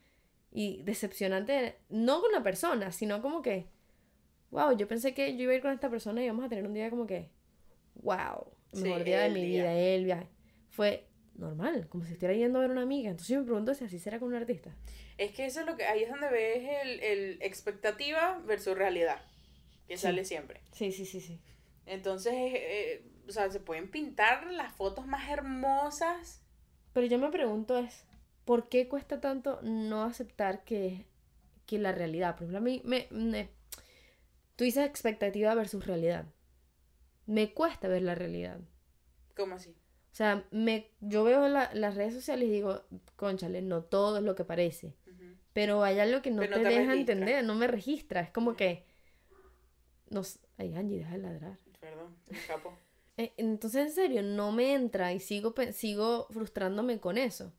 y 0.53 0.83
decepcionante, 0.83 1.77
no 1.88 2.21
con 2.21 2.33
la 2.33 2.43
persona, 2.43 2.90
sino 2.93 3.23
como 3.23 3.43
que, 3.43 3.67
wow, 4.51 4.77
yo 4.77 4.88
pensé 4.88 5.14
que 5.14 5.37
yo 5.37 5.45
iba 5.45 5.53
a 5.53 5.57
ir 5.57 5.62
con 5.62 5.73
esta 5.73 5.88
persona 5.88 6.21
y 6.21 6.25
íbamos 6.25 6.45
a 6.45 6.49
tener 6.49 6.67
un 6.67 6.75
día 6.75 6.90
como 6.90 7.07
que, 7.07 7.31
wow, 7.97 8.53
el 8.73 8.79
Sí, 8.79 8.85
mejor 8.85 9.05
día 9.05 9.21
de 9.21 9.31
mi 9.31 9.45
día. 9.47 9.62
vida, 9.62 9.75
el 9.75 10.05
viaje. 10.05 10.29
Fue 10.71 11.07
normal, 11.37 11.88
como 11.88 12.05
si 12.05 12.12
estuviera 12.12 12.35
yendo 12.35 12.59
a 12.59 12.62
ver 12.62 12.71
a 12.71 12.73
una 12.73 12.83
amiga. 12.83 13.11
Entonces 13.11 13.29
yo 13.35 13.40
me 13.40 13.47
pregunto 13.47 13.73
si 13.75 13.85
así 13.85 13.99
será 13.99 14.19
con 14.19 14.29
un 14.29 14.35
artista. 14.35 14.75
Es 15.17 15.31
que 15.31 15.47
eso 15.47 15.61
es 15.61 15.67
lo 15.67 15.77
que, 15.77 15.85
ahí 15.85 16.03
es 16.03 16.11
donde 16.11 16.29
ves 16.29 16.69
el, 16.83 17.01
el 17.01 17.38
expectativa 17.43 18.40
versus 18.47 18.77
realidad, 18.77 19.23
que 19.87 19.97
Sí. 19.97 20.03
sale 20.03 20.25
siempre. 20.25 20.61
Sí, 20.73 20.90
sí, 20.90 21.07
sí, 21.07 21.21
sí. 21.21 21.40
Entonces, 21.87 22.33
eh, 22.35 23.05
o 23.29 23.31
sea, 23.33 23.49
se 23.51 23.61
pueden 23.61 23.90
pintar 23.90 24.51
las 24.51 24.73
fotos 24.73 25.07
más 25.07 25.31
hermosas. 25.31 26.40
Pero 26.94 27.07
yo 27.07 27.18
me 27.18 27.30
pregunto 27.30 27.76
es, 27.76 28.04
¿por 28.46 28.70
qué 28.70 28.88
cuesta 28.88 29.20
tanto 29.20 29.61
no 29.62 30.04
aceptar 30.04 30.64
que, 30.64 31.04
que 31.66 31.78
la 31.78 31.92
realidad, 31.92 32.37
por 32.37 32.44
ejemplo, 32.44 32.59
a 32.59 32.62
mí 32.62 32.80
me, 32.85 33.07
me- 33.11 33.50
Tú 34.57 34.64
dices 34.64 34.87
expectativa 34.87 35.54
versus 35.54 35.87
realidad. 35.87 36.26
Me 37.26 37.52
cuesta 37.52 37.88
ver 37.88 38.02
la 38.02 38.14
realidad. 38.14 38.61
¿Cómo 39.37 39.57
así? 39.57 39.70
O 39.70 40.16
sea, 40.16 40.44
me, 40.52 40.90
yo 41.00 41.24
veo 41.24 41.48
la- 41.48 41.74
las 41.74 41.96
redes 41.96 42.14
sociales 42.14 42.48
y 42.48 42.52
digo, 42.52 42.83
conchale, 43.16 43.62
no 43.62 43.83
todo 43.83 44.18
es 44.18 44.22
lo 44.22 44.37
que 44.37 44.44
parece. 44.44 44.94
Pero 45.52 45.83
hay 45.83 45.98
algo 45.98 46.22
que 46.22 46.30
no 46.30 46.42
Pero 46.42 46.54
te, 46.54 46.62
no 46.62 46.68
te 46.68 46.74
deja 46.80 46.92
entender, 46.94 47.44
no 47.44 47.54
me 47.57 47.66
registra. 47.66 48.20
Es 48.20 48.30
como 48.30 48.54
que. 48.54 48.85
No, 50.11 50.22
ay, 50.59 50.74
Angie, 50.74 50.98
deja 50.98 51.12
de 51.12 51.18
ladrar. 51.18 51.59
Perdón, 51.80 52.16
me 52.30 52.38
escapo. 52.38 52.76
Eh, 53.16 53.33
Entonces, 53.37 53.87
en 53.88 53.92
serio, 53.92 54.22
no 54.22 54.53
me 54.53 54.72
entra 54.74 55.12
y 55.12 55.18
sigo, 55.20 55.55
sigo 55.72 56.27
frustrándome 56.31 57.00
con 57.00 57.18
eso. 57.18 57.53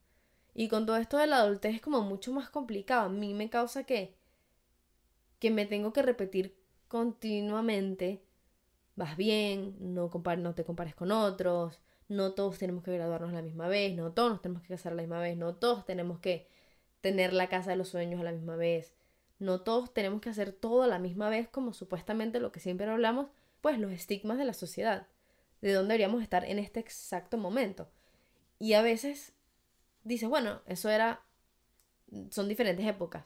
Y 0.54 0.68
con 0.68 0.86
todo 0.86 0.96
esto 0.96 1.18
de 1.18 1.26
la 1.28 1.38
adultez 1.38 1.76
es 1.76 1.82
como 1.82 2.02
mucho 2.02 2.32
más 2.32 2.50
complicado. 2.50 3.06
A 3.06 3.08
mí 3.10 3.34
me 3.34 3.50
causa 3.50 3.84
que, 3.84 4.16
que 5.38 5.50
me 5.50 5.66
tengo 5.66 5.92
que 5.92 6.02
repetir 6.02 6.54
continuamente. 6.88 8.22
Vas 8.96 9.16
bien, 9.16 9.76
no, 9.80 10.10
compar 10.10 10.38
no 10.38 10.54
te 10.54 10.64
compares 10.64 10.94
con 10.94 11.12
otros, 11.12 11.80
no 12.08 12.34
todos 12.34 12.58
tenemos 12.58 12.84
que 12.84 12.92
graduarnos 12.94 13.30
a 13.32 13.34
la 13.36 13.42
misma 13.42 13.68
vez, 13.68 13.94
no 13.96 14.12
todos 14.12 14.30
nos 14.32 14.42
tenemos 14.42 14.62
que 14.62 14.68
casar 14.70 14.92
a 14.92 14.96
la 14.96 15.02
misma 15.02 15.20
vez, 15.20 15.36
no 15.36 15.54
todos 15.56 15.86
tenemos 15.86 16.20
que 16.20 16.48
tener 17.02 17.32
la 17.32 17.48
casa 17.48 17.70
de 17.72 17.76
los 17.76 17.88
sueños 17.90 18.20
a 18.20 18.24
la 18.24 18.32
misma 18.32 18.56
vez, 18.56 18.94
no 19.38 19.62
todos 19.62 19.94
tenemos 19.94 20.20
que 20.22 20.30
hacer 20.30 20.52
todo 20.52 20.82
a 20.84 20.88
la 20.88 20.98
misma 21.00 21.30
vez 21.30 21.48
como 21.48 21.72
supuestamente 21.74 22.40
lo 22.40 22.52
que 22.52 22.60
siempre 22.60 22.88
hablamos, 22.88 23.28
pues 23.62 23.78
los 23.78 23.92
estigmas 23.92 24.38
de 24.38 24.46
la 24.46 24.54
sociedad 24.54 25.08
de 25.60 25.72
dónde 25.72 25.94
deberíamos 25.94 26.22
estar 26.22 26.44
en 26.44 26.58
este 26.58 26.80
exacto 26.80 27.38
momento. 27.38 27.88
Y 28.58 28.74
a 28.74 28.82
veces 28.82 29.34
dices, 30.04 30.28
bueno, 30.28 30.62
eso 30.66 30.88
era, 30.90 31.24
son 32.30 32.48
diferentes 32.48 32.86
épocas. 32.86 33.24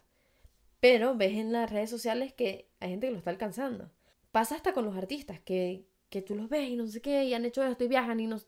Pero 0.80 1.14
ves 1.14 1.32
en 1.32 1.52
las 1.52 1.70
redes 1.70 1.90
sociales 1.90 2.32
que 2.32 2.70
hay 2.80 2.90
gente 2.90 3.06
que 3.06 3.12
lo 3.12 3.18
está 3.18 3.30
alcanzando. 3.30 3.90
Pasa 4.32 4.54
hasta 4.54 4.72
con 4.72 4.84
los 4.84 4.96
artistas, 4.96 5.40
que, 5.40 5.86
que 6.08 6.22
tú 6.22 6.34
los 6.34 6.48
ves 6.48 6.68
y 6.68 6.76
no 6.76 6.86
sé 6.86 7.02
qué, 7.02 7.24
y 7.24 7.34
han 7.34 7.44
hecho 7.44 7.62
esto 7.62 7.84
y 7.84 7.88
viajan 7.88 8.20
y 8.20 8.26
no... 8.26 8.40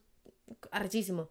Arrechísimo. 0.70 1.28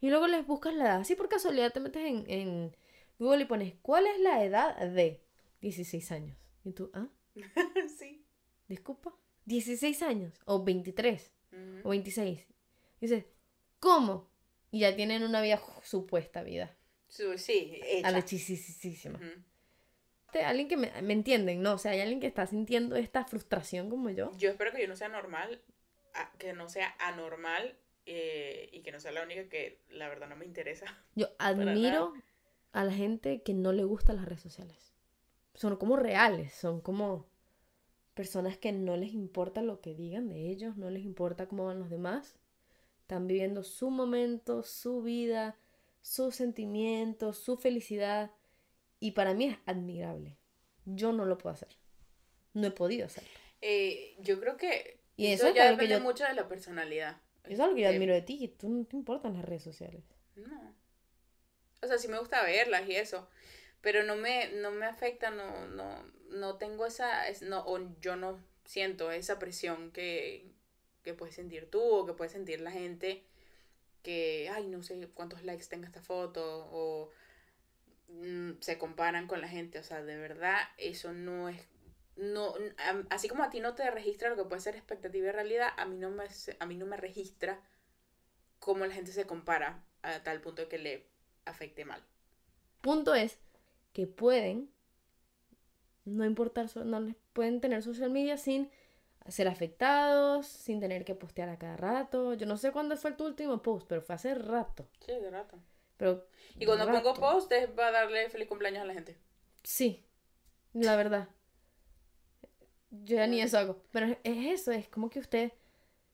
Y 0.00 0.08
luego 0.08 0.26
les 0.26 0.46
buscas 0.46 0.74
la 0.74 0.84
edad. 0.84 1.00
Así 1.00 1.14
por 1.14 1.28
casualidad 1.28 1.72
te 1.72 1.80
metes 1.80 2.04
en, 2.04 2.24
en 2.28 2.76
Google 3.18 3.42
y 3.42 3.46
pones, 3.46 3.74
¿cuál 3.82 4.06
es 4.06 4.18
la 4.20 4.42
edad 4.44 4.76
de 4.76 5.22
16 5.60 6.12
años? 6.12 6.36
Y 6.64 6.72
tú, 6.72 6.90
¿ah? 6.94 7.08
sí. 7.98 8.24
Disculpa. 8.68 9.14
16 9.44 10.02
años 10.02 10.40
o 10.44 10.62
23 10.62 11.30
Ujú. 11.52 11.80
o 11.84 11.90
26. 11.90 12.40
Y 12.40 12.46
dices, 13.00 13.24
¿cómo? 13.78 14.28
Y 14.70 14.80
ya 14.80 14.94
tienen 14.94 15.22
una 15.22 15.40
vida, 15.42 15.60
supuesta 15.82 16.42
vida. 16.42 16.76
Sí, 17.08 17.24
hecha. 17.82 18.08
Arrechísima. 18.08 19.18
Ujú. 19.18 19.42
Este, 20.26 20.44
Alguien 20.44 20.68
que 20.68 20.76
me, 20.76 20.92
me 21.02 21.12
entienden, 21.12 21.60
¿no? 21.62 21.72
O 21.74 21.78
sea, 21.78 21.90
hay 21.92 22.00
alguien 22.00 22.20
que 22.20 22.28
está 22.28 22.46
sintiendo 22.46 22.94
esta 22.96 23.24
frustración 23.24 23.90
como 23.90 24.10
yo. 24.10 24.30
Yo 24.38 24.50
espero 24.50 24.70
que 24.72 24.80
yo 24.82 24.86
no 24.88 24.94
sea 24.94 25.08
normal, 25.08 25.60
a- 26.14 26.30
que 26.38 26.52
no 26.52 26.68
sea 26.68 26.94
anormal 27.00 27.76
eh, 28.06 28.68
y 28.72 28.82
que 28.82 28.92
no 28.92 29.00
sea 29.00 29.10
la 29.12 29.22
única 29.24 29.48
que 29.48 29.82
la 29.90 30.08
verdad 30.08 30.28
no 30.28 30.36
me 30.36 30.44
interesa. 30.46 30.86
Yo 31.16 31.28
admiro 31.38 32.12
a 32.72 32.84
la 32.84 32.92
gente 32.92 33.42
que 33.42 33.54
no 33.54 33.72
le 33.72 33.84
gustan 33.84 34.16
las 34.16 34.24
redes 34.24 34.40
sociales. 34.42 34.92
Son 35.54 35.76
como 35.76 35.96
reales, 35.96 36.54
son 36.54 36.80
como 36.80 37.26
personas 38.20 38.58
que 38.58 38.70
no 38.70 38.98
les 38.98 39.14
importa 39.14 39.62
lo 39.62 39.80
que 39.80 39.94
digan 39.94 40.28
de 40.28 40.50
ellos, 40.50 40.76
no 40.76 40.90
les 40.90 41.04
importa 41.04 41.46
cómo 41.48 41.64
van 41.64 41.78
los 41.78 41.88
demás. 41.88 42.36
Están 43.00 43.26
viviendo 43.26 43.62
su 43.64 43.88
momento, 43.88 44.62
su 44.62 45.00
vida, 45.00 45.56
sus 46.02 46.34
sentimientos, 46.36 47.38
su 47.38 47.56
felicidad. 47.56 48.30
Y 49.00 49.12
para 49.12 49.32
mí 49.32 49.46
es 49.46 49.56
admirable. 49.64 50.36
Yo 50.84 51.12
no 51.12 51.24
lo 51.24 51.38
puedo 51.38 51.54
hacer. 51.54 51.70
No 52.52 52.66
he 52.66 52.70
podido 52.72 53.06
hacerlo. 53.06 53.30
Eh, 53.62 54.16
yo 54.20 54.38
creo 54.38 54.58
que 54.58 55.00
Y 55.16 55.28
eso, 55.28 55.44
eso 55.44 55.48
es 55.48 55.54
ya 55.54 55.62
que 55.64 55.70
depende 55.70 55.94
yo- 55.94 56.00
mucho 56.02 56.24
de 56.24 56.34
la 56.34 56.46
personalidad. 56.46 57.16
Eso 57.44 57.54
es 57.54 57.60
algo 57.60 57.74
que 57.74 57.80
yo 57.80 57.86
Este, 57.88 57.96
admiro 57.96 58.12
de 58.12 58.20
ti, 58.22 58.38
que 58.38 58.48
tú 58.48 58.68
no 58.68 58.84
te 58.84 58.96
importan 58.96 59.32
las 59.32 59.46
redes 59.46 59.62
sociales. 59.62 60.02
No. 60.36 60.74
O 61.82 61.86
sea, 61.86 61.96
sí 61.96 62.06
me 62.08 62.18
gusta 62.18 62.42
verlas 62.42 62.86
y 62.86 62.96
eso. 62.96 63.26
Pero 63.82 64.02
no 64.04 64.16
me, 64.16 64.50
no 64.52 64.70
me 64.72 64.86
afecta, 64.86 65.30
no, 65.30 65.66
no, 65.68 66.04
no 66.30 66.56
tengo 66.58 66.86
esa, 66.86 67.28
es- 67.28 67.42
no, 67.42 67.60
o 67.66 67.78
yo 68.00 68.16
no 68.16 68.40
siento 68.64 69.10
esa 69.10 69.38
presión 69.38 69.90
que, 69.92 70.52
que 71.02 71.14
puedes 71.14 71.34
sentir 71.34 71.70
tú 71.70 71.82
o 71.82 72.06
que 72.06 72.12
puede 72.14 72.30
sentir 72.30 72.60
la 72.60 72.70
gente 72.72 73.24
que, 74.02 74.50
ay, 74.52 74.66
no 74.68 74.82
sé 74.82 75.08
cuántos 75.14 75.44
likes 75.44 75.66
tenga 75.68 75.86
esta 75.88 76.02
foto 76.02 76.68
o 76.72 77.10
mm, 78.08 78.52
se 78.60 78.78
comparan 78.78 79.26
con 79.26 79.40
la 79.40 79.48
gente. 79.48 79.78
O 79.78 79.82
sea, 79.84 80.02
de 80.02 80.16
verdad, 80.16 80.58
eso 80.78 81.12
no 81.12 81.48
es, 81.48 81.60
no, 82.16 82.54
así 83.10 83.28
como 83.28 83.44
a 83.44 83.50
ti 83.50 83.60
no 83.60 83.74
te 83.74 83.90
registra 83.90 84.28
lo 84.30 84.36
que 84.36 84.44
puede 84.44 84.60
ser 84.62 84.76
expectativa 84.76 85.28
y 85.28 85.32
realidad, 85.32 85.70
a 85.76 85.86
mí 85.86 85.96
no 85.96 86.10
me, 86.10 86.24
a 86.58 86.66
mí 86.66 86.76
no 86.76 86.86
me 86.86 86.96
registra 86.96 87.60
cómo 88.60 88.86
la 88.86 88.94
gente 88.94 89.12
se 89.12 89.26
compara 89.26 89.84
a 90.02 90.22
tal 90.22 90.40
punto 90.40 90.68
que 90.68 90.78
le 90.78 91.06
afecte 91.44 91.84
mal. 91.84 92.02
Punto 92.82 93.14
es 93.14 93.38
que 93.92 94.06
pueden 94.06 94.70
no 96.04 96.24
importar, 96.24 96.66
no 96.84 97.00
les 97.00 97.14
pueden 97.32 97.60
tener 97.60 97.82
social 97.82 98.10
media 98.10 98.36
sin 98.36 98.70
ser 99.28 99.48
afectados, 99.48 100.46
sin 100.46 100.80
tener 100.80 101.04
que 101.04 101.14
postear 101.14 101.48
a 101.48 101.58
cada 101.58 101.76
rato. 101.76 102.34
Yo 102.34 102.46
no 102.46 102.56
sé 102.56 102.72
cuándo 102.72 102.96
fue 102.96 103.12
tu 103.12 103.26
último 103.26 103.62
post, 103.62 103.86
pero 103.88 104.02
fue 104.02 104.14
hace 104.14 104.34
rato. 104.34 104.86
Sí, 105.04 105.12
de 105.12 105.30
rato. 105.30 105.58
Pero 105.96 106.26
Y 106.58 106.64
cuando 106.66 106.86
pongo 106.86 107.14
post 107.14 107.52
es 107.52 107.68
para 107.68 107.90
darle 107.92 108.30
feliz 108.30 108.48
cumpleaños 108.48 108.82
a 108.82 108.86
la 108.86 108.94
gente. 108.94 109.16
Sí, 109.62 110.02
la 110.72 110.96
verdad. 110.96 111.28
Yo 112.90 113.16
ya 113.16 113.26
ni 113.26 113.40
eso 113.40 113.58
hago. 113.58 113.82
Pero 113.92 114.06
es 114.06 114.18
es 114.24 114.60
eso, 114.60 114.72
es 114.72 114.88
como 114.88 115.10
que 115.10 115.20
usted, 115.20 115.52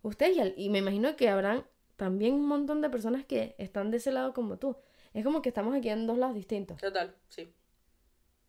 usted 0.03 0.33
y, 0.35 0.41
al- 0.41 0.55
y 0.57 0.69
me 0.71 0.79
imagino 0.79 1.17
que 1.17 1.29
habrán 1.29 1.67
también 1.97 2.35
un 2.35 2.47
montón 2.47 2.83
de 2.83 2.91
personas 2.91 3.25
que 3.25 3.55
están 3.59 3.91
de 3.91 3.99
ese 3.99 4.13
lado 4.13 4.35
como 4.35 4.59
tú. 4.59 4.77
Es 5.15 5.25
como 5.25 5.41
que 5.43 5.49
estamos 5.49 5.75
aquí 5.75 5.89
en 5.89 6.07
dos 6.07 6.19
lados 6.19 6.35
distintos. 6.37 6.79
Total, 6.81 7.15
sí. 7.29 7.53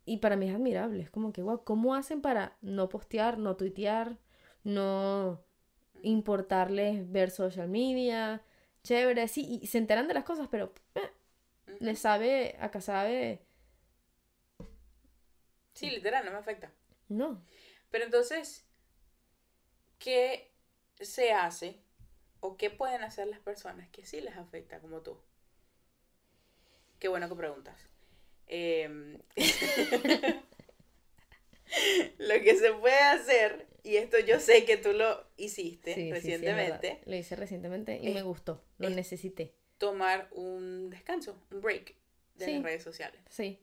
Y 0.08 0.18
para 0.18 0.38
mí 0.38 0.50
es 0.50 0.56
admirable. 0.56 1.04
Es 1.04 1.12
como 1.12 1.34
que, 1.34 1.44
wow, 1.44 1.64
¿cómo 1.66 1.94
hacen 1.96 2.22
para 2.22 2.58
no 2.62 2.90
postear, 2.90 3.38
no 3.38 3.58
tuitear, 3.58 4.18
no 4.64 5.44
importarles 6.02 7.12
ver 7.12 7.30
social 7.32 7.70
media? 7.70 8.42
Chévere, 8.84 9.28
sí, 9.28 9.60
y 9.62 9.68
se 9.68 9.80
enteran 9.80 10.08
de 10.08 10.16
las 10.16 10.24
cosas, 10.24 10.48
pero 10.50 10.74
eh, 10.96 11.12
les 11.80 12.00
sabe, 12.00 12.58
acá 12.60 12.82
sabe, 12.82 13.42
Sí, 15.74 15.90
literal, 15.92 16.26
no 16.26 16.32
me 16.32 16.38
afecta. 16.38 16.72
no. 17.10 17.42
Pero 17.92 18.06
entonces, 18.06 18.66
¿qué 20.00 20.52
se 21.00 21.34
hace 21.34 21.80
o 22.40 22.58
qué 22.58 22.70
pueden 22.72 23.04
hacer 23.04 23.28
las 23.28 23.40
personas 23.40 23.90
que 23.90 24.06
sí 24.06 24.22
les 24.22 24.38
afecta 24.38 24.80
como 24.80 25.02
tú? 25.02 25.20
Qué 27.00 27.08
bueno 27.08 27.28
que 27.30 27.36
preguntas. 27.36 27.88
Em, 28.48 29.18
lo 32.18 32.34
que 32.42 32.56
se 32.58 32.72
puede 32.74 32.98
hacer, 33.00 33.68
y 33.84 33.98
esto 33.98 34.18
yo 34.20 34.40
sé 34.40 34.66
que 34.66 34.78
tú 34.78 34.94
lo 34.94 35.26
hiciste 35.38 35.94
Sí, 35.94 36.12
sí, 36.14 36.22
sí, 36.22 36.34
es 36.34 36.42
verdad. 36.42 36.56
recientemente, 36.82 37.02
Lo 37.06 37.16
hice 37.16 37.36
recientemente 37.36 38.00
y 38.02 38.08
Es- 38.10 38.14
me 38.14 38.22
gustó. 38.24 38.64
Lo 38.78 38.88
es- 38.90 38.96
necesité. 38.96 39.54
tomar 39.78 40.28
un 40.32 40.90
descanso, 40.90 41.40
un 41.52 41.62
break 41.62 41.96
de 42.36 42.52
las 42.54 42.64
redes 42.64 42.84
sociales. 42.84 43.22
Sí. 43.30 43.60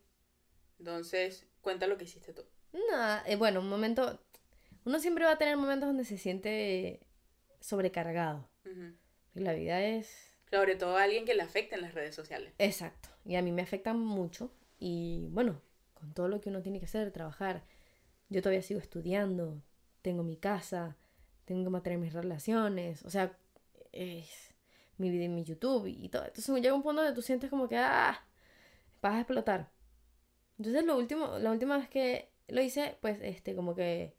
Entonces, 0.79 1.47
cuenta 1.61 1.87
lo 1.89 1.97
que 1.99 2.05
hiciste 2.05 2.33
tú. 2.33 2.45
Nada, 2.91 3.25
eh, 3.27 3.35
bueno, 3.37 3.61
un 3.61 3.69
momento. 3.69 4.21
Uno 4.85 4.99
siempre 5.01 5.25
va 5.25 5.33
a 5.33 5.39
tener 5.39 5.57
momentos 5.57 5.89
donde 5.89 6.05
se 6.05 6.19
siente 6.19 7.01
sobrecargado. 7.61 8.49
Y 9.35 9.41
la 9.41 9.55
vida 9.55 9.83
es. 9.85 10.31
Sobre 10.51 10.77
todo 10.77 10.97
a 10.97 11.03
alguien 11.03 11.25
que 11.25 11.35
le 11.35 11.43
afecten 11.43 11.81
las 11.81 11.95
redes 11.95 12.15
sociales. 12.15 12.53
Exacto. 12.59 13.09
Y 13.25 13.35
a 13.37 13.43
mí 13.43 13.51
me 13.51 13.63
afectan 13.63 13.99
mucho. 13.99 14.53
Y 14.87 15.29
bueno, 15.31 15.63
con 15.95 16.13
todo 16.13 16.29
lo 16.29 16.43
que 16.43 16.51
uno 16.51 16.61
tiene 16.61 16.79
que 16.79 16.85
hacer, 16.85 17.11
trabajar. 17.11 17.65
Yo 18.29 18.43
todavía 18.43 18.61
sigo 18.61 18.81
estudiando. 18.81 19.63
Tengo 20.03 20.23
mi 20.23 20.37
casa. 20.37 20.99
Tengo 21.47 21.65
que 21.65 21.71
mantener 21.71 21.99
mis 21.99 22.13
relaciones. 22.13 23.03
O 23.07 23.09
sea, 23.09 23.35
es 23.93 24.53
mi 24.99 25.09
vida 25.09 25.25
en 25.25 25.35
mi 25.35 25.43
YouTube 25.43 25.87
y 25.87 26.11
todo. 26.11 26.27
Entonces 26.27 26.55
llega 26.57 26.75
un 26.75 26.83
punto 26.83 27.01
donde 27.01 27.15
tú 27.15 27.23
sientes 27.23 27.49
como 27.49 27.67
que, 27.67 27.79
ah, 27.79 28.27
vas 29.01 29.15
a 29.15 29.21
explotar. 29.21 29.71
Entonces 30.59 30.85
lo 30.85 30.99
último, 30.99 31.39
la 31.39 31.51
última 31.51 31.79
vez 31.79 31.89
que 31.89 32.29
lo 32.49 32.61
hice, 32.61 32.99
pues, 33.01 33.19
este, 33.23 33.57
como 33.57 33.75
que 33.75 34.15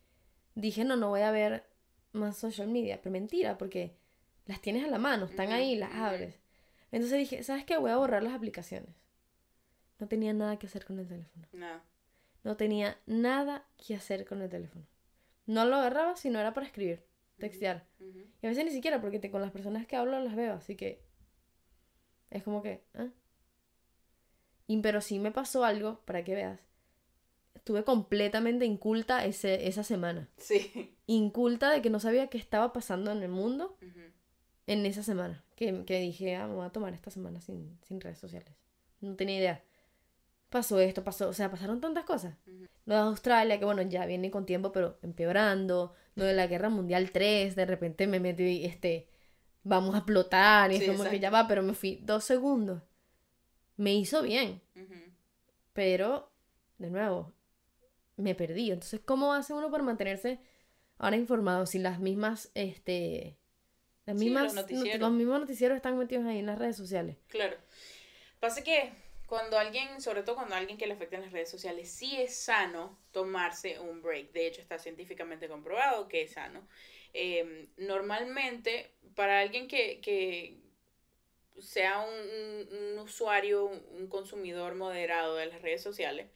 dije, 0.56 0.84
no, 0.84 0.96
no 0.96 1.10
voy 1.10 1.22
a 1.22 1.30
ver 1.30 1.64
más 2.12 2.38
social 2.38 2.70
media. 2.70 3.00
Pero 3.04 3.12
mentira, 3.12 3.60
porque 3.60 3.96
las 4.48 4.62
tienes 4.62 4.84
a 4.84 4.88
la 4.88 4.98
mano, 4.98 5.26
están 5.28 5.52
ahí, 5.52 5.76
las 5.76 5.94
abres. 5.94 6.40
Entonces 6.92 7.20
dije, 7.20 7.44
¿sabes 7.44 7.66
qué? 7.66 7.78
Voy 7.78 7.92
a 7.92 7.98
borrar 7.98 8.24
las 8.24 8.34
aplicaciones. 8.34 9.05
No 10.00 10.08
tenía 10.08 10.34
nada 10.34 10.58
que 10.58 10.68
hacer 10.68 10.86
con 10.86 11.00
el 11.00 11.08
teléfono. 11.08 11.48
Nada. 11.54 11.84
No 12.44 12.58
tenía 12.58 12.98
nada 13.06 13.66
que 13.78 13.96
hacer 13.96 14.26
con 14.26 14.42
el 14.42 14.50
teléfono. 14.50 14.86
No 15.46 15.66
lo 15.66 15.76
agarraba 15.78 16.16
si 16.16 16.30
no 16.30 16.40
era 16.40 16.54
para 16.54 16.66
escribir, 16.68 17.04
textear. 17.38 17.86
Y 18.42 18.46
a 18.46 18.50
veces 18.50 18.66
ni 18.66 18.72
siquiera, 18.72 19.00
porque 19.02 19.20
te- 19.20 19.32
con 19.32 19.42
las 19.42 19.52
personas 19.52 19.88
que 19.88 19.96
hablo 19.96 20.20
las 20.20 20.36
veo, 20.36 20.54
así 20.54 20.76
que 20.76 21.02
es 22.30 22.44
como 22.44 22.62
que... 22.62 22.84
¿ah? 22.96 23.08
Y, 24.68 24.82
pero 24.82 25.02
sí 25.02 25.20
me 25.20 25.32
pasó 25.32 25.64
algo, 25.64 26.02
para 26.06 26.24
que 26.24 26.34
veas. 26.36 26.60
Estuve 27.54 27.84
completamente 27.84 28.66
inculta 28.66 29.26
ese, 29.26 29.68
esa 29.68 29.84
semana. 29.84 30.28
Sí. 30.38 30.96
Inculta 31.08 31.72
de 31.72 31.82
que 31.82 31.90
no 31.90 32.00
sabía 32.00 32.28
qué 32.28 32.38
estaba 32.38 32.74
pasando 32.74 33.12
en 33.12 33.22
el 33.24 33.30
mundo 33.30 33.78
en 34.68 34.86
esa 34.86 35.04
semana. 35.04 35.44
Que, 35.56 35.86
que 35.86 36.00
dije, 36.00 36.36
ah, 36.36 36.48
me 36.48 36.56
voy 36.56 36.66
a 36.66 36.72
tomar 36.72 36.94
esta 36.94 37.12
semana 37.12 37.42
sin, 37.42 37.78
sin 37.84 38.02
redes 38.02 38.18
sociales. 38.20 38.52
No 39.02 39.16
tenía 39.16 39.38
idea. 39.38 39.64
Pasó 40.56 40.80
esto, 40.80 41.04
pasó, 41.04 41.28
o 41.28 41.34
sea, 41.34 41.52
pasaron 41.52 41.82
tantas 41.82 42.06
cosas. 42.06 42.38
Ujú. 42.48 42.66
Lo 42.86 42.96
de 42.96 43.02
Australia, 43.02 43.60
que 43.60 43.66
bueno, 43.66 43.82
ya 43.82 44.06
viene 44.06 44.32
con 44.32 44.46
tiempo, 44.46 44.72
pero 44.72 44.98
empeorando. 45.02 45.94
Lo 46.16 46.24
de 46.24 46.34
la 46.34 46.48
Guerra 46.48 46.70
Mundial 46.70 47.12
3, 47.12 47.58
de 47.58 47.66
repente 47.66 48.08
me 48.08 48.22
metí, 48.22 48.64
este, 48.64 49.10
vamos 49.64 49.96
a 49.96 49.98
explotar. 49.98 50.72
Y 50.72 50.78
Sí, 50.78 50.86
es 50.86 50.96
como 50.98 51.10
que 51.10 51.20
ya 51.20 51.30
va, 51.30 51.46
pero 51.46 51.62
me 51.62 51.74
fui 51.74 52.00
dos 52.04 52.24
segundos. 52.24 52.82
Me 53.76 53.94
hizo 53.96 54.22
bien, 54.22 54.62
pero, 55.74 56.32
de 56.78 56.90
nuevo, 56.90 57.34
me 58.16 58.34
perdí. 58.34 58.72
Entonces, 58.72 59.02
¿cómo 59.04 59.34
hace 59.34 59.54
uno 59.54 59.70
para 59.70 59.84
mantenerse 59.84 60.40
ahora 60.98 61.18
informado 61.18 61.66
si 61.66 61.80
las 61.80 62.00
mismas, 62.00 62.50
este... 62.54 63.38
Las 64.06 64.18
Sí, 64.20 64.30
los 64.30 64.34
mismas, 64.34 64.54
not- 64.54 64.62
noticieros. 64.72 65.02
los 65.02 65.12
mismos 65.12 65.40
noticieros 65.42 65.76
están 65.76 65.98
metidos 65.98 66.26
ahí 66.26 66.40
en 66.40 66.46
las 66.46 66.58
redes 66.60 66.78
sociales. 66.78 67.18
Claro. 67.28 67.58
Pasa 68.40 68.64
que 68.64 68.94
cuando 69.28 69.58
alguien, 69.58 70.02
sobre 70.02 70.24
todo 70.24 70.36
cuando 70.36 70.56
alguien 70.56 70.78
que 70.78 70.88
le 70.88 70.94
afectan 70.94 71.22
las 71.22 71.32
redes 71.32 71.50
sociales, 71.50 71.92
sí 71.92 72.16
es 72.22 72.38
sano 72.38 73.00
tomarse 73.12 73.80
un 73.80 74.02
break. 74.02 74.32
De 74.32 74.48
hecho, 74.48 74.62
está 74.62 74.80
científicamente 74.80 75.48
comprobado 75.48 76.08
que 76.08 76.24
es 76.24 76.34
sano. 76.34 76.68
Eh, 77.14 77.70
normalmente, 77.78 78.92
para 79.16 79.40
alguien 79.40 79.68
que, 79.68 80.02
que 80.02 80.60
sea 81.60 82.00
un, 82.00 82.14
un- 82.14 82.94
un 82.94 83.00
usuario, 83.00 83.66
un 83.66 84.08
consumidor 84.08 84.76
moderado 84.76 85.36
de 85.36 85.46
las 85.48 85.62
redes 85.62 85.82
sociales, 85.82 86.30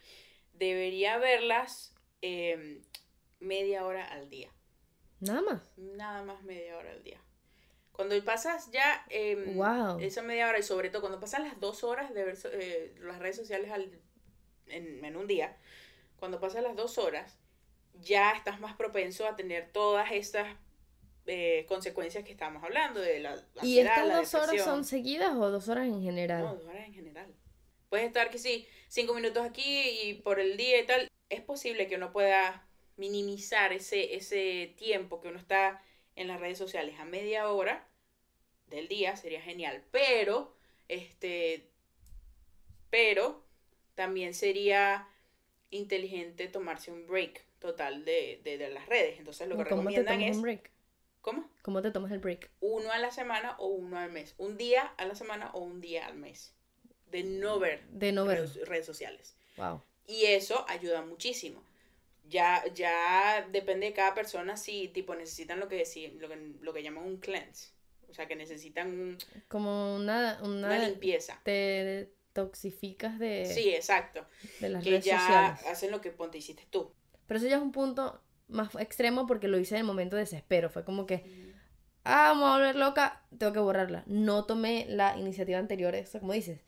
debería 0.54 1.18
verlas 1.18 1.94
eh, 2.22 2.82
media 3.40 3.86
hora 3.86 4.06
al 4.06 4.30
día. 4.30 4.52
Nada 5.22 5.42
más. 5.42 5.62
Nada 5.78 6.22
más 6.22 6.44
media 6.44 6.78
hora 6.78 6.92
al 6.92 7.02
día. 7.04 7.20
Cuando 8.00 8.24
pasas 8.24 8.72
ya 8.72 9.06
em, 9.10 9.58
Wow. 9.58 10.00
esa 10.00 10.22
media 10.22 10.48
hora 10.48 10.58
y 10.58 10.64
sobre 10.64 10.90
todo 10.90 11.02
cuando 11.02 11.20
pasan 11.20 11.44
las 11.44 11.60
dos 11.60 11.84
horas 11.84 12.14
de 12.14 12.24
ver 12.24 12.38
eh, 12.54 12.96
las 13.02 13.20
redes 13.20 13.36
sociales 13.36 13.70
al- 13.72 13.92
en, 14.68 15.04
en 15.04 15.18
un 15.18 15.28
día, 15.28 15.58
cuando 16.18 16.40
pasan 16.40 16.64
las 16.64 16.78
dos 16.78 16.98
horas, 16.98 17.38
ya 18.02 18.32
estás 18.32 18.62
más 18.62 18.78
propenso 18.78 19.28
a 19.28 19.36
tener 19.36 19.74
todas 19.74 20.14
estas 20.14 20.48
eh, 21.26 21.66
consecuencias 21.68 22.24
que 22.24 22.32
estamos 22.32 22.64
hablando 22.64 23.02
de 23.02 23.20
la 23.20 23.32
¿Y 23.34 23.60
ansiedad, 23.60 23.90
estas 23.98 24.08
la 24.08 24.16
dos 24.16 24.34
horas 24.34 24.64
son 24.64 24.86
seguidas 24.86 25.36
o 25.36 25.52
dos 25.52 25.68
horas 25.68 25.86
en 25.88 26.02
general? 26.02 26.44
No, 26.44 26.56
dos 26.56 26.66
horas 26.68 26.86
en 26.88 26.94
general. 26.94 27.28
Puedes 27.90 28.08
estar 28.08 28.30
que 28.30 28.38
sí, 28.38 28.66
cinco 28.88 29.14
minutos 29.14 29.44
aquí 29.46 29.90
y 30.04 30.14
por 30.14 30.40
el 30.40 30.56
día 30.56 30.80
y 30.80 30.86
tal. 30.86 31.10
Es 31.28 31.42
posible 31.42 31.88
que 31.88 31.98
uno 31.98 32.14
pueda 32.14 32.66
minimizar 32.96 33.74
ese, 33.74 34.16
ese 34.16 34.74
tiempo 34.78 35.20
que 35.20 35.28
uno 35.28 35.38
está 35.38 35.82
en 36.16 36.30
las 36.30 36.40
redes 36.40 36.58
sociales 36.58 36.98
a 36.98 37.04
media 37.04 37.50
hora 37.50 37.89
del 38.70 38.88
día, 38.88 39.16
sería 39.16 39.42
genial. 39.42 39.84
Pero, 39.92 40.54
este, 40.88 41.68
pero 42.90 43.44
también 43.96 44.34
sería 44.34 45.08
inteligente 45.72 46.48
tomarse 46.48 46.92
un 46.92 47.06
break 47.08 47.44
total 47.60 48.06
de, 48.06 48.42
de, 48.44 48.58
de 48.58 48.70
las 48.70 48.86
redes. 48.88 49.20
Entonces 49.20 49.48
lo 49.48 49.58
que 49.58 49.64
¿Cómo 49.66 49.84
te 49.84 49.98
recomiendan 50.00 50.16
tomas 50.16 50.30
es, 50.30 50.36
un 50.38 50.42
break? 50.42 50.72
¿cómo? 51.22 51.50
¿Cómo 51.62 51.82
te 51.82 51.92
tomas 51.92 52.12
el 52.12 52.20
break? 52.20 52.50
uno 52.62 52.92
a 52.92 52.98
la 52.98 53.12
semana 53.12 53.56
o 53.60 53.68
uno 53.68 53.98
al 53.98 54.12
mes. 54.12 54.36
Un 54.38 54.58
día 54.58 54.94
a 54.98 55.06
la 55.06 55.16
semana 55.16 55.52
o 55.54 55.60
un 55.60 55.82
día 55.82 56.06
al 56.06 56.16
mes. 56.16 56.54
De 57.12 57.24
no 57.24 57.60
ver 57.60 57.84
De 57.90 58.12
no 58.12 58.26
ver. 58.26 58.40
redes, 58.40 58.68
redes 58.68 58.86
sociales. 58.86 59.36
Wow. 59.58 59.82
Y 60.08 60.26
eso 60.26 60.66
ayuda 60.68 61.02
muchísimo. 61.02 61.64
Ya, 62.28 62.64
ya 62.74 63.48
depende 63.52 63.88
de 63.88 63.94
cada 63.94 64.14
persona 64.14 64.56
si 64.56 64.88
tipo 64.88 65.16
necesitan 65.16 65.60
lo 65.60 65.68
que, 65.68 65.84
lo 66.20 66.30
que, 66.30 66.54
lo 66.62 66.74
que 66.74 66.84
llaman 66.84 67.04
un 67.04 67.18
cleanse. 67.18 67.72
O 68.10 68.14
sea, 68.14 68.28
que 68.28 68.36
necesitan 68.36 68.88
un, 68.88 69.18
como 69.48 69.96
una, 69.96 70.40
una, 70.42 70.80
limpieza. 70.80 71.40
Te 71.44 72.12
toxificas 72.34 73.20
de... 73.20 73.46
Sí, 73.46 73.70
exacto. 73.70 74.26
De 74.60 74.70
las 74.70 74.84
que 74.84 74.92
redes 74.92 75.06
ya 75.06 75.20
sociales. 75.20 75.66
hacen 75.68 75.92
lo 75.92 76.02
que 76.02 76.12
ponte 76.12 76.38
hiciste 76.38 76.66
tú. 76.70 76.92
Pero 77.28 77.38
eso 77.38 77.48
ya 77.48 77.58
es 77.58 77.62
un 77.62 77.72
punto 77.72 78.22
más 78.48 78.74
extremo 78.76 79.28
porque 79.28 79.48
lo 79.48 79.60
hice 79.60 79.76
en 79.76 79.82
el 79.82 79.88
momento 79.88 80.16
de 80.16 80.24
desespero. 80.24 80.70
Fue 80.70 80.84
como 80.84 81.06
que, 81.06 81.24
ah, 82.04 82.30
vamos 82.30 82.50
a 82.50 82.54
volver 82.54 82.76
loca, 82.76 83.24
tengo 83.38 83.54
que 83.54 83.60
borrarla. 83.60 84.04
No 84.08 84.46
tomé 84.46 84.86
la 84.90 85.18
iniciativa 85.18 85.60
anterior, 85.60 85.96
eso 85.96 86.20
como 86.20 86.34
dices. 86.34 86.62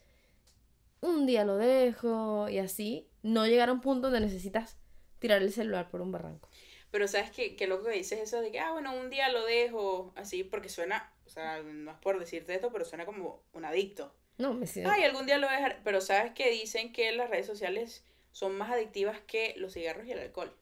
Un 1.01 1.25
día 1.25 1.45
lo 1.45 1.57
dejo 1.57 2.47
y 2.49 2.59
así. 2.59 3.07
No 3.23 3.47
llegar 3.47 3.69
a 3.69 3.73
un 3.73 3.81
punto 3.81 4.09
donde 4.09 4.25
necesitas 4.25 4.77
tirar 5.19 5.41
el 5.41 5.51
celular 5.51 5.89
por 5.89 6.01
un 6.01 6.11
barranco. 6.11 6.49
Pero 6.91 7.07
sabes 7.07 7.31
que, 7.31 7.55
que 7.55 7.67
lo 7.67 7.81
que 7.81 7.91
dices 7.91 8.19
eso 8.19 8.41
de 8.41 8.51
que, 8.51 8.59
ah, 8.59 8.71
bueno, 8.71 8.93
un 8.93 9.09
día 9.09 9.29
lo 9.29 9.45
dejo 9.45 10.11
así, 10.15 10.43
porque 10.43 10.67
suena, 10.67 11.11
sea, 11.31 11.61
no 11.61 11.91
es 11.91 11.97
por 11.97 12.19
decirte 12.19 12.53
esto, 12.53 12.71
pero 12.71 12.85
suena 12.85 13.05
como 13.05 13.43
un 13.53 13.65
adicto. 13.65 14.13
No, 14.37 14.53
me 14.53 14.67
siento. 14.67 14.91
Ay, 14.91 15.03
algún 15.03 15.25
día 15.25 15.37
lo 15.37 15.47
voy 15.47 15.55
a 15.55 15.59
dejar. 15.59 15.81
Pero 15.83 16.01
sabes 16.01 16.33
que 16.33 16.49
dicen 16.49 16.91
que 16.93 17.11
las 17.11 17.29
redes 17.29 17.45
sociales 17.45 18.03
son 18.31 18.57
más 18.57 18.71
adictivas 18.71 19.19
que 19.27 19.53
los 19.57 19.73
cigarros 19.73 20.07
y 20.07 20.11
el 20.11 20.19
alcohol. 20.19 20.55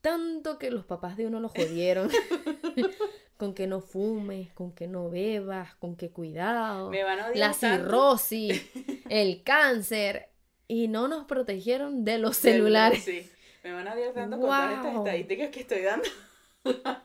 Tanto 0.00 0.58
que 0.58 0.70
los 0.70 0.84
papás 0.84 1.16
de 1.16 1.26
uno 1.26 1.40
lo 1.40 1.48
jodieron. 1.48 2.10
con 3.40 3.54
que 3.54 3.66
no 3.66 3.80
fumes, 3.80 4.52
con 4.52 4.72
que 4.72 4.86
no 4.86 5.08
bebas, 5.08 5.74
con 5.76 5.96
que 5.96 6.10
cuidado. 6.10 6.90
Me 6.90 7.02
van 7.04 7.20
a 7.20 7.28
odiar 7.28 7.38
la 7.38 7.52
cirrosis, 7.54 8.62
el 9.08 9.42
cáncer. 9.42 10.28
Y 10.68 10.88
no 10.88 11.08
nos 11.08 11.24
protegieron 11.24 12.04
de 12.04 12.18
los 12.18 12.36
celulares. 12.36 13.02
Sí. 13.02 13.28
Me 13.64 13.72
van 13.72 13.88
a 13.88 13.94
odiar 13.94 14.12
tanto 14.12 14.38
con 14.38 14.46
todas 14.46 14.72
estas 14.72 14.94
estadísticas 14.94 15.50
que 15.50 15.60
estoy 15.60 15.82
dando. 15.82 16.08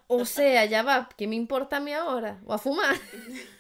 O 0.08 0.26
sea, 0.26 0.66
ya 0.66 0.84
va, 0.84 1.10
¿qué 1.18 1.28
me 1.28 1.36
importa 1.36 1.78
a 1.78 1.80
mí 1.80 1.94
ahora? 1.94 2.42
O 2.46 2.54
a 2.54 2.58
fumar. 2.58 2.96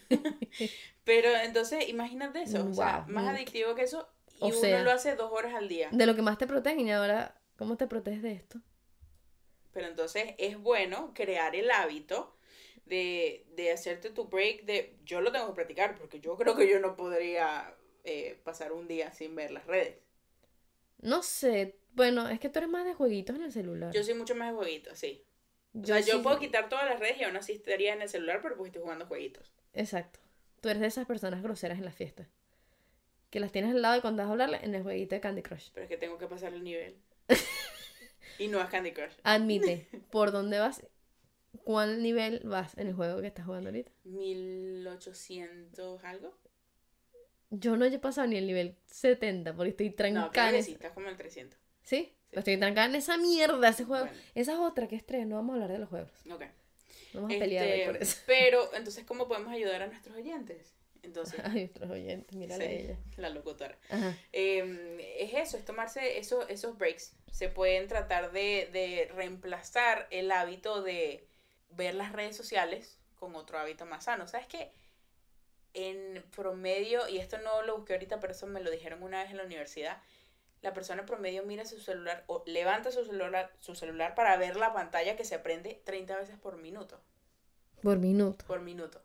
Pero 1.04 1.30
entonces, 1.43 1.88
imagínate 1.89 2.41
eso. 2.43 2.66
O 2.70 2.74
sea, 2.74 3.06
más 3.08 3.28
adictivo 3.28 3.76
que 3.76 3.84
eso. 3.84 4.08
Y 4.39 4.43
O 4.43 4.48
uno 4.48 4.56
sea. 4.60 4.84
lo 4.84 4.91
hace 4.91 5.16
dos 5.16 5.32
horas 5.32 5.54
al 5.54 5.68
día. 5.70 5.89
De 5.91 6.06
lo 6.06 6.16
que 6.16 6.22
más 6.22 6.38
te 6.38 6.48
protegen 6.48 6.88
y 6.88 6.91
ahora, 6.91 7.36
¿cómo 7.58 7.78
te 7.78 7.88
proteges 7.88 8.22
de 8.22 8.34
esto? 8.34 8.60
Pero 9.74 9.88
entonces 9.88 10.34
es 10.38 10.58
bueno 10.58 11.12
crear 11.14 11.56
el 11.56 11.70
hábito 11.70 12.36
de, 12.86 13.46
de 13.56 13.72
hacerte 13.72 14.10
tu 14.10 14.26
break 14.26 14.64
de... 14.66 14.98
Yo 15.06 15.22
lo 15.22 15.32
tengo 15.32 15.48
que 15.48 15.54
practicar 15.54 15.96
porque 15.96 16.20
yo 16.20 16.38
creo 16.38 16.56
que 16.56 16.70
yo 16.70 16.80
no 16.80 16.96
podría 16.96 17.76
eh, 18.04 18.39
pasar 18.43 18.72
un 18.72 18.88
día 18.88 19.12
sin 19.12 19.36
ver 19.36 19.52
las 19.52 19.66
redes. 19.68 19.98
No 21.02 21.24
sé. 21.24 21.80
Bueno, 21.93 22.28
es 22.28 22.39
que 22.39 22.50
tú 22.50 22.60
eres 22.60 22.70
más 22.70 22.86
de 22.86 22.93
jueguitos 22.93 23.36
en 23.36 23.43
el 23.43 23.52
celular. 23.52 23.93
Yo 23.93 24.04
soy 24.04 24.14
mucho 24.14 24.36
más 24.36 24.50
de 24.52 24.56
jueguitos, 24.58 24.98
sí. 25.00 25.24
O 25.76 25.80
Yo 25.82 25.86
sea, 25.95 25.99
yo 25.99 26.17
sí- 26.17 26.23
puedo 26.23 26.39
quitar 26.39 26.69
todas 26.69 26.86
las 26.86 26.99
redes 26.99 27.17
y 27.19 27.23
aún 27.23 27.36
así 27.36 27.51
estaría 27.53 27.93
en 27.93 28.01
el 28.01 28.09
celular, 28.09 28.39
pero 28.41 28.55
pues 28.55 28.69
estoy 28.69 28.82
jugando 28.82 29.05
jueguitos. 29.05 29.51
Exacto. 29.73 30.19
Tú 30.61 30.69
eres 30.69 30.82
de 30.82 30.88
esas 30.88 31.05
personas 31.05 31.43
groseras 31.43 31.78
en 31.78 31.86
las 31.86 31.95
fiestas. 31.95 32.28
Que 33.30 33.39
las 33.41 33.51
tienes 33.51 33.71
al 33.71 33.82
lado 33.82 33.97
y 33.97 34.01
cuando 34.01 34.23
vas 34.23 34.30
a 34.30 34.32
hablarle 34.32 34.59
en 34.63 34.73
el 34.73 34.84
jueguito 34.84 35.15
de 35.15 35.21
Candy 35.21 35.41
Crush. 35.41 35.69
Pero 35.73 35.84
es 35.84 35.89
que 35.89 35.97
tengo 35.97 36.17
que 36.17 36.28
pasar 36.28 36.53
el 36.53 36.63
nivel. 36.63 36.95
y 38.39 38.47
no 38.47 38.61
es 38.61 38.69
Candy 38.69 38.93
Crush. 38.93 39.13
Admite, 39.23 39.88
¿por 40.11 40.32
dónde 40.32 40.59
vas? 40.59 40.82
¿Cuál 41.63 42.01
nivel 42.03 42.41
vas 42.45 42.78
en 42.78 42.88
el 42.88 42.93
juego 42.93 43.21
que 43.21 43.28
estás 43.28 43.45
jugando 43.45 43.69
ahorita? 43.69 43.91
1800 44.03 46.03
algo. 46.03 46.38
Yo 47.49 47.76
no 47.78 47.86
he 47.86 47.99
pasado 47.99 48.28
ni 48.28 48.38
el 48.38 48.47
nivel 48.47 48.76
70 48.86 49.53
porque 49.53 49.69
estoy 49.71 49.89
No, 49.89 49.95
trancada 49.95 50.32
creo 50.32 50.47
en 50.49 50.55
que 50.55 50.63
sí, 50.63 50.71
estás 50.73 50.91
como 50.93 51.09
el 51.09 51.17
300. 51.17 51.59
¿Sí? 51.84 52.13
Estoy 52.39 52.57
trancada 52.57 52.88
en 52.88 52.95
esa 52.95 53.17
mierda, 53.17 53.69
ese 53.69 53.86
juego. 53.86 54.05
Bueno. 54.05 54.19
Esa 54.36 54.53
es 54.53 54.59
otra 54.59 54.88
que 54.88 54.95
estrés, 54.95 55.25
no 55.25 55.36
vamos 55.36 55.51
a 55.51 55.55
hablar 55.55 55.71
de 55.71 55.79
los 55.79 55.89
juegos. 55.89 56.11
Ok. 56.31 56.43
Vamos 57.13 57.33
a 57.33 57.39
pelear 57.39 57.65
hoy 57.65 57.71
Este, 57.71 57.86
por 57.93 58.01
eso. 58.01 58.17
Pero, 58.25 58.73
entonces, 58.73 59.05
¿cómo 59.05 59.27
podemos 59.27 59.51
ayudar 59.53 59.81
a 59.81 59.88
nuestros 59.88 60.15
oyentes? 60.17 60.73
Entonces, 61.03 61.39
Ay, 61.43 61.61
nuestros 61.65 61.91
oyentes, 61.91 62.36
mírale 62.36 62.65
sí, 62.65 62.71
a 62.71 62.75
ella. 62.79 62.97
la 63.17 63.29
locutora. 63.29 63.77
Eh, 64.33 65.15
es 65.19 65.33
eso, 65.36 65.55
es 65.57 65.63
tomarse 65.63 66.17
esos, 66.17 66.49
esos 66.49 66.77
breaks. 66.77 67.13
Se 67.31 67.47
pueden 67.47 67.88
tratar 67.88 68.31
de, 68.31 68.69
de 68.73 69.11
reemplazar 69.13 70.07
el 70.09 70.31
hábito 70.31 70.81
de 70.81 71.27
ver 71.69 71.93
las 71.93 72.11
redes 72.11 72.36
sociales 72.36 72.97
con 73.15 73.36
otro 73.36 73.59
hábito 73.59 73.86
más 73.86 74.05
sano. 74.05 74.27
¿Sabes 74.27 74.47
qué? 74.47 74.71
En 75.73 76.23
promedio, 76.36 77.07
y 77.09 77.17
esto 77.17 77.38
no 77.39 77.61
lo 77.63 77.75
busqué 77.77 77.93
ahorita, 77.93 78.19
pero 78.19 78.31
eso 78.33 78.47
me 78.47 78.61
lo 78.61 78.71
dijeron 78.71 79.03
una 79.03 79.21
vez 79.21 79.29
en 79.31 79.38
la 79.38 79.43
universidad, 79.43 80.01
la 80.66 80.74
persona 80.74 81.05
promedio 81.05 81.43
mira 81.43 81.63
su 81.63 81.80
celular 81.80 82.24
o 82.26 82.43
levanta 82.47 82.91
su 82.91 83.05
celular, 83.05 83.53
su 83.59 83.76
celular 83.76 84.16
para 84.16 84.36
ver 84.36 84.55
la 84.55 84.74
pantalla 84.74 85.16
que 85.16 85.24
se 85.24 85.38
prende 85.38 85.80
30 85.86 86.18
veces 86.18 86.39
por 86.39 86.57
minuto. 86.57 86.99
Por 87.84 87.99
minuto. 87.99 88.45
Por 88.47 88.61
minuto. 88.61 89.03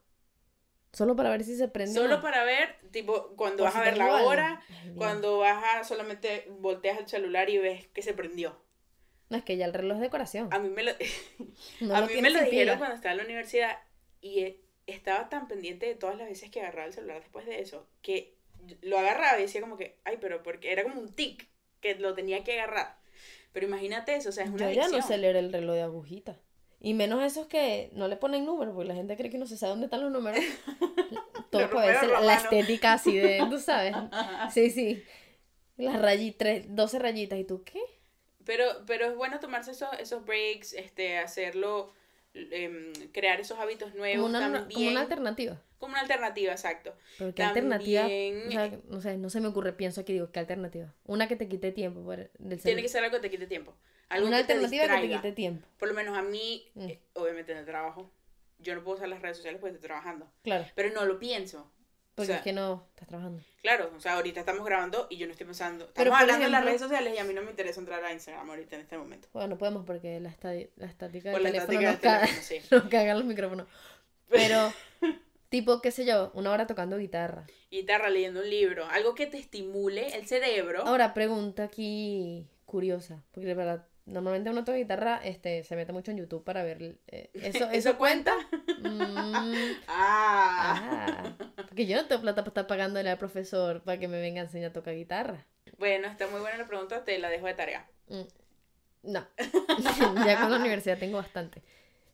Solo 0.90 1.14
para 1.14 1.28
ver 1.28 1.44
si 1.44 1.58
se 1.58 1.68
prende. 1.68 1.92
Solo 1.92 2.22
para 2.22 2.44
ver, 2.44 2.78
tipo, 2.90 3.36
cuando 3.36 3.64
vas 3.64 3.76
a 3.76 3.82
ver 3.82 3.98
la 3.98 4.22
hora, 4.24 4.62
Ay, 4.70 4.94
cuando 4.96 5.38
vas 5.38 5.62
a 5.62 5.84
solamente 5.84 6.46
volteas 6.48 6.98
el 6.98 7.06
celular 7.06 7.50
y 7.50 7.58
ves 7.58 7.88
que 7.88 8.00
se 8.00 8.14
prendió. 8.14 8.58
No, 9.28 9.36
es 9.36 9.44
que 9.44 9.58
ya 9.58 9.66
el 9.66 9.74
reloj 9.74 9.96
es 9.98 10.02
decoración. 10.02 10.48
A 10.52 10.58
mí 10.58 10.70
me 10.70 10.82
lo, 10.82 10.92
No 11.80 11.94
a 11.94 12.00
lo 12.00 12.06
mí 12.06 12.22
me 12.22 12.30
lo 12.30 12.40
dijeron 12.40 12.78
cuando 12.78 12.96
estaba 12.96 13.12
en 13.12 13.18
la 13.18 13.24
universidad 13.24 13.78
y 14.22 14.40
eh, 14.40 14.60
estaba 14.86 15.28
tan 15.28 15.46
pendiente 15.46 15.84
de 15.84 15.94
todas 15.94 16.16
las 16.16 16.26
veces 16.26 16.50
que 16.50 16.62
agarraba 16.62 16.86
el 16.86 16.94
celular 16.94 17.20
después 17.20 17.44
de 17.44 17.60
eso 17.60 17.86
que 18.00 18.40
lo 18.82 18.98
agarraba 18.98 19.38
y 19.38 19.42
decía 19.42 19.60
como 19.60 19.76
que, 19.76 19.98
ay, 20.04 20.16
pero 20.20 20.42
porque 20.42 20.72
era 20.72 20.82
como 20.82 21.00
un 21.00 21.12
tic 21.12 21.49
que 21.80 21.94
lo 21.96 22.14
tenía 22.14 22.44
que 22.44 22.60
agarrar. 22.60 22.98
Pero 23.52 23.66
imagínate 23.66 24.14
eso, 24.14 24.28
o 24.28 24.32
sea, 24.32 24.44
es 24.44 24.50
una 24.50 24.70
Yo 24.70 24.82
ya 24.82 24.88
no 24.88 25.02
sé 25.02 25.18
leer 25.18 25.36
el 25.36 25.52
reloj 25.52 25.74
de 25.74 25.82
agujita. 25.82 26.38
Y 26.82 26.94
menos 26.94 27.22
esos 27.22 27.46
que 27.46 27.90
no 27.92 28.08
le 28.08 28.16
ponen 28.16 28.46
números, 28.46 28.74
porque 28.74 28.88
la 28.88 28.94
gente 28.94 29.16
cree 29.16 29.30
que 29.30 29.38
no 29.38 29.46
se 29.46 29.58
sabe 29.58 29.70
dónde 29.70 29.86
están 29.86 30.00
los 30.00 30.10
números. 30.10 30.40
Todo 31.50 31.62
Los 31.62 31.70
puede 31.70 31.92
números 31.92 32.16
ser 32.16 32.24
la 32.24 32.34
estética 32.34 32.92
así 32.94 33.16
de, 33.16 33.44
tú 33.50 33.58
sabes. 33.58 33.94
Sí, 34.52 34.70
sí. 34.70 35.04
Las 35.76 36.00
rayitas, 36.00 36.64
12 36.68 36.98
rayitas. 36.98 37.38
¿Y 37.38 37.44
tú 37.44 37.62
qué? 37.64 37.80
Pero, 38.44 38.64
pero 38.86 39.06
es 39.06 39.16
bueno 39.16 39.40
tomarse 39.40 39.72
esos, 39.72 39.88
esos 39.98 40.24
breaks, 40.24 40.72
este, 40.72 41.18
hacerlo, 41.18 41.92
em, 42.34 42.92
crear 43.12 43.40
esos 43.40 43.58
hábitos 43.58 43.90
Como 43.90 44.00
nuevos 44.00 44.28
una, 44.28 44.40
también. 44.40 44.68
como 44.70 44.88
una 44.90 45.00
alternativa. 45.00 45.62
Como 45.78 45.92
una 45.92 46.02
alternativa, 46.02 46.52
exacto. 46.52 46.94
Pero 47.18 47.34
qué 47.34 47.42
alternativa. 47.42 48.02
También- 48.02 48.48
O 48.48 48.50
sea, 48.50 48.70
no 48.88 49.00
sé, 49.00 49.16
no 49.16 49.30
se 49.30 49.40
me 49.40 49.48
ocurre, 49.48 49.72
pienso 49.72 50.00
aquí, 50.02 50.12
digo, 50.12 50.30
¿qué 50.30 50.38
alternativa? 50.40 50.94
Una 51.04 51.26
que 51.28 51.36
te 51.36 51.48
quite 51.48 51.72
tiempo 51.72 52.02
por, 52.04 52.30
del 52.38 52.60
Tiene 52.60 52.82
que 52.82 52.88
ser 52.88 53.02
algo 53.04 53.16
que 53.16 53.22
te 53.22 53.30
quite 53.30 53.46
tiempo. 53.46 53.74
Algo 54.08 54.26
Una 54.28 54.38
que 54.38 54.44
te 54.44 54.52
alternativa 54.54 54.96
que 55.00 55.06
te 55.08 55.14
quite 55.14 55.32
tiempo. 55.32 55.66
Por 55.78 55.88
lo 55.88 55.94
menos 55.94 56.16
a 56.18 56.22
mí, 56.22 56.70
Mm. 56.74 56.82
eh, 56.88 57.00
obviamente 57.14 57.52
en 57.52 57.58
el 57.58 57.64
trabajo, 57.64 58.10
yo 58.58 58.74
no 58.74 58.82
puedo 58.84 58.96
usar 58.98 59.08
las 59.08 59.22
redes 59.22 59.36
sociales 59.38 59.60
porque 59.60 59.74
estoy 59.76 59.86
trabajando. 59.88 60.30
Claro, 60.42 60.66
Pero 60.74 60.92
no 60.92 61.04
lo 61.06 61.18
pienso. 61.18 61.70
Porque 62.20 62.26
sea, 62.32 62.36
es 62.36 62.42
que 62.42 62.52
no 62.52 62.86
estás 62.90 63.08
trabajando. 63.08 63.42
Claro, 63.62 63.90
o 63.96 64.00
sea, 64.00 64.14
ahorita 64.14 64.40
estamos 64.40 64.64
grabando 64.64 65.06
y 65.10 65.16
yo 65.18 65.26
no 65.26 65.32
estoy 65.32 65.46
pensando. 65.46 65.84
Estamos 65.84 65.94
Pero, 65.96 66.14
hablando 66.14 66.46
en 66.46 66.52
las 66.52 66.60
ejemplo- 66.62 66.66
redes 66.68 66.80
sociales 66.80 67.14
y 67.14 67.18
a 67.18 67.24
mí 67.24 67.34
no 67.34 67.42
me 67.42 67.50
interesa 67.50 67.80
entrar 67.80 68.04
a 68.04 68.12
Instagram 68.12 68.48
ahorita 68.48 68.76
en 68.76 68.82
este 68.82 68.96
momento. 68.98 69.28
Bueno, 69.32 69.48
no 69.48 69.58
podemos 69.58 69.84
porque 69.84 70.18
la, 70.20 70.34
la 70.76 70.86
estática 70.86 71.30
del 71.30 71.42
la 71.42 71.50
teléfono 71.50 71.80
estática 71.80 71.92
nos, 71.92 72.00
del 72.00 72.00
caga, 72.00 72.20
teléfono, 72.26 72.42
sí. 72.46 72.60
nos 72.70 72.84
cagan 72.84 73.16
los 73.18 73.26
micrófonos. 73.26 73.66
Pero, 74.28 74.72
tipo, 75.50 75.80
qué 75.80 75.90
sé 75.90 76.04
yo, 76.04 76.30
una 76.34 76.50
hora 76.52 76.66
tocando 76.66 76.96
guitarra. 76.96 77.46
Guitarra, 77.70 78.08
leyendo 78.10 78.40
un 78.40 78.48
libro, 78.50 78.86
algo 78.86 79.14
que 79.14 79.26
te 79.26 79.38
estimule 79.38 80.16
el 80.16 80.26
cerebro. 80.26 80.82
Ahora, 80.86 81.12
pregunta 81.14 81.64
aquí 81.64 82.48
curiosa, 82.64 83.22
porque 83.32 83.48
de 83.48 83.54
verdad, 83.54 83.86
normalmente 84.06 84.50
uno 84.50 84.64
toca 84.64 84.76
guitarra, 84.78 85.20
este, 85.24 85.62
se 85.64 85.76
mete 85.76 85.92
mucho 85.92 86.10
en 86.10 86.18
YouTube 86.18 86.44
para 86.44 86.62
ver, 86.62 86.98
eh, 87.08 87.30
¿eso, 87.34 87.70
¿eso 87.70 87.96
cuenta? 87.98 88.34
Mm, 88.82 89.54
Ah. 89.88 91.34
ah, 91.38 91.52
porque 91.68 91.86
yo 91.86 91.96
no 91.96 92.06
tengo 92.06 92.22
plata 92.22 92.42
para 92.42 92.48
estar 92.50 92.66
pagándole 92.66 93.10
al 93.10 93.18
profesor 93.18 93.82
para 93.82 93.98
que 93.98 94.08
me 94.08 94.20
venga 94.20 94.40
a 94.40 94.44
enseñar 94.44 94.70
a 94.70 94.72
tocar 94.72 94.94
guitarra. 94.94 95.46
Bueno, 95.78 96.08
está 96.08 96.26
muy 96.28 96.40
buena 96.40 96.58
la 96.58 96.66
pregunta, 96.66 97.04
te 97.04 97.18
la 97.18 97.28
dejo 97.30 97.46
de 97.46 97.54
tarea. 97.54 97.88
Mm, 98.08 98.22
No, 99.02 99.26
ya 100.26 100.40
con 100.40 100.50
la 100.50 100.58
universidad 100.58 100.98
tengo 100.98 101.16
bastante. 101.18 101.62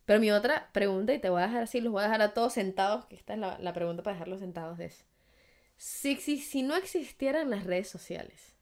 Pero 0.05 0.21
mi 0.21 0.31
otra 0.31 0.71
pregunta, 0.73 1.13
y 1.15 1.19
te 1.19 1.31
voy 1.31 1.43
a 1.43 1.47
dejar 1.49 1.63
así, 1.65 1.81
los 1.81 1.93
voy 1.93 2.01
a 2.03 2.05
dejar 2.05 2.23
a 2.23 2.33
todos 2.35 2.53
sentados, 2.53 3.07
que 3.07 3.17
esta 3.17 3.35
es 3.35 3.41
la, 3.41 3.59
la 3.59 3.73
pregunta 3.73 4.03
para 4.05 4.15
dejarlos 4.15 4.41
sentados 4.41 4.79
eso. 4.79 5.05
Si, 5.77 6.17
si, 6.17 6.39
si 6.39 6.63
no 6.63 6.77
existieran 6.77 7.51
las 7.51 7.65
redes 7.65 7.89
sociales, 7.89 8.55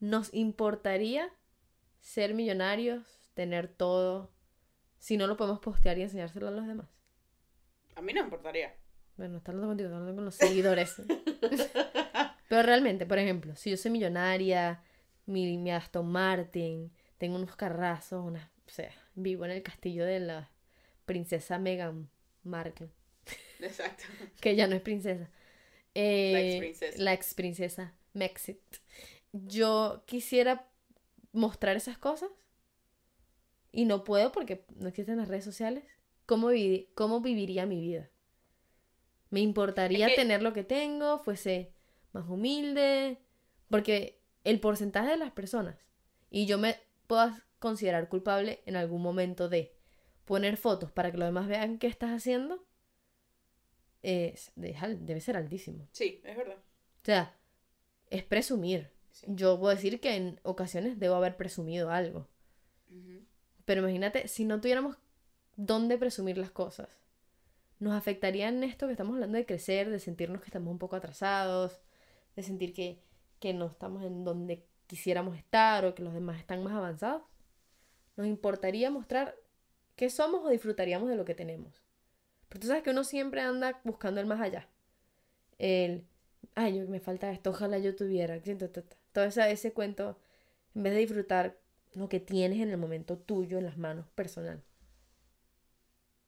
¿nos 0.00 0.32
importaría 0.32 1.30
ser 2.06 2.34
millonarios, 2.34 3.02
tener 3.34 3.66
todo, 3.66 4.30
si 4.96 5.16
no 5.16 5.26
lo 5.26 5.36
podemos 5.36 5.58
postear 5.58 5.98
y 5.98 6.02
enseñárselo 6.02 6.46
a 6.46 6.52
los 6.52 6.64
demás? 6.64 6.86
A 7.96 8.00
mí 8.00 8.12
no 8.12 8.20
me 8.20 8.26
importaría. 8.26 8.76
Bueno, 9.16 9.38
está 9.38 9.50
hablando 9.50 9.70
contigo, 9.70 9.88
está 9.88 9.96
hablando 9.96 10.14
con 10.14 10.24
los 10.24 10.36
seguidores. 10.36 11.02
Pero 12.48 12.62
realmente, 12.62 13.06
por 13.06 13.18
ejemplo, 13.18 13.56
si 13.56 13.70
yo 13.70 13.76
soy 13.76 13.90
millonaria, 13.90 14.84
mi, 15.26 15.58
mi 15.58 15.72
Aston 15.72 16.06
Martin, 16.06 16.92
tengo 17.18 17.34
unos 17.34 17.56
carrazos, 17.56 18.24
una, 18.24 18.52
o 18.66 18.70
sea, 18.70 18.92
vivo 19.16 19.44
en 19.44 19.50
el 19.50 19.64
castillo 19.64 20.04
de 20.04 20.20
la 20.20 20.48
princesa 21.06 21.58
Meghan 21.58 22.08
Markle, 22.44 22.90
Exacto. 23.58 24.04
que 24.40 24.54
ya 24.54 24.68
no 24.68 24.76
es 24.76 24.82
princesa. 24.82 25.28
Eh, 25.92 26.32
La 26.32 26.40
exprincesa. 26.40 27.02
La 27.02 27.12
ex 27.14 27.34
princesa 27.34 27.94
Mexit. 28.12 28.60
Yo 29.32 30.04
quisiera 30.06 30.68
mostrar 31.36 31.76
esas 31.76 31.98
cosas 31.98 32.30
y 33.72 33.84
no 33.84 34.04
puedo 34.04 34.32
porque 34.32 34.64
no 34.76 34.88
existen 34.88 35.18
las 35.18 35.28
redes 35.28 35.44
sociales, 35.44 35.84
¿cómo, 36.24 36.50
vivi- 36.50 36.88
cómo 36.94 37.20
viviría 37.20 37.66
mi 37.66 37.80
vida? 37.80 38.10
Me 39.30 39.40
importaría 39.40 40.06
Es 40.06 40.12
que- 40.12 40.16
tener 40.22 40.42
lo 40.42 40.52
que 40.52 40.64
tengo, 40.64 41.18
fuese 41.18 41.72
más 42.12 42.28
humilde, 42.28 43.18
porque 43.68 44.20
el 44.44 44.60
porcentaje 44.60 45.10
de 45.10 45.16
las 45.18 45.32
personas, 45.32 45.76
y 46.30 46.46
yo 46.46 46.58
me 46.58 46.78
puedo 47.06 47.30
considerar 47.58 48.08
culpable 48.08 48.62
en 48.66 48.76
algún 48.76 49.02
momento 49.02 49.48
de 49.48 49.74
poner 50.24 50.56
fotos 50.56 50.90
para 50.90 51.10
que 51.10 51.18
los 51.18 51.28
demás 51.28 51.46
vean 51.48 51.78
qué 51.78 51.86
estás 51.86 52.10
haciendo, 52.10 52.64
es, 54.02 54.52
debe 54.54 55.20
ser 55.20 55.36
altísimo. 55.36 55.86
Sí, 55.92 56.20
es 56.24 56.36
verdad. 56.36 56.56
O 56.56 57.04
sea, 57.04 57.36
es 58.08 58.22
presumir. 58.24 58.90
Sí. 59.16 59.26
Yo 59.30 59.58
puedo 59.58 59.74
decir 59.74 59.98
que 59.98 60.14
en 60.14 60.38
ocasiones 60.42 60.98
debo 60.98 61.14
haber 61.14 61.38
presumido 61.38 61.90
algo. 61.90 62.28
Pero 63.64 63.80
imagínate, 63.80 64.28
si 64.28 64.44
no 64.44 64.60
tuviéramos 64.60 64.98
dónde 65.56 65.96
presumir 65.96 66.36
las 66.36 66.50
cosas, 66.50 66.88
nos 67.78 67.94
afectaría 67.94 68.48
en 68.48 68.62
esto 68.62 68.86
que 68.86 68.92
estamos 68.92 69.14
hablando 69.14 69.38
de 69.38 69.46
crecer, 69.46 69.88
de 69.88 70.00
sentirnos 70.00 70.42
que 70.42 70.48
estamos 70.48 70.70
un 70.70 70.78
poco 70.78 70.96
atrasados, 70.96 71.80
de 72.36 72.42
sentir 72.42 72.74
que, 72.74 73.00
que 73.40 73.54
no 73.54 73.68
estamos 73.68 74.04
en 74.04 74.22
donde 74.22 74.66
quisiéramos 74.86 75.38
estar 75.38 75.86
o 75.86 75.94
que 75.94 76.02
los 76.02 76.12
demás 76.12 76.38
están 76.38 76.62
más 76.62 76.74
avanzados. 76.74 77.22
Nos 78.16 78.26
importaría 78.26 78.90
mostrar 78.90 79.34
qué 79.96 80.10
somos 80.10 80.44
o 80.44 80.50
disfrutaríamos 80.50 81.08
de 81.08 81.16
lo 81.16 81.24
que 81.24 81.34
tenemos. 81.34 81.82
Pero 82.50 82.60
tú 82.60 82.66
sabes 82.66 82.82
que 82.82 82.90
uno 82.90 83.02
siempre 83.02 83.40
anda 83.40 83.80
buscando 83.82 84.20
el 84.20 84.26
más 84.26 84.42
allá. 84.42 84.68
El, 85.58 86.06
ay, 86.56 86.78
yo, 86.78 86.88
me 86.88 86.98
falta 86.98 87.30
esto, 87.30 87.50
ojalá 87.50 87.78
yo 87.78 87.94
tuviera. 87.94 88.40
Todo 89.12 89.24
ese, 89.24 89.50
ese 89.52 89.72
cuento, 89.72 90.18
en 90.74 90.82
vez 90.82 90.94
de 90.94 91.00
disfrutar 91.00 91.58
lo 91.92 92.08
que 92.08 92.18
tienes 92.18 92.60
en 92.60 92.70
el 92.70 92.78
momento 92.78 93.16
tuyo, 93.16 93.58
en 93.58 93.64
las 93.64 93.78
manos, 93.78 94.08
personal. 94.14 94.62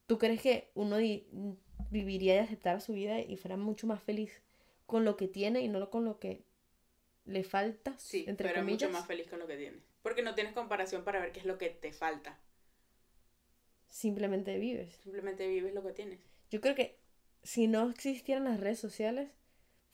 ¿Tú 0.06 0.18
crees 0.18 0.40
que 0.40 0.70
uno 0.74 0.98
viviría 1.90 2.36
y 2.36 2.38
aceptara 2.38 2.80
su 2.80 2.92
vida 2.92 3.20
y 3.20 3.36
fuera 3.36 3.56
mucho 3.56 3.86
más 3.86 4.02
feliz 4.02 4.42
con 4.86 5.04
lo 5.04 5.16
que 5.16 5.28
tiene 5.28 5.60
y 5.60 5.68
no 5.68 5.90
con 5.90 6.04
lo 6.04 6.18
que 6.18 6.44
le 7.24 7.42
falta? 7.42 7.94
Sí, 7.98 8.24
entre 8.28 8.48
pero 8.48 8.60
comillas. 8.60 8.88
mucho 8.88 8.98
más 8.98 9.06
feliz 9.06 9.28
con 9.28 9.38
lo 9.38 9.46
que 9.46 9.56
tienes. 9.56 9.82
Porque 10.02 10.22
no 10.22 10.34
tienes 10.34 10.52
comparación 10.52 11.04
para 11.04 11.20
ver 11.20 11.32
qué 11.32 11.40
es 11.40 11.46
lo 11.46 11.58
que 11.58 11.70
te 11.70 11.92
falta. 11.92 12.38
Simplemente 13.88 14.58
vives. 14.58 14.94
Simplemente 15.02 15.48
vives 15.48 15.74
lo 15.74 15.82
que 15.82 15.92
tienes. 15.92 16.20
Yo 16.50 16.60
creo 16.60 16.74
que 16.74 16.98
si 17.42 17.66
no 17.66 17.90
existieran 17.90 18.44
las 18.44 18.60
redes 18.60 18.78
sociales, 18.78 19.30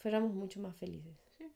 fuéramos 0.04 0.34
mucho 0.34 0.60
más 0.60 0.76
felices. 0.76 1.16
Sí. 1.38 1.50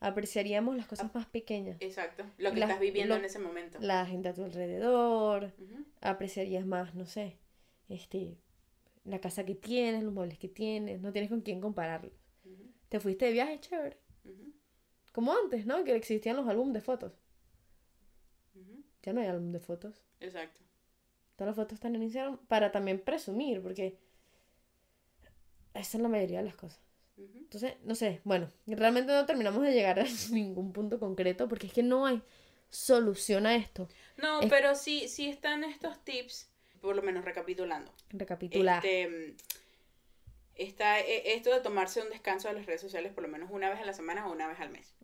Apreciaríamos 0.00 0.76
las 0.76 0.88
cosas 0.88 1.14
más 1.14 1.26
pequeñas. 1.26 1.76
Exacto. 1.80 2.24
Lo 2.38 2.52
que 2.52 2.60
estás 2.60 2.80
viviendo 2.80 3.14
lo- 3.14 3.20
en 3.20 3.24
ese 3.24 3.38
momento. 3.38 3.78
La 3.80 4.04
gente 4.04 4.28
a 4.30 4.34
tu 4.34 4.42
alrededor. 4.42 5.52
Apreciarías 6.00 6.66
más, 6.66 6.96
no 6.96 7.06
sé, 7.06 7.38
este, 7.88 8.36
la 9.04 9.20
casa 9.20 9.44
que 9.46 9.54
tienes, 9.54 10.02
los 10.02 10.12
muebles 10.12 10.38
que 10.40 10.48
tienes. 10.48 11.00
No 11.00 11.12
tienes 11.12 11.30
con 11.30 11.40
quién 11.42 11.60
compararlos. 11.60 12.12
Te 12.88 12.98
fuiste 12.98 13.26
de 13.26 13.32
viaje, 13.32 13.60
chévere. 13.60 13.96
Como 15.12 15.32
antes, 15.32 15.66
¿no? 15.66 15.84
Que 15.84 15.94
existían 15.94 16.34
los 16.36 16.48
álbumes 16.48 16.74
de 16.74 16.80
fotos. 16.80 17.12
Ya 19.04 19.12
no 19.12 19.20
hay 19.20 19.28
álbum 19.28 19.52
de 19.52 19.60
fotos. 19.60 20.02
Exacto. 20.18 20.60
Todas 21.36 21.50
las 21.50 21.56
fotos 21.56 21.74
están 21.74 21.94
en 21.94 22.02
Instagram 22.02 22.38
para 22.48 22.72
también 22.72 22.98
presumir, 23.00 23.62
porque 23.62 24.00
esa 25.74 25.96
es 25.98 26.02
la 26.02 26.08
mayoría 26.08 26.38
de 26.38 26.44
las 26.46 26.56
cosas. 26.56 26.80
Entonces, 27.16 27.74
no 27.84 27.94
sé, 27.94 28.20
bueno, 28.24 28.48
realmente 28.66 29.12
no 29.12 29.26
terminamos 29.26 29.62
de 29.62 29.72
llegar 29.72 30.00
a 30.00 30.04
ningún 30.30 30.72
punto 30.72 30.98
concreto 30.98 31.48
porque 31.48 31.68
es 31.68 31.72
que 31.72 31.82
no 31.82 32.06
hay 32.06 32.22
solución 32.70 33.46
a 33.46 33.54
esto. 33.54 33.88
No, 34.16 34.40
Es- 34.40 34.50
pero 34.50 34.74
sí, 34.74 35.08
sí 35.08 35.28
están 35.28 35.62
estos 35.64 36.02
tips, 36.04 36.50
por 36.80 36.96
lo 36.96 37.02
menos 37.02 37.24
recapitulando. 37.24 37.92
Recapitular. 38.10 38.84
Este, 38.84 39.36
está 40.56 41.00
eh, 41.00 41.34
esto 41.34 41.50
de 41.52 41.60
tomarse 41.60 42.02
un 42.02 42.10
descanso 42.10 42.48
de 42.48 42.54
las 42.54 42.66
redes 42.66 42.80
sociales 42.80 43.12
por 43.12 43.22
lo 43.22 43.28
menos 43.28 43.50
una 43.52 43.70
vez 43.70 43.80
a 43.80 43.84
la 43.84 43.92
semana 43.92 44.26
o 44.26 44.32
una 44.32 44.48
vez 44.48 44.58
al 44.60 44.70
mes. 44.70 44.94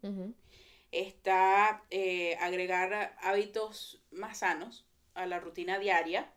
Está 0.93 1.85
eh, 1.91 2.37
agregar 2.41 3.17
hábitos 3.23 4.03
más 4.11 4.39
sanos 4.39 4.85
a 5.15 5.27
la 5.27 5.39
rutina 5.39 5.79
diaria 5.79 6.33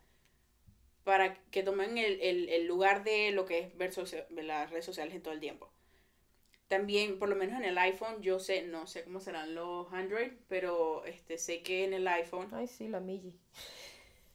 para 1.03 1.35
que 1.51 1.63
tomen 1.63 1.97
el, 1.97 2.19
el- 2.21 2.49
el 2.49 2.65
lugar 2.67 3.03
de 3.03 3.31
lo 3.31 3.45
que 3.45 3.59
es 3.59 3.77
ver 3.77 3.93
socia- 3.93 4.27
ver 4.31 4.45
las 4.45 4.69
redes 4.71 4.85
sociales 4.85 5.15
en 5.15 5.21
todo 5.23 5.33
el 5.33 5.39
tiempo. 5.39 5.71
También, 6.67 7.19
por 7.19 7.29
lo 7.29 7.35
menos 7.37 7.57
en 7.59 7.65
el 7.65 7.77
iPhone, 7.77 8.21
yo 8.21 8.39
sé, 8.39 8.63
no 8.63 8.87
sé 8.87 9.03
cómo 9.05 9.19
serán 9.21 9.55
los 9.55 9.91
Android, 9.93 10.31
pero 10.49 11.05
este, 11.05 11.37
sé 11.37 11.61
que 11.63 11.85
en 11.85 11.93
el 11.93 12.07
iPhone 12.07 12.49
Ay, 12.53 12.67
sí, 12.67 12.87
la 12.89 12.99
Migi. 12.99 13.39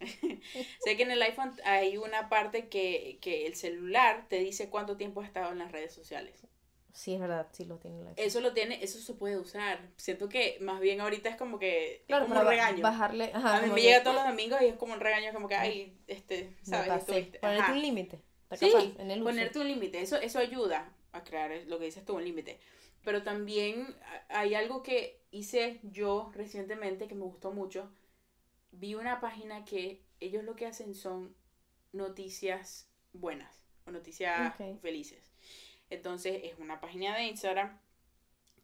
Sé 0.79 0.97
que 0.97 1.03
en 1.03 1.11
el 1.11 1.23
iPhone 1.23 1.53
hay 1.64 1.97
una 1.97 2.29
parte 2.29 2.69
que, 2.69 3.19
que 3.21 3.47
el 3.47 3.55
celular 3.55 4.27
te 4.29 4.39
dice 4.39 4.71
cuánto 4.71 4.97
tiempo 4.97 5.21
has 5.21 5.29
estado 5.29 5.53
en 5.53 5.59
las 5.59 5.73
redes 5.73 5.93
sociales. 5.95 6.47
Sí, 6.93 7.14
es 7.14 7.20
verdad, 7.20 7.47
sí 7.53 7.64
lo 7.64 7.78
tiene 7.78 8.03
la 8.03 8.12
Eso 8.16 8.41
lo 8.41 8.53
tiene, 8.53 8.82
eso 8.82 8.99
se 8.99 9.14
puede 9.14 9.39
usar. 9.39 9.78
Siento 9.97 10.28
que 10.28 10.59
más 10.61 10.80
bien 10.80 11.01
ahorita 11.01 11.28
es 11.28 11.36
como 11.36 11.59
que 11.59 12.03
Claro, 12.07 12.24
es 12.24 12.28
como 12.28 12.41
un 12.41 12.47
regaño. 12.49 12.82
bajarle. 12.82 13.30
Ajá, 13.34 13.59
a 13.59 13.62
mí 13.62 13.68
me 13.68 13.74
que 13.76 13.82
llega 13.82 14.03
todos 14.03 14.16
los 14.16 14.26
domingos 14.26 14.61
y 14.62 14.66
es 14.66 14.76
como 14.76 14.95
un 14.95 15.01
regaño, 15.01 15.32
como 15.32 15.49
que, 15.49 15.55
ay, 15.55 15.97
este, 16.07 16.57
¿sabes? 16.62 17.05
Ponerte 17.05 17.39
ajá. 17.43 17.72
un 17.72 17.82
límite. 17.82 18.20
Sí, 18.55 18.70
capaz, 18.70 18.84
en 18.99 19.11
el 19.11 19.22
ponerte 19.22 19.59
un 19.59 19.68
límite, 19.68 20.01
eso, 20.01 20.16
eso 20.16 20.39
ayuda 20.39 20.93
a 21.12 21.22
crear 21.22 21.53
lo 21.66 21.78
que 21.78 21.84
dices 21.84 22.05
tú, 22.05 22.16
un 22.16 22.24
límite. 22.24 22.59
Pero 23.05 23.22
también 23.22 23.97
hay 24.28 24.55
algo 24.55 24.82
que 24.82 25.22
hice 25.30 25.80
yo 25.82 26.30
recientemente 26.34 27.07
que 27.09 27.14
me 27.14 27.24
gustó 27.24 27.53
mucho. 27.53 27.93
Vi 28.70 28.95
una 28.95 29.20
página 29.20 29.64
que 29.64 30.03
ellos 30.20 30.45
lo 30.45 30.57
que 30.57 30.66
hacen 30.66 30.95
son 30.95 31.36
noticias 31.93 32.91
buenas 33.12 33.62
o 33.86 33.91
noticias 33.91 34.55
felices. 34.80 35.28
Entonces 35.91 36.41
es 36.45 36.59
una 36.59 36.80
página 36.80 37.16
de 37.16 37.24
Instagram 37.24 37.78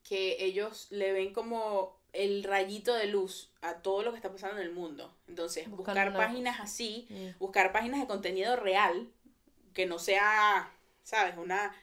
que 0.03 0.45
ellos 0.45 0.89
le 0.91 1.13
ven 1.13 1.33
como 1.33 1.99
el 2.13 2.45
rayito 2.45 2.95
de 2.95 3.07
luz 3.07 3.51
a 3.61 3.83
todo 3.83 4.03
lo 4.03 4.13
que 4.13 4.17
está 4.17 4.31
pasando 4.31 4.61
en 4.61 4.67
el 4.67 4.73
mundo. 4.73 5.15
Entonces, 5.27 5.69
buscar 5.69 6.15
páginas 6.15 6.61
así 6.61 7.09
buscar 7.39 7.73
páginas 7.73 8.01
de 8.01 8.07
contenido 8.07 8.57
real, 8.57 9.11
que 9.73 9.87
no 9.87 9.99
sea, 9.99 10.71
¿sabes? 11.03 11.37
Una 11.37 11.75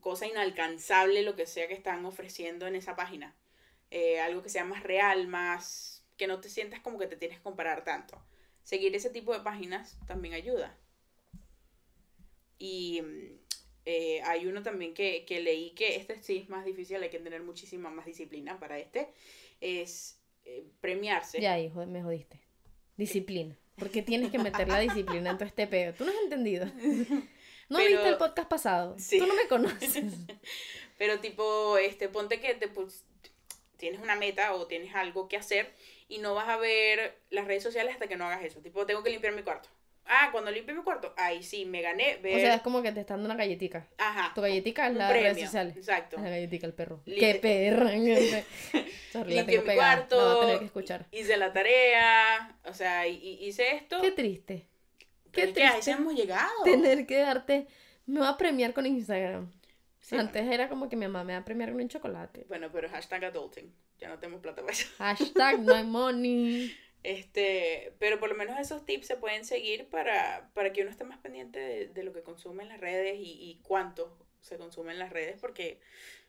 cosa 0.00 0.26
inalcanzable 0.26 1.22
lo 1.22 1.36
que 1.36 1.46
sea 1.46 1.68
que 1.68 1.74
están 1.74 2.04
ofreciendo 2.04 2.66
en 2.66 2.74
esa 2.74 2.96
página. 2.96 3.34
Eh, 3.90 4.18
algo 4.20 4.42
que 4.42 4.48
sea 4.48 4.64
más 4.64 4.82
real, 4.82 5.28
más 5.28 6.04
que 6.16 6.26
no 6.26 6.40
te 6.40 6.48
sientas 6.48 6.80
como 6.80 6.98
que 6.98 7.06
te 7.06 7.16
tienes 7.16 7.38
que 7.38 7.44
comparar 7.44 7.84
tanto. 7.84 8.20
Seguir 8.64 8.96
ese 8.96 9.10
tipo 9.10 9.32
de 9.32 9.40
páginas 9.40 9.96
también 10.06 10.34
ayuda. 10.34 10.76
Y 12.58 13.02
mm, 13.02 13.45
eh, 13.86 14.20
hay 14.24 14.46
uno 14.46 14.62
también 14.64 14.94
que, 14.94 15.24
que 15.24 15.40
leí 15.40 15.70
que 15.70 15.94
este 15.94 16.20
sí 16.20 16.38
es 16.38 16.48
más 16.48 16.64
difícil, 16.64 17.00
hay 17.02 17.08
que 17.08 17.20
tener 17.20 17.42
muchísima 17.42 17.88
más 17.88 18.04
disciplina 18.04 18.58
para 18.58 18.78
este, 18.78 19.08
es 19.60 20.20
eh, 20.44 20.66
premiarse. 20.80 21.40
Ya, 21.40 21.58
hijo, 21.58 21.86
me 21.86 22.02
jodiste. 22.02 22.40
Disciplina. 22.96 23.56
¿Por 23.76 23.90
qué 23.90 24.02
tienes 24.02 24.32
que 24.32 24.38
meter 24.38 24.68
la 24.68 24.80
disciplina 24.80 25.30
en 25.30 25.36
todo 25.38 25.46
este 25.46 25.66
peo? 25.66 25.94
Tú 25.94 26.04
no 26.04 26.10
has 26.10 26.18
entendido. 26.24 26.66
¿No 27.68 27.78
Pero- 27.78 27.90
viste 27.90 28.08
el 28.08 28.16
podcast 28.16 28.48
pasado? 28.48 28.96
Sí. 28.98 29.18
Tú 29.18 29.26
no 29.26 29.34
me 29.34 29.46
conoces. 29.48 30.14
Pero 30.98 31.20
tipo, 31.20 31.78
este, 31.78 32.08
ponte 32.08 32.40
que 32.40 32.54
te, 32.54 32.68
pues, 32.68 33.04
tienes 33.76 34.00
una 34.00 34.16
meta 34.16 34.54
o 34.54 34.66
tienes 34.66 34.94
algo 34.94 35.28
que 35.28 35.36
hacer 35.36 35.72
y 36.08 36.18
no 36.18 36.34
vas 36.34 36.48
a 36.48 36.56
ver 36.56 37.20
las 37.30 37.46
redes 37.46 37.62
sociales 37.62 37.92
hasta 37.92 38.08
que 38.08 38.16
no 38.16 38.24
hagas 38.24 38.42
eso. 38.44 38.60
Tipo, 38.60 38.84
tengo 38.86 39.02
que 39.04 39.10
limpiar 39.10 39.34
mi 39.34 39.42
cuarto. 39.42 39.68
Ah, 40.08 40.28
cuando 40.32 40.50
limpie 40.50 40.74
mi 40.74 40.82
cuarto, 40.82 41.12
ahí 41.16 41.42
sí, 41.42 41.64
me 41.64 41.82
gané 41.82 42.16
ver... 42.22 42.36
O 42.36 42.40
sea, 42.40 42.54
es 42.54 42.62
como 42.62 42.82
que 42.82 42.92
te 42.92 43.00
están 43.00 43.16
dando 43.18 43.26
una 43.34 43.36
galletica. 43.36 43.86
ajá, 43.98 44.32
Tu 44.34 44.40
galletica 44.40 44.86
es 44.88 44.94
redes 44.96 45.10
premio, 45.10 45.44
sociales. 45.46 45.76
Exacto. 45.76 46.16
La 46.18 46.30
galletica, 46.30 46.66
el 46.66 46.74
perro. 46.74 47.02
¡Qué 47.04 47.34
perra! 47.40 47.90
Sorry, 49.12 49.34
la 49.34 49.46
tengo 49.46 49.62
mi 49.62 49.68
pegada. 49.68 49.74
cuarto. 49.96 50.16
La 50.16 50.24
voy 50.34 50.36
a 50.36 50.40
tener 50.46 50.58
que 50.60 50.64
escuchar. 50.66 51.06
Hice 51.10 51.36
la 51.36 51.52
tarea, 51.52 52.56
o 52.64 52.72
sea, 52.74 53.06
hice 53.06 53.74
esto. 53.76 54.00
Qué 54.00 54.12
triste. 54.12 54.66
pero 55.32 55.48
qué 55.48 55.52
que 55.54 55.64
a 55.64 55.70
triste 55.72 55.90
eso 55.90 56.00
hemos 56.00 56.14
llegado. 56.14 56.62
Tener 56.64 57.06
que 57.06 57.18
darte... 57.18 57.66
Me 58.06 58.20
va 58.20 58.28
a 58.30 58.36
premiar 58.38 58.72
con 58.72 58.86
Instagram. 58.86 59.50
Sí, 60.00 60.16
Antes 60.16 60.46
era 60.46 60.68
como 60.68 60.88
que 60.88 60.94
mi 60.94 61.06
mamá 61.06 61.24
me 61.24 61.32
va 61.32 61.40
a 61.40 61.44
premiar 61.44 61.72
con 61.72 61.80
un 61.80 61.88
chocolate. 61.88 62.44
Bueno, 62.48 62.70
pero 62.72 62.88
hashtag 62.88 63.24
adulting. 63.24 63.74
Ya 63.98 64.08
no 64.08 64.18
tenemos 64.20 64.40
plata 64.40 64.60
para 64.62 64.72
eso. 64.72 64.86
Hashtag 64.98 65.58
no 65.60 65.74
hay 65.74 65.82
money. 65.84 66.72
Este, 67.06 67.94
pero 68.00 68.18
por 68.18 68.28
lo 68.30 68.34
menos 68.34 68.58
esos 68.58 68.84
tips 68.84 69.06
se 69.06 69.16
pueden 69.16 69.44
seguir 69.44 69.88
para, 69.88 70.50
para 70.54 70.72
que 70.72 70.82
uno 70.82 70.90
esté 70.90 71.04
más 71.04 71.18
pendiente 71.18 71.60
de, 71.60 71.88
de 71.88 72.02
lo 72.04 72.12
que 72.12 72.22
consume 72.22 72.64
en 72.64 72.70
las 72.70 72.80
redes 72.80 73.16
y, 73.18 73.38
y 73.50 73.60
cuánto 73.62 74.18
se 74.40 74.58
consume 74.58 74.92
en 74.92 74.98
las 74.98 75.10
redes, 75.12 75.38
porque 75.40 75.80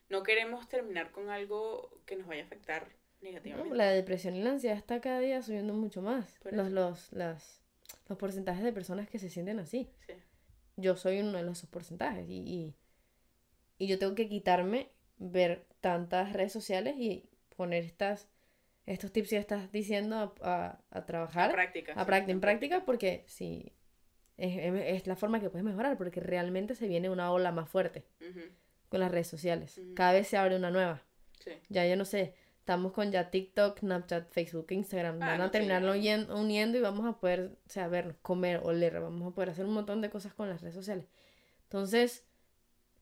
no 0.09 0.23
queremos 0.23 0.69
terminar 0.69 1.11
con 1.11 1.29
algo 1.29 1.91
que 2.05 2.15
nos 2.17 2.27
vaya 2.27 2.43
a 2.43 2.45
afectar 2.45 2.89
No, 3.23 3.29
negativamente. 3.29 3.75
la 3.75 3.89
depresión 3.91 4.35
y 4.35 4.43
la 4.43 4.51
ansiedad 4.51 4.77
está 4.77 5.01
cada 5.01 5.19
día 5.19 5.41
subiendo 5.41 5.73
mucho 5.73 6.01
más. 6.01 6.39
Los, 6.51 6.71
los, 6.71 7.11
las, 7.13 7.61
los 8.07 8.17
porcentajes 8.17 8.63
de 8.63 8.73
personas 8.73 9.09
que 9.09 9.19
se 9.19 9.29
sienten 9.29 9.59
así. 9.59 9.89
Sí. 10.07 10.13
Yo 10.77 10.95
soy 10.95 11.19
uno 11.19 11.33
de 11.43 11.51
esos 11.51 11.69
porcentajes 11.69 12.27
y, 12.29 12.37
y, 12.39 12.75
y 13.77 13.87
yo 13.87 13.99
tengo 13.99 14.15
que 14.15 14.29
quitarme 14.29 14.91
ver 15.17 15.65
tantas 15.81 16.33
redes 16.33 16.51
sociales 16.53 16.95
y 16.97 17.29
poner 17.55 17.83
estas, 17.83 18.27
estos 18.87 19.11
tips 19.11 19.29
que 19.29 19.37
estás 19.37 19.71
diciendo 19.71 20.33
a, 20.41 20.65
a- 20.65 20.79
a 20.89 21.05
trabajar. 21.05 21.51
A 21.51 21.53
práctica, 21.53 21.93
A 21.93 21.99
sí, 21.99 22.05
práctica, 22.05 22.31
en 22.31 22.41
práctica, 22.41 22.85
porque 22.85 23.23
sí, 23.27 23.73
es, 24.37 24.57
es- 24.57 25.05
la 25.07 25.15
forma 25.15 25.39
que 25.39 25.49
puedes 25.51 25.63
mejorar, 25.65 25.97
porque 25.97 26.19
realmente 26.19 26.73
se 26.73 26.87
viene 26.87 27.09
una 27.11 27.31
ola 27.31 27.51
más 27.51 27.69
fuerte 27.69 28.05
con 28.89 28.99
las 28.99 29.11
redes 29.11 29.27
sociales. 29.27 29.79
Cada 29.95 30.13
vez 30.13 30.27
se 30.27 30.37
abre 30.37 30.55
una 30.55 30.71
nueva. 30.71 31.03
Sí. 31.39 31.51
Ya 31.69 31.85
yo 31.85 31.95
no 31.95 32.05
sé, 32.05 32.33
estamos 32.59 32.93
con 32.93 33.11
ya 33.11 33.29
TikTok, 33.29 33.79
Snapchat, 33.79 34.29
Facebook, 34.31 34.67
Instagram. 34.71 35.21
Ah, 35.21 35.27
Van 35.27 35.37
no, 35.37 35.43
a 35.43 35.47
sí, 35.47 35.51
terminarlo 35.51 35.91
uniendo 35.91 36.77
y 36.77 36.81
vamos 36.81 37.05
a 37.05 37.19
poder, 37.19 37.57
o 37.65 37.69
sea, 37.69 37.87
vernos, 37.89 38.15
comer, 38.21 38.61
oler, 38.63 38.99
vamos 39.01 39.31
a 39.31 39.35
poder 39.35 39.49
hacer 39.51 39.65
un 39.65 39.73
montón 39.73 40.01
de 40.01 40.09
cosas 40.09 40.33
con 40.33 40.49
las 40.49 40.61
redes 40.61 40.75
sociales. 40.75 41.05
Entonces, 41.63 42.25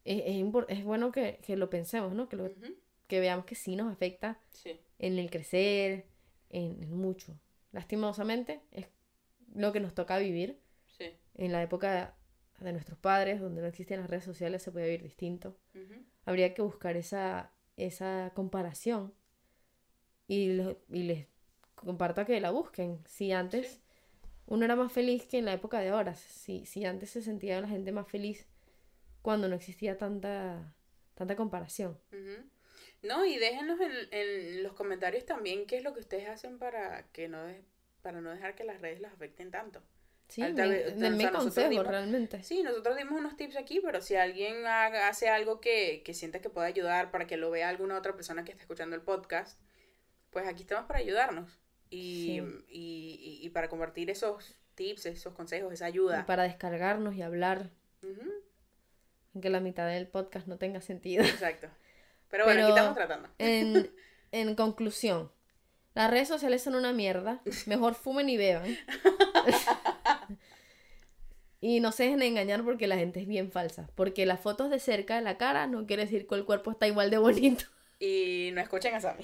es, 0.04 0.24
es, 0.68 0.84
bueno 0.84 1.12
que, 1.12 1.40
que 1.44 1.56
lo 1.56 1.70
pensemos, 1.70 2.14
¿no? 2.14 2.28
Que, 2.28 2.36
lo, 2.38 2.50
que 3.08 3.20
veamos 3.20 3.46
que 3.46 3.56
sí 3.56 3.76
nos 3.76 3.92
afecta 3.94 4.40
Sí. 4.50 4.80
En 5.00 5.18
el 5.20 5.30
crecer, 5.30 6.06
en, 6.50 6.84
en 6.84 6.94
mucho. 6.96 7.40
Lastimosamente, 7.72 8.62
es 8.72 8.88
lo 9.54 9.72
que 9.74 9.80
nos 9.80 9.94
toca 9.94 10.18
vivir. 10.18 10.60
Sí. 10.98 11.06
En 11.36 11.52
la 11.52 11.62
época 11.62 12.16
de 12.60 12.72
nuestros 12.72 12.98
padres, 12.98 13.42
donde 13.42 13.62
no 13.62 13.68
existían 13.68 14.00
las 14.02 14.10
redes 14.10 14.24
sociales, 14.24 14.64
se 14.64 14.72
podía 14.72 14.86
vivir 14.86 15.04
distinto. 15.04 15.58
Habría 16.26 16.54
que 16.54 16.62
buscar 16.62 16.96
esa, 16.96 17.52
esa 17.76 18.32
comparación 18.34 19.14
y, 20.28 20.54
lo- 20.54 20.80
y 20.90 21.04
les 21.04 21.28
comparto 21.76 22.26
que 22.26 22.40
la 22.40 22.52
busquen. 22.52 23.02
Si 23.08 23.32
antes 23.32 23.68
Sí. 23.74 23.82
uno 24.48 24.64
era 24.66 24.76
más 24.76 24.92
feliz 24.92 25.26
que 25.28 25.38
en 25.40 25.46
la 25.46 25.54
época 25.54 25.80
de 25.80 25.90
ahora, 25.90 26.16
si, 26.16 26.66
si 26.66 26.86
antes 26.86 27.10
se 27.10 27.22
sentía 27.22 27.60
la 27.62 27.68
gente 27.68 27.92
más 27.92 28.08
feliz 28.08 28.48
cuando 29.22 29.48
no 29.50 29.56
existía 29.56 29.98
tanta, 29.98 30.74
tanta 31.16 31.36
comparación. 31.36 32.00
ujú. 32.12 32.48
No, 33.06 33.26
y 33.26 33.38
déjenos 33.38 33.80
en, 33.82 33.92
en 34.12 34.64
los 34.64 34.74
comentarios 34.74 35.26
también 35.26 35.66
qué 35.68 35.78
es 35.78 35.84
lo 35.84 35.94
que 35.94 36.00
ustedes 36.00 36.28
hacen 36.30 36.58
para 36.60 37.04
que 37.12 37.28
no 37.28 37.44
de- 37.46 37.64
para 38.02 38.22
no 38.22 38.30
dejar 38.32 38.56
que 38.56 38.64
las 38.64 38.82
redes 38.82 39.00
las 39.02 39.14
afecten 39.14 39.50
tanto. 39.52 39.82
Sí, 40.28 40.42
Al- 40.42 40.54
me- 40.54 40.58
tal 40.62 40.70
vez- 40.72 40.88
o 40.88 40.90
denme 40.92 41.00
sea, 41.00 41.10
nosotros 41.32 41.44
consejos 41.44 41.70
dimos- 41.70 41.88
realmente. 41.88 42.44
Sí, 42.44 42.64
nosotros 42.64 42.98
dimos 42.98 43.20
unos 43.20 43.36
tips 43.36 43.56
aquí, 43.58 43.80
pero 43.80 44.02
si 44.02 44.16
alguien 44.16 44.66
haga- 44.66 45.08
hace 45.08 45.30
algo 45.30 45.60
que, 45.62 46.02
que 46.04 46.14
sienta 46.14 46.40
que 46.42 46.50
puede 46.50 46.68
ayudar 46.68 47.12
para 47.12 47.28
que 47.28 47.38
lo 47.38 47.50
vea 47.52 47.70
alguna 47.70 47.98
otra 47.98 48.16
persona 48.16 48.44
que 48.44 48.52
está 48.52 48.64
escuchando 48.64 48.96
el 48.96 49.02
podcast, 49.04 49.60
pues 50.32 50.48
aquí 50.48 50.62
estamos 50.64 50.86
para 50.86 51.00
ayudarnos 51.00 51.60
y, 51.90 52.42
Sí. 52.42 52.64
y, 52.70 53.40
y- 53.42 53.46
y 53.46 53.50
para 53.52 53.70
compartir 53.70 54.10
esos 54.10 54.56
tips, 54.76 55.06
esos 55.06 55.34
consejos, 55.34 55.72
esa 55.74 55.86
Y 55.88 55.92
ayuda. 55.94 56.26
para 56.26 56.44
descargarnos 56.44 57.16
y 57.16 57.22
hablar, 57.22 57.70
aunque 59.34 59.50
la 59.50 59.60
mitad 59.60 59.88
del 59.88 60.08
podcast 60.08 60.48
no 60.48 60.58
tenga 60.58 60.82
sentido. 60.82 61.24
exacto. 61.24 61.68
Pero 62.30 62.46
bueno, 62.46 62.62
aquí 62.62 62.70
estamos 62.70 62.96
tratando. 62.96 63.30
En, 63.38 63.92
en 64.32 64.56
conclusión, 64.56 65.32
las 65.96 66.12
redes 66.12 66.28
sociales 66.28 66.62
son 66.62 66.76
una 66.76 66.92
mierda. 66.92 67.42
Mejor 67.66 67.96
fumen 67.96 68.30
y 68.30 68.36
beban. 68.36 68.66
y 71.62 71.80
no 71.80 71.94
se 71.94 72.04
dejen 72.04 72.22
engañar 72.22 72.64
porque 72.64 72.86
la 72.86 72.98
gente 72.98 73.22
es 73.22 73.28
bien 73.28 73.50
falsa. 73.50 73.90
Porque 73.96 74.26
las 74.26 74.42
fotos 74.42 74.70
de 74.70 74.80
cerca 74.80 75.16
de 75.16 75.22
la 75.22 75.38
cara 75.38 75.68
no 75.68 75.88
quiere 75.88 76.04
decir 76.04 76.28
que 76.28 76.36
el 76.36 76.46
cuerpo 76.46 76.72
está 76.72 76.86
igual 76.86 77.10
de 77.12 77.18
bonito. 77.18 77.64
Y 78.00 78.50
no 78.54 78.60
escuchen 78.60 78.94
a 78.94 79.00
Sammy. 79.00 79.24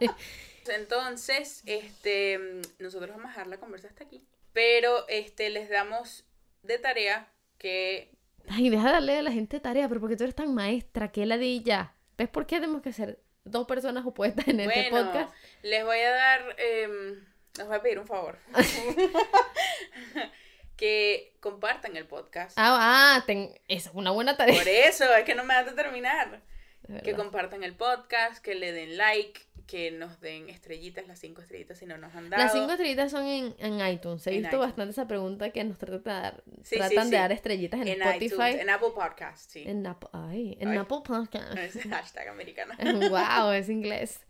Entonces, 0.66 1.62
este, 1.66 2.62
nosotros 2.80 3.10
vamos 3.10 3.26
a 3.26 3.28
dejar 3.28 3.46
la 3.46 3.60
conversa 3.60 3.86
hasta 3.86 4.02
aquí. 4.02 4.24
Pero 4.52 5.06
este, 5.08 5.50
les 5.50 5.70
damos 5.70 6.24
de 6.62 6.78
tarea 6.78 7.32
que 7.58 8.10
Ay, 8.48 8.68
deja 8.70 8.86
de 8.86 8.92
darle 8.92 9.18
a 9.18 9.22
la 9.22 9.32
gente 9.32 9.60
tarea, 9.60 9.88
pero 9.88 10.00
porque 10.00 10.16
tú 10.16 10.24
eres 10.24 10.34
tan 10.34 10.54
maestra, 10.54 11.12
que 11.12 11.24
la 11.26 11.38
di 11.38 11.62
ya. 11.62 11.94
¿Ves 12.18 12.28
por 12.28 12.46
qué 12.46 12.56
tenemos 12.56 12.82
que 12.82 12.92
ser 12.92 13.20
dos 13.44 13.66
personas 13.66 14.04
opuestas 14.04 14.48
en 14.48 14.60
este 14.60 14.90
podcast? 14.90 15.32
les 15.62 15.84
voy 15.84 15.98
a 15.98 16.10
dar, 16.10 16.56
em, 16.58 17.24
les 17.56 17.66
voy 17.66 17.76
a 17.76 17.82
pedir 17.82 17.98
un 17.98 18.06
favor. 18.06 18.38
que 20.76 21.36
compartan 21.40 21.96
el 21.96 22.06
podcast. 22.06 22.56
Ah, 22.58 23.16
ah, 23.16 23.24
ten- 23.26 23.54
es 23.68 23.90
una 23.92 24.10
buena 24.10 24.36
tarea. 24.36 24.56
Por 24.56 24.68
eso, 24.68 25.04
es 25.14 25.24
que 25.24 25.34
no 25.34 25.44
me 25.44 25.54
das 25.54 25.66
de 25.66 25.72
terminar. 25.72 26.42
Que 27.04 27.14
compartan 27.14 27.62
el 27.62 27.76
podcast, 27.76 28.42
que 28.42 28.56
le 28.56 28.72
den 28.72 28.96
like, 28.96 29.40
que 29.70 29.92
nos 29.92 30.20
den 30.20 30.48
estrellitas, 30.48 31.06
las 31.06 31.20
cinco 31.20 31.42
estrellitas 31.42 31.78
si 31.78 31.86
no 31.86 31.96
nos 31.96 32.12
han 32.14 32.28
dado. 32.28 32.42
Las 32.42 32.52
cinco 32.52 32.72
estrellitas 32.72 33.10
son 33.12 33.24
en, 33.26 33.54
en 33.58 33.86
iTunes. 33.86 34.26
He 34.26 34.30
En 34.30 34.36
visto 34.38 34.56
iTunes. 34.56 34.66
bastante 34.68 34.90
esa 34.90 35.06
pregunta 35.06 35.50
que 35.50 35.62
nos 35.62 35.78
dar, 36.02 36.42
Sí, 36.64 36.76
tratan 36.76 37.04
sí. 37.04 37.10
de 37.12 37.16
dar 37.16 37.30
estrellitas 37.30 37.80
en, 37.80 37.88
en 37.88 38.02
Spotify. 38.02 38.34
iTunes, 38.34 38.54
en 38.62 38.70
Apple 38.70 38.88
Podcast, 38.94 39.50
sí. 39.50 39.62
En 39.66 39.86
Apple, 39.86 40.08
ay, 40.12 40.56
en 40.60 40.68
Ay. 40.70 40.78
Apple 40.78 40.98
Podcast. 41.04 41.56
Ese 41.58 41.88
hashtag 41.88 42.28
americano. 42.28 42.74
wow, 43.10 43.52
es 43.52 43.68
inglés. 43.68 44.20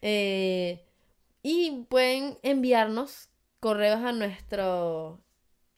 Eh, 0.00 0.82
y 1.42 1.84
pueden 1.90 2.38
enviarnos 2.42 3.28
correos 3.60 4.00
a 4.02 4.12
nuestro. 4.12 5.20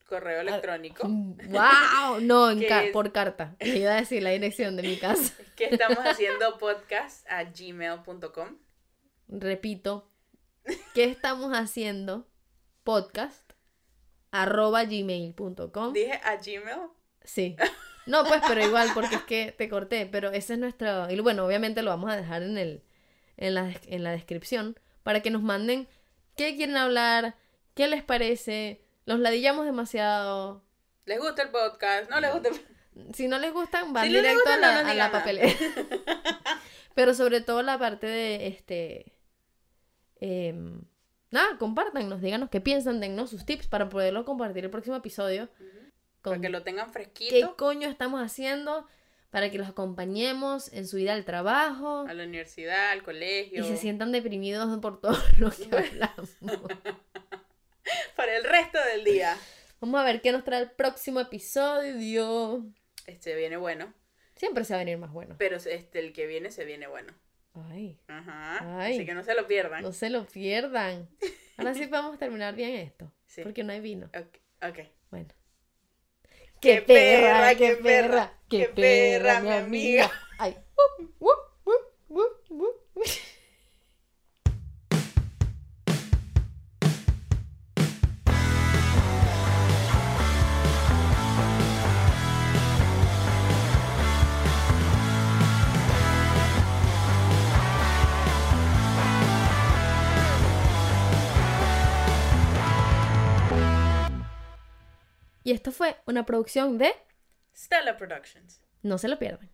Correo 0.07 0.41
electrónico. 0.41 1.07
¡Wow! 1.09 2.21
No, 2.23 2.51
en 2.51 2.61
¿Qué 2.61 2.66
ca- 2.69 2.85
es? 2.85 2.93
por 2.93 3.11
carta. 3.12 3.57
Le 3.61 3.79
iba 3.79 3.91
a 3.93 3.97
decir 3.97 4.23
la 4.23 4.31
dirección 4.31 4.77
de 4.77 4.83
mi 4.85 4.97
casa. 4.97 5.35
que 5.57 5.64
estamos 5.66 5.99
haciendo 5.99 6.57
podcast 6.59 7.27
a 7.31 7.45
gmail.com. 7.45 8.57
Repito, 9.29 10.11
¿qué 10.95 11.05
estamos 11.05 11.53
haciendo? 11.53 12.26
Podcast 12.83 13.53
arroba 14.31 14.85
gmail.com. 14.85 15.93
Dije 15.93 16.20
a 16.24 16.37
Gmail. 16.37 16.89
Sí. 17.24 17.57
No, 18.07 18.24
pues, 18.24 18.41
pero 18.49 18.64
igual, 18.64 18.89
porque 18.95 19.16
es 19.16 19.22
que 19.22 19.53
te 19.53 19.68
corté. 19.68 20.07
Pero 20.07 20.31
ese 20.31 20.55
es 20.55 20.59
nuestro. 20.59 21.11
Y 21.11 21.20
bueno, 21.20 21.45
obviamente 21.45 21.83
lo 21.83 21.91
vamos 21.91 22.11
a 22.11 22.16
dejar 22.16 22.43
en 22.43 22.57
el. 22.57 22.83
En 23.37 23.55
la, 23.55 23.72
en 23.87 24.03
la 24.03 24.12
descripción. 24.12 24.79
Para 25.03 25.20
que 25.20 25.31
nos 25.31 25.43
manden 25.43 25.89
qué 26.37 26.57
quieren 26.57 26.76
hablar, 26.76 27.37
qué 27.74 27.87
les 27.87 28.03
parece. 28.03 28.83
Los 29.05 29.20
ladillamos 29.20 29.66
demasiado. 29.66 30.64
¿Les 31.05 31.18
gusta 31.18 31.43
el 31.43 31.51
podcast? 31.51 32.11
¿No 32.11 32.20
les 32.20 32.33
gusta 32.33 32.49
el 32.49 33.14
Si 33.14 33.29
no 33.29 33.39
les 33.39 33.53
gustan, 33.53 33.93
van 33.93 34.07
Si 34.07 34.12
no 34.12 34.18
directo 34.18 34.41
gustan, 34.43 34.64
a 34.64 34.66
no 34.66 34.72
la, 34.72 34.83
nos 34.83 34.91
a 34.91 34.95
la 34.95 35.12
papelera. 35.12 35.53
Pero 36.95 37.14
sobre 37.14 37.41
todo 37.41 37.62
la 37.62 37.79
parte 37.79 38.07
de 38.07 38.49
este. 38.49 39.18
Em, 40.21 40.81
nada, 41.31 41.59
compártanos, 41.59 42.21
díganos 42.21 42.51
qué 42.51 42.61
piensan, 42.61 43.01
dennos 43.01 43.31
sus 43.31 43.45
tips 43.45 43.66
para 43.66 43.89
poderlo 43.89 44.25
compartir 44.25 44.64
el 44.64 44.71
próximo 44.71 44.97
episodio. 44.97 45.49
Para 46.23 46.37
Con 46.37 46.43
que 46.43 46.49
lo 46.49 46.62
tengan 46.62 46.87
qué 46.87 46.93
fresquito 46.93 47.57
coño 47.57 47.89
estamos 47.89 48.21
haciendo 48.21 48.87
para 49.31 49.51
que 49.51 49.59
los 49.59 49.69
acompañemos 49.69 50.73
en 50.73 50.87
su 50.87 50.99
ida 50.99 51.12
al 51.12 51.25
trabajo 51.25 52.07
a 52.09 52.14
la 52.14 52.25
universidad, 52.25 52.91
al 52.91 52.99
y 52.99 53.03
colegio, 53.03 53.64
se 53.64 53.77
sientan 53.77 54.11
deprimidos 54.11 54.79
por 54.81 55.01
todo 55.01 55.16
lo 55.39 55.51
que 55.51 55.64
hablamos. 55.77 56.37
para 58.16 58.37
el 58.37 58.45
resto 58.45 58.79
del 58.93 59.05
día. 59.05 59.37
Vamos 59.81 60.01
a 60.01 60.05
ver 60.05 60.21
qué 60.23 60.33
nos 60.33 60.45
trae 60.45 60.62
el 60.62 60.71
próximo 60.71 61.21
episodio. 61.21 62.64
Este 63.07 63.35
viene 63.37 63.57
bueno, 63.57 63.95
Siempre 64.35 64.64
se 64.64 64.73
va 64.73 64.81
a 64.81 64.85
venir 64.85 64.99
más 64.99 65.12
bueno. 65.12 65.35
pero 65.39 65.57
este 65.57 65.99
el 65.99 66.12
que 66.12 66.27
viene 66.27 66.51
se 66.51 66.64
viene 66.64 66.87
bueno. 66.87 67.12
Ay, 67.70 67.98
Ajá. 68.09 68.80
Ay. 68.80 68.94
Así 68.94 69.06
que 69.06 69.14
no 69.14 69.22
se 69.22 69.34
lo 69.34 69.46
pierdan. 69.46 69.82
no 69.82 69.92
se 69.92 70.11
lo 70.11 70.26
pierdan. 70.26 71.09
Ahora 71.56 71.74
sí 71.74 71.86
podemos 71.86 72.18
terminar 72.18 72.54
bien 72.54 72.74
esto. 72.74 73.12
Sí. 73.26 73.42
Porque 73.42 73.64
no 73.64 73.72
hay 73.72 73.80
vino. 73.80 74.06
Ok. 74.06 74.38
ok. 74.68 74.78
Bueno. 75.11 75.28
¡Qué 76.61 76.82
perra, 76.82 77.54
qué 77.54 77.76
perra, 77.76 78.32
qué 78.48 78.68
perra, 78.68 79.40
mi 79.40 79.50
amiga! 79.50 80.11
Ay. 80.38 80.56
Uh, 81.20 81.26
uh, 81.26 82.20
uh. 82.94 83.02
Y 105.49 105.53
esto 105.53 105.72
fue 105.72 105.96
una 106.05 106.26
producción 106.26 106.76
de 106.76 106.94
Stella 107.57 107.96
Productions. 107.96 108.61
No 108.82 108.99
se 108.99 109.09
lo 109.09 109.18
pierdan. 109.18 109.49